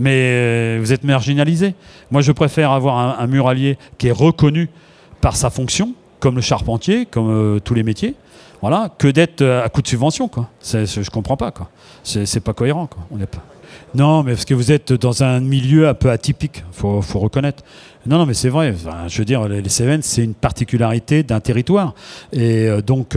Mais 0.00 0.30
euh, 0.32 0.78
vous 0.80 0.92
êtes 0.92 1.04
marginalisé. 1.04 1.74
Moi, 2.10 2.22
je 2.22 2.32
préfère 2.32 2.72
avoir 2.72 3.20
un, 3.20 3.26
muralier 3.26 3.78
qui 3.98 4.08
est 4.08 4.12
reconnu 4.12 4.70
par 5.20 5.36
sa 5.36 5.50
fonction, 5.50 5.94
comme 6.18 6.34
le 6.34 6.40
charpentier, 6.40 7.06
comme 7.06 7.30
euh, 7.30 7.60
tous 7.60 7.74
les 7.74 7.82
métiers, 7.82 8.14
voilà, 8.62 8.90
que 8.98 9.08
d'être 9.08 9.42
euh, 9.42 9.64
à 9.64 9.68
coup 9.68 9.82
de 9.82 9.86
subvention. 9.86 10.26
Quoi. 10.26 10.48
C'est, 10.58 10.86
je 10.86 11.10
comprends 11.10 11.36
pas. 11.36 11.50
Quoi. 11.50 11.68
C'est, 12.02 12.40
pas 12.40 12.54
cohérent. 12.54 12.86
Quoi. 12.86 13.04
On 13.10 13.18
pas. 13.18 13.44
Non, 13.94 14.22
mais 14.22 14.32
parce 14.32 14.46
que 14.46 14.54
vous 14.54 14.72
êtes 14.72 14.94
dans 14.94 15.22
un 15.22 15.40
milieu 15.40 15.86
un 15.86 15.94
peu 15.94 16.10
atypique, 16.10 16.64
faut, 16.72 17.02
faut 17.02 17.18
reconnaître. 17.18 17.62
Non, 18.06 18.16
non, 18.16 18.24
mais 18.24 18.34
c'est 18.34 18.48
vrai. 18.48 18.74
Je 19.06 19.18
veux 19.18 19.24
dire, 19.26 19.46
les 19.46 19.68
Cévennes, 19.68 20.02
c'est 20.02 20.24
une 20.24 20.34
particularité 20.34 21.22
d'un 21.22 21.40
territoire. 21.40 21.94
Et 22.32 22.68
donc, 22.84 23.16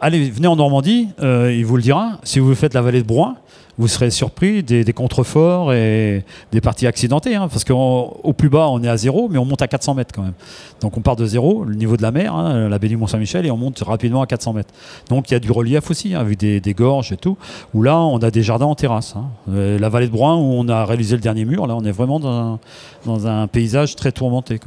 allez, 0.00 0.30
venez 0.30 0.46
en 0.46 0.56
Normandie, 0.56 1.08
il 1.20 1.64
vous 1.66 1.76
le 1.76 1.82
dira. 1.82 2.18
Si 2.22 2.38
vous 2.38 2.54
faites 2.54 2.74
la 2.74 2.80
vallée 2.80 3.02
de 3.02 3.06
Broye, 3.06 3.34
vous 3.78 3.86
serez 3.86 4.10
surpris 4.10 4.62
des, 4.64 4.92
contreforts 4.92 5.72
et 5.72 6.24
des 6.50 6.60
parties 6.60 6.86
accidentées. 6.86 7.36
hein, 7.36 7.48
parce 7.48 7.64
qu'au 7.64 8.34
plus 8.36 8.48
bas, 8.48 8.68
on 8.68 8.82
est 8.82 8.88
à 8.88 8.96
zéro, 8.96 9.28
mais 9.28 9.38
on 9.38 9.44
monte 9.44 9.62
à 9.62 9.68
400 9.68 9.94
mètres 9.94 10.12
quand 10.12 10.22
même. 10.22 10.34
Donc 10.80 10.96
on 10.96 11.00
part 11.00 11.14
de 11.14 11.24
zéro, 11.24 11.64
le 11.64 11.76
niveau 11.76 11.96
de 11.96 12.02
la 12.02 12.10
mer, 12.10 12.34
hein, 12.34 12.68
la 12.68 12.78
baie 12.78 12.88
du 12.88 12.96
Mont-Saint-Michel, 12.96 13.46
et 13.46 13.50
on 13.52 13.56
monte 13.56 13.78
rapidement 13.80 14.20
à 14.20 14.26
400 14.26 14.52
mètres. 14.52 14.74
Donc 15.08 15.30
il 15.30 15.34
y 15.34 15.36
a 15.36 15.40
du 15.40 15.52
relief 15.52 15.90
aussi, 15.90 16.14
hein, 16.14 16.20
avec 16.20 16.38
des, 16.38 16.74
gorges 16.74 17.12
et 17.12 17.16
tout, 17.16 17.38
où 17.72 17.82
là, 17.82 17.98
on 17.98 18.18
a 18.18 18.30
des 18.30 18.42
jardins 18.42 18.66
en 18.66 18.74
terrasse. 18.74 19.14
hein. 19.16 19.26
Euh, 19.50 19.78
la 19.78 19.88
vallée 19.88 20.06
de 20.06 20.12
Bruin, 20.12 20.34
où 20.34 20.42
on 20.42 20.68
a 20.68 20.84
réalisé 20.84 21.14
le 21.14 21.22
dernier 21.22 21.44
mur, 21.44 21.66
là, 21.66 21.76
on 21.76 21.84
est 21.84 21.92
vraiment 21.92 22.18
dans 22.18 23.26
un, 23.26 23.46
paysage 23.46 23.94
très 23.94 24.12
tourmenté. 24.12 24.58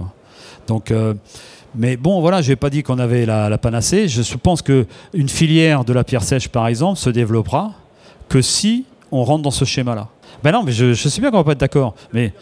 Donc... 0.67 0.91
euh, 0.91 1.13
mais 1.73 1.95
bon, 1.95 2.19
voilà, 2.19 2.41
je 2.41 2.49
n'ai 2.49 2.57
pas 2.57 2.69
dit 2.69 2.83
qu'on 2.83 2.99
avait 2.99 3.25
la, 3.25 3.47
la 3.47 3.57
panacée. 3.57 4.09
Je 4.09 4.35
pense 4.35 4.61
qu'une 4.61 5.29
filière 5.29 5.85
de 5.85 5.93
la 5.93 6.03
pierre 6.03 6.23
sèche, 6.23 6.49
par 6.49 6.67
exemple, 6.67 6.99
se 6.99 7.09
développera 7.09 7.71
que 8.27 8.41
si 8.41 8.83
on 9.11 9.23
rentre 9.23 9.43
dans 9.43 9.51
ce 9.51 9.65
schéma-là. 9.65 10.07
Ben 10.43 10.51
non, 10.51 10.63
mais 10.63 10.71
je, 10.71 10.93
sais 10.93 11.21
bien 11.21 11.31
qu'on 11.31 11.37
va 11.37 11.43
pas 11.43 11.51
être 11.51 11.59
d'accord. 11.59 11.95
Mais 12.13 12.33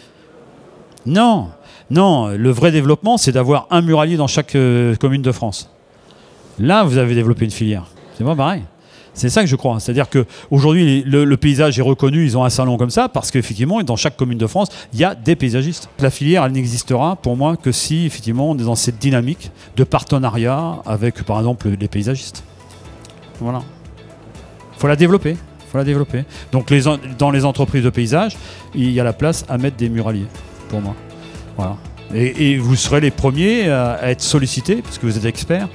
non, 1.06 1.50
non, 1.90 2.28
le 2.30 2.50
vrai 2.52 2.72
développement, 2.72 3.18
c'est 3.18 3.32
d'avoir 3.32 3.68
un 3.72 3.82
muralier 3.82 4.18
dans 4.18 4.28
chaque 4.28 4.56
euh, 4.56 4.96
commune 4.96 5.22
de 5.22 5.32
France. 5.32 5.70
Là, 6.60 6.84
vous 6.84 6.98
avez 6.98 7.16
développé 7.16 7.46
une 7.46 7.52
filière. 7.52 7.86
C'est 8.18 8.24
pas 8.24 8.36
pareil. 8.36 8.64
C'est 9.14 9.30
ça 9.30 9.42
que 9.42 9.48
je 9.48 9.56
crois. 9.56 9.80
C'est-à-dire 9.80 10.08
qu'aujourd'hui, 10.10 11.04
le, 11.06 11.26
le 11.26 11.38
paysage 11.38 11.78
est 11.78 11.82
reconnu, 11.82 12.24
ils 12.24 12.38
ont 12.38 12.44
un 12.44 12.50
salon 12.50 12.78
comme 12.78 12.90
ça, 12.90 13.10
parce 13.10 13.32
qu'effectivement, 13.32 13.82
dans 13.82 13.96
chaque 13.96 14.16
commune 14.16 14.38
de 14.38 14.48
France, 14.48 14.70
il 14.94 15.00
y 15.00 15.04
a 15.04 15.16
des 15.16 15.36
paysagistes. 15.36 15.90
La 16.00 16.10
filière, 16.10 16.46
elle 16.46 16.52
n'existera 16.52 17.16
pour 17.16 17.36
moi 17.36 17.58
que 17.58 17.72
si, 17.72 18.06
effectivement, 18.06 18.52
on 18.52 18.58
est 18.58 18.64
dans 18.64 18.76
cette 18.76 18.98
dynamique 19.00 19.52
de 19.76 19.84
partenariat 19.84 20.78
avec, 20.86 21.24
par 21.24 21.40
exemple, 21.40 21.70
les 21.70 21.88
paysagistes. 21.88 22.44
Voilà. 23.42 23.62
faut 24.78 24.88
la 24.88 24.96
développer. 24.96 25.38
Faut 25.72 25.78
la 25.78 25.84
développer. 25.84 26.24
Donc, 26.52 26.72
dans 27.18 27.32
les 27.32 27.46
entreprises 27.46 27.84
de 27.84 27.90
paysage, 27.90 28.38
il 28.76 28.92
y 28.92 29.00
a 29.00 29.04
la 29.04 29.14
place 29.14 29.46
à 29.50 29.58
mettre 29.58 29.78
des 29.78 29.90
muraliers, 29.90 30.28
pour 30.70 30.82
moi. 30.82 30.96
Voilà. 31.58 31.78
Et, 32.14 32.54
et 32.54 32.58
vous 32.58 32.76
serez 32.76 33.02
les 33.02 33.12
premiers 33.12 33.70
à, 33.70 33.92
à 33.92 34.10
être 34.10 34.22
sollicités, 34.22 34.82
parce 34.82 34.98
que 34.98 35.06
vous 35.06 35.18
êtes 35.18 35.26
experts, 35.26 35.70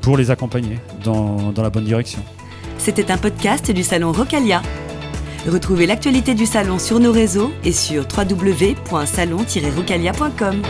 pour 0.00 0.16
les 0.16 0.30
accompagner 0.30 0.78
dans, 1.02 1.52
dans 1.52 1.62
la 1.62 1.70
bonne 1.70 1.84
direction. 1.84 2.20
C'était 2.78 3.10
un 3.10 3.18
podcast 3.18 3.70
du 3.70 3.82
salon 3.82 4.12
Rocalia. 4.12 4.62
Retrouvez 5.46 5.86
l'actualité 5.86 6.34
du 6.34 6.46
salon 6.46 6.78
sur 6.78 7.00
nos 7.00 7.12
réseaux 7.12 7.52
et 7.64 7.72
sur 7.72 8.06
www.salon-rocalia.com. 8.16 10.62